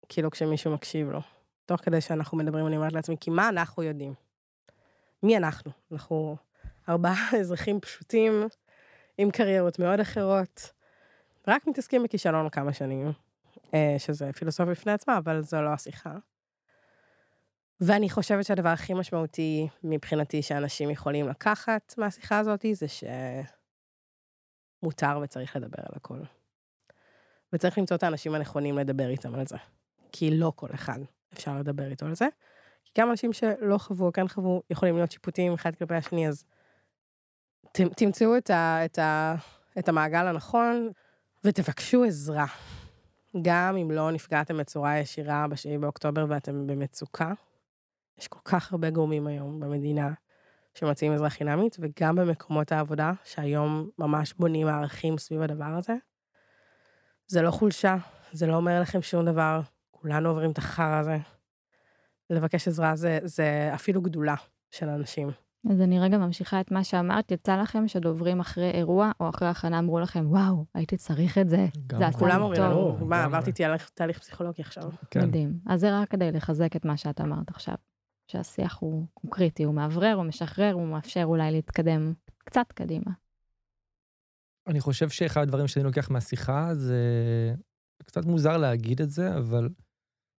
כאילו 0.09 0.31
כשמישהו 0.31 0.73
מקשיב 0.73 1.09
לו. 1.09 1.19
תוך 1.65 1.81
כדי 1.81 2.01
שאנחנו 2.01 2.37
מדברים, 2.37 2.67
אני 2.67 2.77
אומרת 2.77 2.93
לעצמי, 2.93 3.15
כי 3.19 3.29
מה 3.29 3.49
אנחנו 3.49 3.83
יודעים? 3.83 4.13
מי 5.23 5.37
אנחנו? 5.37 5.71
אנחנו 5.91 6.37
ארבעה 6.89 7.29
אזרחים 7.39 7.79
פשוטים, 7.79 8.47
עם 9.17 9.31
קריירות 9.31 9.79
מאוד 9.79 9.99
אחרות, 9.99 10.71
רק 11.47 11.67
מתעסקים 11.67 12.03
בכישלון 12.03 12.49
כמה 12.49 12.73
שנים, 12.73 13.11
אה, 13.73 13.95
שזה 13.97 14.33
פילוסופיה 14.33 14.71
בפני 14.71 14.91
עצמה, 14.91 15.17
אבל 15.17 15.41
זו 15.41 15.61
לא 15.61 15.69
השיחה. 15.69 16.17
ואני 17.81 18.09
חושבת 18.09 18.45
שהדבר 18.45 18.69
הכי 18.69 18.93
משמעותי 18.93 19.67
מבחינתי 19.83 20.41
שאנשים 20.41 20.89
יכולים 20.89 21.27
לקחת 21.27 21.93
מהשיחה 21.97 22.39
הזאת, 22.39 22.65
זה 22.73 22.85
שמותר 24.83 25.19
וצריך 25.23 25.55
לדבר 25.55 25.79
על 25.79 25.93
הכל. 25.95 26.19
וצריך 27.53 27.77
למצוא 27.77 27.97
את 27.97 28.03
האנשים 28.03 28.35
הנכונים 28.35 28.77
לדבר 28.77 29.09
איתם 29.09 29.35
על 29.35 29.47
זה. 29.47 29.57
כי 30.11 30.37
לא 30.37 30.51
כל 30.55 30.67
אחד 30.73 30.99
אפשר 31.33 31.57
לדבר 31.57 31.89
איתו 31.91 32.05
על 32.05 32.15
זה. 32.15 32.27
כי 32.85 32.91
גם 33.01 33.11
אנשים 33.11 33.33
שלא 33.33 33.77
חוו 33.77 34.05
או 34.05 34.11
כן 34.11 34.27
חוו 34.27 34.61
יכולים 34.69 34.95
להיות 34.95 35.11
שיפוטיים 35.11 35.53
אחד 35.53 35.75
כלפי 35.75 35.95
השני, 35.95 36.27
אז 36.27 36.45
ת, 37.71 37.81
תמצאו 37.97 38.37
את, 38.37 38.49
ה, 38.49 38.85
את, 38.85 38.99
ה, 38.99 39.35
את 39.79 39.89
המעגל 39.89 40.27
הנכון 40.27 40.89
ותבקשו 41.43 42.03
עזרה. 42.03 42.45
גם 43.41 43.77
אם 43.77 43.91
לא 43.91 44.11
נפגעתם 44.11 44.57
בצורה 44.57 44.97
ישירה 44.97 45.47
ב-7 45.47 45.79
באוקטובר 45.79 46.25
ואתם 46.29 46.67
במצוקה, 46.67 47.33
יש 48.19 48.27
כל 48.27 48.39
כך 48.45 48.71
הרבה 48.71 48.89
גורמים 48.89 49.27
היום 49.27 49.59
במדינה 49.59 50.13
שמציעים 50.73 51.13
עזרה 51.13 51.29
חינמית, 51.29 51.77
וגם 51.79 52.15
במקומות 52.15 52.71
העבודה, 52.71 53.11
שהיום 53.23 53.89
ממש 53.99 54.33
בונים 54.33 54.67
מערכים 54.67 55.17
סביב 55.17 55.41
הדבר 55.41 55.65
הזה. 55.65 55.95
זה 57.27 57.41
לא 57.41 57.51
חולשה, 57.51 57.95
זה 58.31 58.47
לא 58.47 58.55
אומר 58.55 58.81
לכם 58.81 59.01
שום 59.01 59.25
דבר, 59.25 59.61
כולנו 59.91 60.29
עוברים 60.29 60.51
את 60.51 60.57
החרא 60.57 60.99
הזה. 60.99 61.17
לבקש 62.29 62.67
עזרה 62.67 62.95
זה, 62.95 63.19
זה 63.23 63.69
אפילו 63.73 64.01
גדולה 64.01 64.35
של 64.71 64.89
אנשים. 64.89 65.29
אז 65.71 65.81
אני 65.81 65.99
רגע 65.99 66.17
ממשיכה 66.17 66.61
את 66.61 66.71
מה 66.71 66.83
שאמרת, 66.83 67.31
יצא 67.31 67.55
לכם 67.55 67.87
שדוברים 67.87 68.39
אחרי 68.39 68.71
אירוע 68.71 69.11
או 69.19 69.29
אחרי 69.29 69.47
הכנה 69.47 69.79
אמרו 69.79 69.99
לכם, 69.99 70.25
וואו, 70.29 70.65
הייתי 70.73 70.97
צריך 70.97 71.37
את 71.37 71.49
זה, 71.49 71.65
זה 71.97 72.07
עשה 72.07 72.19
כולם 72.19 72.41
אומרים, 72.41 72.61
טוב. 72.61 73.03
מה, 73.03 73.23
עברתי 73.23 73.51
תהליך 73.93 74.19
פסיכולוגי 74.19 74.61
עכשיו. 74.61 74.91
כן. 75.11 75.21
מדהים. 75.21 75.53
אז 75.67 75.79
זה 75.79 75.99
רק 75.99 76.09
כדי 76.09 76.31
לחזק 76.31 76.75
את 76.75 76.85
מה 76.85 76.97
שאת 76.97 77.21
אמרת 77.21 77.49
עכשיו. 77.49 77.75
שהשיח 78.27 78.77
הוא, 78.79 79.05
הוא 79.13 79.31
קריטי, 79.31 79.63
הוא 79.63 79.75
מאוורר, 79.75 80.13
הוא 80.13 80.23
משחרר, 80.23 80.73
הוא 80.73 80.87
מאפשר 80.87 81.23
אולי 81.23 81.51
להתקדם 81.51 82.13
קצת 82.37 82.71
קדימה. 82.71 83.11
אני 84.67 84.79
חושב 84.79 85.09
שאחד 85.09 85.41
הדברים 85.41 85.67
שאני 85.67 85.85
לוקח 85.85 86.09
מהשיחה 86.09 86.75
זה 86.75 87.03
קצת 88.03 88.25
מוזר 88.25 88.57
להגיד 88.57 89.01
את 89.01 89.09
זה, 89.09 89.37
אבל 89.37 89.69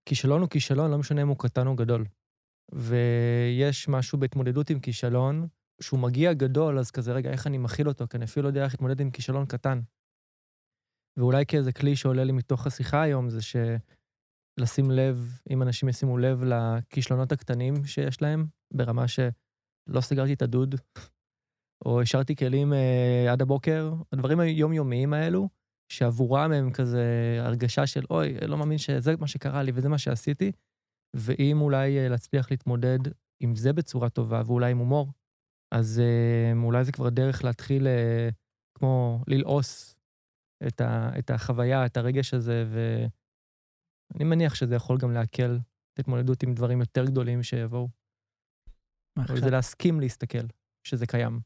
כישלון 0.05 0.41
הוא 0.41 0.49
כישלון, 0.49 0.91
לא 0.91 0.97
משנה 0.97 1.21
אם 1.21 1.27
הוא 1.27 1.37
קטן 1.39 1.67
או 1.67 1.75
גדול. 1.75 2.05
ויש 2.71 3.87
משהו 3.87 4.17
בהתמודדות 4.17 4.69
עם 4.69 4.79
כישלון, 4.79 5.47
שהוא 5.81 5.99
מגיע 5.99 6.33
גדול, 6.33 6.79
אז 6.79 6.91
כזה, 6.91 7.13
רגע, 7.13 7.31
איך 7.31 7.47
אני 7.47 7.57
מכיל 7.57 7.87
אותו? 7.87 8.07
כי 8.07 8.17
אני 8.17 8.25
אפילו 8.25 8.43
לא 8.43 8.49
יודע 8.49 8.63
איך 8.63 8.73
להתמודד 8.73 9.01
עם 9.01 9.11
כישלון 9.11 9.45
קטן. 9.45 9.79
ואולי 11.17 11.45
כאיזה 11.45 11.71
כלי 11.71 11.95
שעולה 11.95 12.23
לי 12.23 12.31
מתוך 12.31 12.67
השיחה 12.67 13.01
היום, 13.01 13.29
זה 13.29 13.41
שלשים 14.59 14.91
לב, 14.91 15.39
אם 15.49 15.61
אנשים 15.61 15.89
ישימו 15.89 16.17
לב 16.17 16.43
לכישלונות 16.43 17.31
הקטנים 17.31 17.85
שיש 17.85 18.21
להם, 18.21 18.45
ברמה 18.73 19.07
שלא 19.07 20.01
סגרתי 20.01 20.33
את 20.33 20.41
הדוד, 20.41 20.75
או 21.85 22.01
השארתי 22.01 22.35
כלים 22.35 22.73
אה, 22.73 23.31
עד 23.31 23.41
הבוקר, 23.41 23.93
הדברים 24.11 24.39
היומיומיים 24.39 25.13
האלו, 25.13 25.49
שעבורם 25.91 26.51
הם 26.51 26.71
כזה 26.71 27.37
הרגשה 27.41 27.87
של, 27.87 28.03
אוי, 28.09 28.37
לא 28.47 28.57
מאמין 28.57 28.77
שזה 28.77 29.13
מה 29.19 29.27
שקרה 29.27 29.63
לי 29.63 29.71
וזה 29.75 29.89
מה 29.89 29.97
שעשיתי, 29.97 30.51
ואם 31.15 31.61
אולי 31.61 31.97
אה, 31.97 32.09
להצליח 32.09 32.51
להתמודד 32.51 32.99
עם 33.39 33.55
זה 33.55 33.73
בצורה 33.73 34.09
טובה, 34.09 34.41
ואולי 34.45 34.71
עם 34.71 34.77
הומור, 34.77 35.11
אז 35.73 35.99
אה, 35.99 36.61
אולי 36.63 36.83
זה 36.83 36.91
כבר 36.91 37.09
דרך 37.09 37.43
להתחיל 37.43 37.87
אה, 37.87 38.29
כמו 38.77 39.23
ללעוס 39.27 39.95
את, 40.67 40.81
ה, 40.81 41.11
את 41.19 41.29
החוויה, 41.29 41.85
את 41.85 41.97
הרגש 41.97 42.33
הזה, 42.33 42.65
ואני 44.11 44.23
מניח 44.23 44.55
שזה 44.55 44.75
יכול 44.75 44.97
גם 44.97 45.11
להקל 45.11 45.59
את 45.93 45.99
ההתמודדות 45.99 46.43
עם 46.43 46.53
דברים 46.53 46.79
יותר 46.79 47.05
גדולים 47.05 47.43
שיבואו. 47.43 47.89
או 49.17 49.37
זה 49.37 49.49
להסכים 49.49 49.99
להסתכל 49.99 50.47
שזה 50.87 51.05
קיים. 51.07 51.39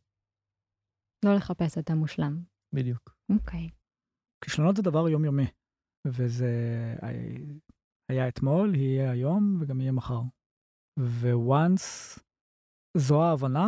לא 1.25 1.35
לחפש 1.35 1.77
את 1.77 1.89
המושלם. 1.89 2.43
בדיוק. 2.75 3.15
אוקיי. 3.31 3.67
Okay. 3.67 3.71
כישלונות 4.43 4.75
זה 4.75 4.81
דבר 4.81 5.09
יומיומי, 5.09 5.47
וזה 6.07 6.51
היה 8.09 8.27
אתמול, 8.27 8.75
יהיה 8.75 9.11
היום 9.11 9.57
וגם 9.61 9.81
יהיה 9.81 9.91
מחר. 9.91 10.21
וואנס 11.33 12.19
זו 12.97 13.23
ההבנה, 13.23 13.67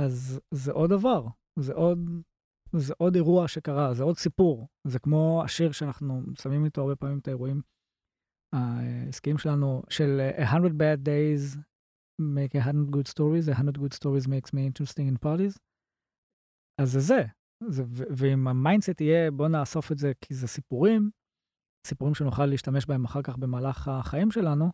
אז 0.00 0.40
זה 0.50 0.72
עוד 0.72 0.90
דבר, 0.90 1.26
זה 1.58 1.72
עוד, 1.74 1.98
זה 2.76 2.94
עוד 2.98 3.14
אירוע 3.14 3.48
שקרה, 3.48 3.94
זה 3.94 4.02
עוד 4.02 4.16
סיפור. 4.16 4.68
זה 4.86 4.98
כמו 4.98 5.42
השיר 5.44 5.72
שאנחנו 5.72 6.22
שמים 6.42 6.64
איתו 6.64 6.80
הרבה 6.80 6.96
פעמים 6.96 7.18
את 7.18 7.28
האירועים 7.28 7.62
העסקיים 8.54 9.38
שלנו, 9.38 9.82
של 9.90 10.30
100 10.38 10.70
bad 10.70 10.98
days 10.98 11.58
make 12.20 12.54
a 12.54 12.72
100 12.72 12.90
good 12.90 13.08
stories, 13.08 13.48
a 13.48 13.54
100 13.54 13.78
good 13.78 13.94
stories 13.94 14.26
makes 14.26 14.50
me 14.52 14.60
interesting 14.68 15.08
in 15.12 15.26
parties. 15.26 15.58
אז 16.80 16.92
זה 16.92 17.00
זה, 17.00 17.22
זה 17.68 17.82
ואם 18.16 18.48
ה 18.48 18.55
mindset 18.55 19.00
יהיה 19.00 19.30
בוא 19.30 19.48
נאסוף 19.48 19.92
את 19.92 19.98
זה 19.98 20.12
כי 20.20 20.34
זה 20.34 20.46
סיפורים, 20.46 21.10
סיפורים 21.86 22.14
שנוכל 22.14 22.46
להשתמש 22.46 22.86
בהם 22.86 23.04
אחר 23.04 23.22
כך 23.22 23.36
במהלך 23.36 23.88
החיים 23.88 24.30
שלנו, 24.30 24.70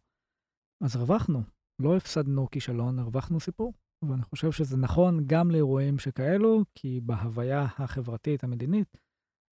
אז 0.85 0.97
הרווחנו. 0.97 1.43
לא 1.83 1.97
הפסדנו 1.97 2.51
כישלון, 2.51 2.99
הרווחנו 2.99 3.41
סיפור. 3.41 3.73
ואני 4.05 4.23
חושב 4.23 4.53
שזה 4.53 4.77
נכון 4.77 5.27
גם 5.27 5.51
לאירועים 5.51 5.99
שכאלו, 5.99 6.65
כי 6.75 7.01
בהוויה 7.01 7.63
החברתית 7.79 8.45
המדינית, 8.45 8.97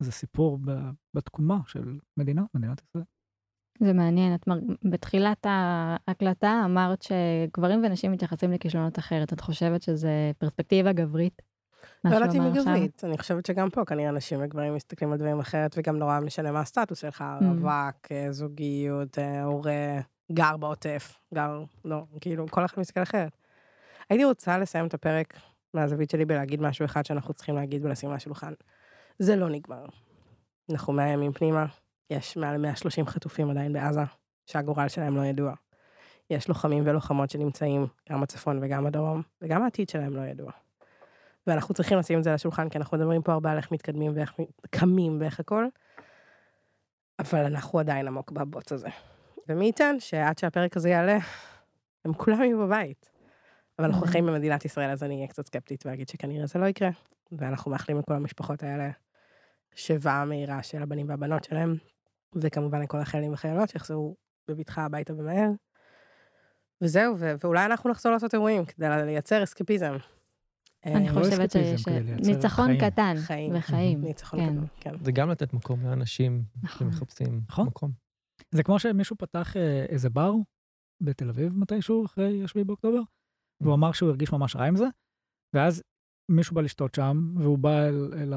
זה 0.03 0.13
סיפור 0.13 0.59
בתקומה 1.17 1.61
של 1.67 1.99
מדינה, 2.19 2.45
מדינת 2.55 2.81
ישראל. 2.81 3.05
זה 3.81 3.93
מעניין, 3.93 4.35
את 4.35 4.47
מר... 4.47 4.59
בתחילת 4.85 5.47
ההקלטה 5.49 6.63
אמרת 6.65 7.03
שגברים 7.03 7.85
ונשים 7.85 8.13
מתייחסים 8.13 8.53
לכישלונות 8.53 8.99
אחרת, 8.99 9.33
את 9.33 9.41
חושבת 9.41 9.83
שזה 9.83 10.31
פרספקטיבה 10.39 10.93
גברית? 10.93 11.43
לא 12.05 12.15
יודעת 12.15 12.35
אם 12.35 12.43
היא 12.43 12.53
גברית, 12.53 13.05
אני 13.05 13.19
חושבת 13.19 13.47
שגם 13.47 13.71
פה 13.71 13.85
כנראה 13.85 14.11
נשים 14.11 14.39
וגברים 14.43 14.75
מסתכלים 14.75 15.13
על 15.13 15.19
דברים 15.19 15.39
אחרת, 15.39 15.75
וגם 15.79 15.97
נורא 15.97 16.21
משנה 16.21 16.53
מה 16.53 16.61
הסטטוס 16.61 16.99
שלך, 16.99 17.25
mm. 17.41 17.45
רווק, 17.45 18.13
אה, 18.13 18.33
זוגיות, 18.33 19.19
אה, 19.19 19.43
הורה, 19.43 20.01
גר 20.33 20.57
בעוטף, 20.57 21.19
גר, 21.35 21.65
לא, 21.85 22.05
כאילו, 22.21 22.47
כל 22.51 22.65
אחד 22.65 22.81
מסתכל 22.81 23.03
אחרת. 23.03 23.33
הייתי 24.11 24.25
רוצה 24.25 24.59
לסיים 24.59 24.87
את 24.87 24.95
הפרק 24.95 25.35
מהזווית 25.75 26.11
שלי 26.11 26.25
בלהגיד 26.25 26.63
משהו 26.63 26.85
אחד 26.85 27.07
שאנחנו 27.07 27.35
צריכים 27.35 27.55
להגיד 27.55 27.85
ולשים 27.85 28.11
על 28.11 28.17
השולחן. 28.17 28.53
זה 29.19 29.37
לא 29.37 29.49
נגמר. 29.49 29.85
אנחנו 30.71 30.93
מאה 30.93 31.09
ימים 31.09 31.33
פנימה, 31.33 31.67
יש 32.11 32.37
מעל 32.37 32.57
130 32.57 33.07
חטופים 33.07 33.51
עדיין 33.51 33.73
בעזה, 33.73 34.01
שהגורל 34.47 34.89
שלהם 34.89 35.17
לא 35.17 35.25
ידוע. 35.25 35.55
יש 36.31 36.49
לוחמים 36.49 36.83
ולוחמות 36.87 37.31
שנמצאים 37.31 37.87
גם 38.11 38.21
בצפון 38.21 38.59
וגם 38.63 38.85
בדרום, 38.85 39.23
וגם 39.43 39.63
העתיד 39.63 39.89
שלהם 39.89 40.17
לא 40.17 40.21
ידוע. 40.21 40.53
ואנחנו 41.47 41.75
צריכים 41.75 41.99
לשים 41.99 42.19
את 42.19 42.25
זה 42.25 42.31
על 42.31 42.35
השולחן, 42.35 42.69
כי 42.69 42.79
אנחנו 42.79 42.99
מדברים 42.99 43.23
פה 43.23 43.33
הרבה 43.33 43.51
על 43.51 43.57
איך 43.57 43.73
מתקדמים 43.73 44.13
ואיך 44.15 44.35
קמים 44.71 45.21
ואיך 45.21 45.41
הכל, 45.41 45.67
אבל 47.19 47.45
אנחנו 47.45 47.79
עדיין 47.79 48.09
עמוק 48.09 48.33
בבוץ 48.33 48.73
הזה. 48.73 48.89
ומי 49.49 49.67
ייתן 49.67 49.97
שעד 49.99 50.39
שהפרק 50.39 50.77
הזה 50.77 50.89
יעלה, 50.89 51.19
הם 52.05 52.15
כולם 52.15 52.43
יהיו 52.43 52.59
בבית. 52.59 53.11
אבל 53.79 53.87
אנחנו 53.87 54.07
חיים 54.07 54.27
במדינת 54.27 54.65
ישראל, 54.65 54.91
אז 54.91 55.03
אני 55.03 55.17
אהיה 55.17 55.29
קצת 55.29 55.47
סקפטית 55.47 55.87
ואגיד 55.87 56.09
שכנראה 56.09 56.47
זה 56.47 56.59
לא 56.59 56.67
יקרה, 56.67 56.91
ואנחנו 57.33 57.71
מאחלים 57.71 57.99
לכל 57.99 58.15
המשפחות 58.15 58.63
האלה 58.63 58.91
שיבה 59.75 60.25
מהירה 60.27 60.63
של 60.63 60.83
הבנים 60.83 61.09
והבנות 61.09 61.45
שלהם, 61.45 61.77
וכמובן 62.35 62.83
לכל 62.83 62.99
החיילים 62.99 63.33
וחיילות 63.33 63.69
שיחזרו 63.69 64.17
בבטחה 64.49 64.85
הביתה 64.85 65.15
ומהר. 65.15 65.51
וזהו, 66.81 67.17
ואולי 67.19 67.65
אנחנו 67.65 67.91
נחזור 67.91 68.13
לעשות 68.13 68.35
אירועים 68.35 68.65
כדי 68.65 68.87
לייצר 68.89 69.43
אסקפיזם. 69.43 69.97
אני 70.87 71.09
לא 71.09 71.13
חושבת 71.13 71.51
שיש 71.51 71.89
ניצחון 72.27 72.79
קטן 72.81 73.15
וחיים. 73.17 73.53
ניצחון 74.01 74.41
קטן, 74.41 74.67
כן. 74.81 75.05
זה 75.05 75.13
גם 75.13 75.31
לתת 75.31 75.53
מקום 75.53 75.85
לאנשים 75.85 76.43
נכון. 76.63 76.91
שמחפשים 76.91 77.41
נכון. 77.49 77.67
מקום. 77.67 77.93
זה 78.51 78.63
כמו 78.63 78.79
שמישהו 78.79 79.17
פתח 79.17 79.57
אה, 79.57 79.85
איזה 79.89 80.11
בר 80.11 80.33
בתל 81.01 81.29
אביב 81.29 81.59
מתישהו, 81.59 82.05
אחרי 82.05 82.49
7 82.49 82.65
באוקטובר, 82.65 83.01
והוא 83.61 83.75
אמר 83.75 83.93
שהוא 83.93 84.09
הרגיש 84.09 84.33
ממש 84.33 84.57
רע 84.57 84.65
עם 84.65 84.77
זה, 84.77 84.87
ואז 85.55 85.83
מישהו 86.29 86.55
בא 86.55 86.63
לשתות 86.63 86.95
שם, 86.95 87.35
והוא 87.37 87.59
בא 87.59 87.89
אל, 87.89 88.13
אל 88.15 88.33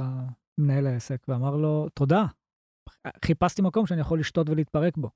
מנהל 0.57 0.87
העסק 0.87 1.25
ואמר 1.27 1.55
לו, 1.55 1.89
תודה, 1.89 2.25
חיפשתי 3.25 3.61
מקום 3.61 3.85
שאני 3.85 4.01
יכול 4.01 4.19
לשתות 4.19 4.49
ולהתפרק 4.49 4.97
בו. 4.97 5.09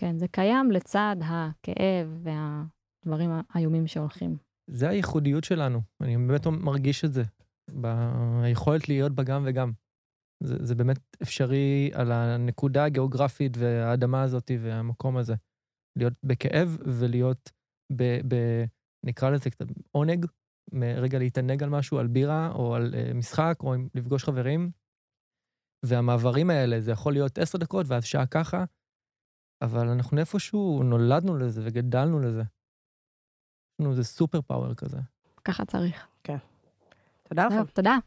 כן, 0.00 0.18
זה 0.18 0.28
קיים 0.28 0.70
לצד 0.70 1.16
הכאב 1.24 2.22
והדברים 2.22 3.30
האיומים 3.50 3.86
שהולכים. 3.86 4.36
זה 4.70 4.88
הייחודיות 4.88 5.44
שלנו, 5.44 5.80
אני 6.02 6.16
באמת 6.16 6.46
מרגיש 6.46 7.04
את 7.04 7.12
זה, 7.12 7.22
ביכולת 7.70 8.88
להיות 8.88 9.12
בגם 9.12 9.42
וגם. 9.46 9.72
זה, 10.42 10.66
זה 10.66 10.74
באמת 10.74 10.98
אפשרי 11.22 11.90
על 11.94 12.12
הנקודה 12.12 12.84
הגיאוגרפית 12.84 13.52
והאדמה 13.56 14.22
הזאת 14.22 14.50
והמקום 14.60 15.16
הזה. 15.16 15.34
להיות 15.98 16.14
בכאב 16.24 16.78
ולהיות 16.84 17.50
ב... 17.92 18.02
ב 18.28 18.34
נקרא 19.06 19.30
לזה 19.30 19.50
קצת 19.50 19.66
עונג, 19.92 20.26
רגע 20.74 21.18
להתענג 21.18 21.62
על 21.62 21.70
משהו, 21.70 21.98
על 21.98 22.06
בירה, 22.06 22.52
או 22.52 22.74
על 22.74 22.94
uh, 22.94 23.14
משחק, 23.14 23.54
או 23.60 23.74
לפגוש 23.94 24.24
חברים. 24.24 24.70
והמעברים 25.86 26.50
האלה, 26.50 26.80
זה 26.80 26.90
יכול 26.90 27.12
להיות 27.12 27.38
עשר 27.38 27.58
דקות 27.58 27.86
ואז 27.88 28.04
שעה 28.04 28.26
ככה, 28.26 28.64
אבל 29.62 29.88
אנחנו 29.88 30.18
איפשהו 30.18 30.82
נולדנו 30.82 31.36
לזה 31.36 31.60
וגדלנו 31.64 32.20
לזה. 32.20 32.40
יש 32.40 33.80
לנו 33.80 33.90
איזה 33.90 34.04
סופר 34.04 34.40
פאוור 34.40 34.74
כזה. 34.74 34.98
ככה 35.44 35.64
צריך. 35.64 36.06
כן. 36.24 36.36
תודה 37.28 37.46
לכם. 37.46 37.64
תודה. 37.72 37.98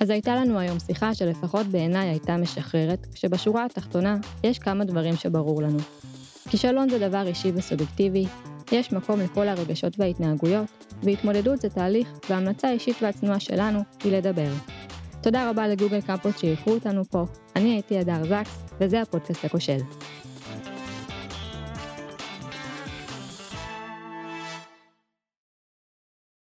אז 0.00 0.10
הייתה 0.10 0.34
לנו 0.34 0.58
היום 0.58 0.78
שיחה 0.78 1.14
שלפחות 1.14 1.66
בעיניי 1.66 2.08
הייתה 2.08 2.36
משחררת, 2.36 3.06
כשבשורה 3.14 3.64
התחתונה 3.64 4.16
יש 4.44 4.58
כמה 4.58 4.84
דברים 4.84 5.16
שברור 5.16 5.62
לנו. 5.62 5.78
כישלון 6.48 6.88
זה 6.88 7.08
דבר 7.08 7.26
אישי 7.26 7.52
וסובייקטיבי, 7.54 8.26
יש 8.72 8.92
מקום 8.92 9.20
לכל 9.20 9.48
הרגשות 9.48 9.98
וההתנהגויות, 9.98 10.84
והתמודדות 11.02 11.60
זה 11.60 11.70
תהליך, 11.70 12.08
והמלצה 12.30 12.70
אישית 12.70 12.96
והצנועה 13.02 13.40
שלנו 13.40 13.80
היא 14.04 14.12
לדבר. 14.12 14.52
תודה 15.22 15.50
רבה 15.50 15.68
לגוגל 15.68 16.00
קמפוס 16.00 16.38
שאירחו 16.38 16.70
אותנו 16.70 17.04
פה, 17.04 17.24
אני 17.56 17.72
הייתי 17.72 17.98
הדר 17.98 18.24
זקס, 18.24 18.58
וזה 18.80 19.00
הפודקאסט 19.02 19.44
הכושל. 19.44 19.78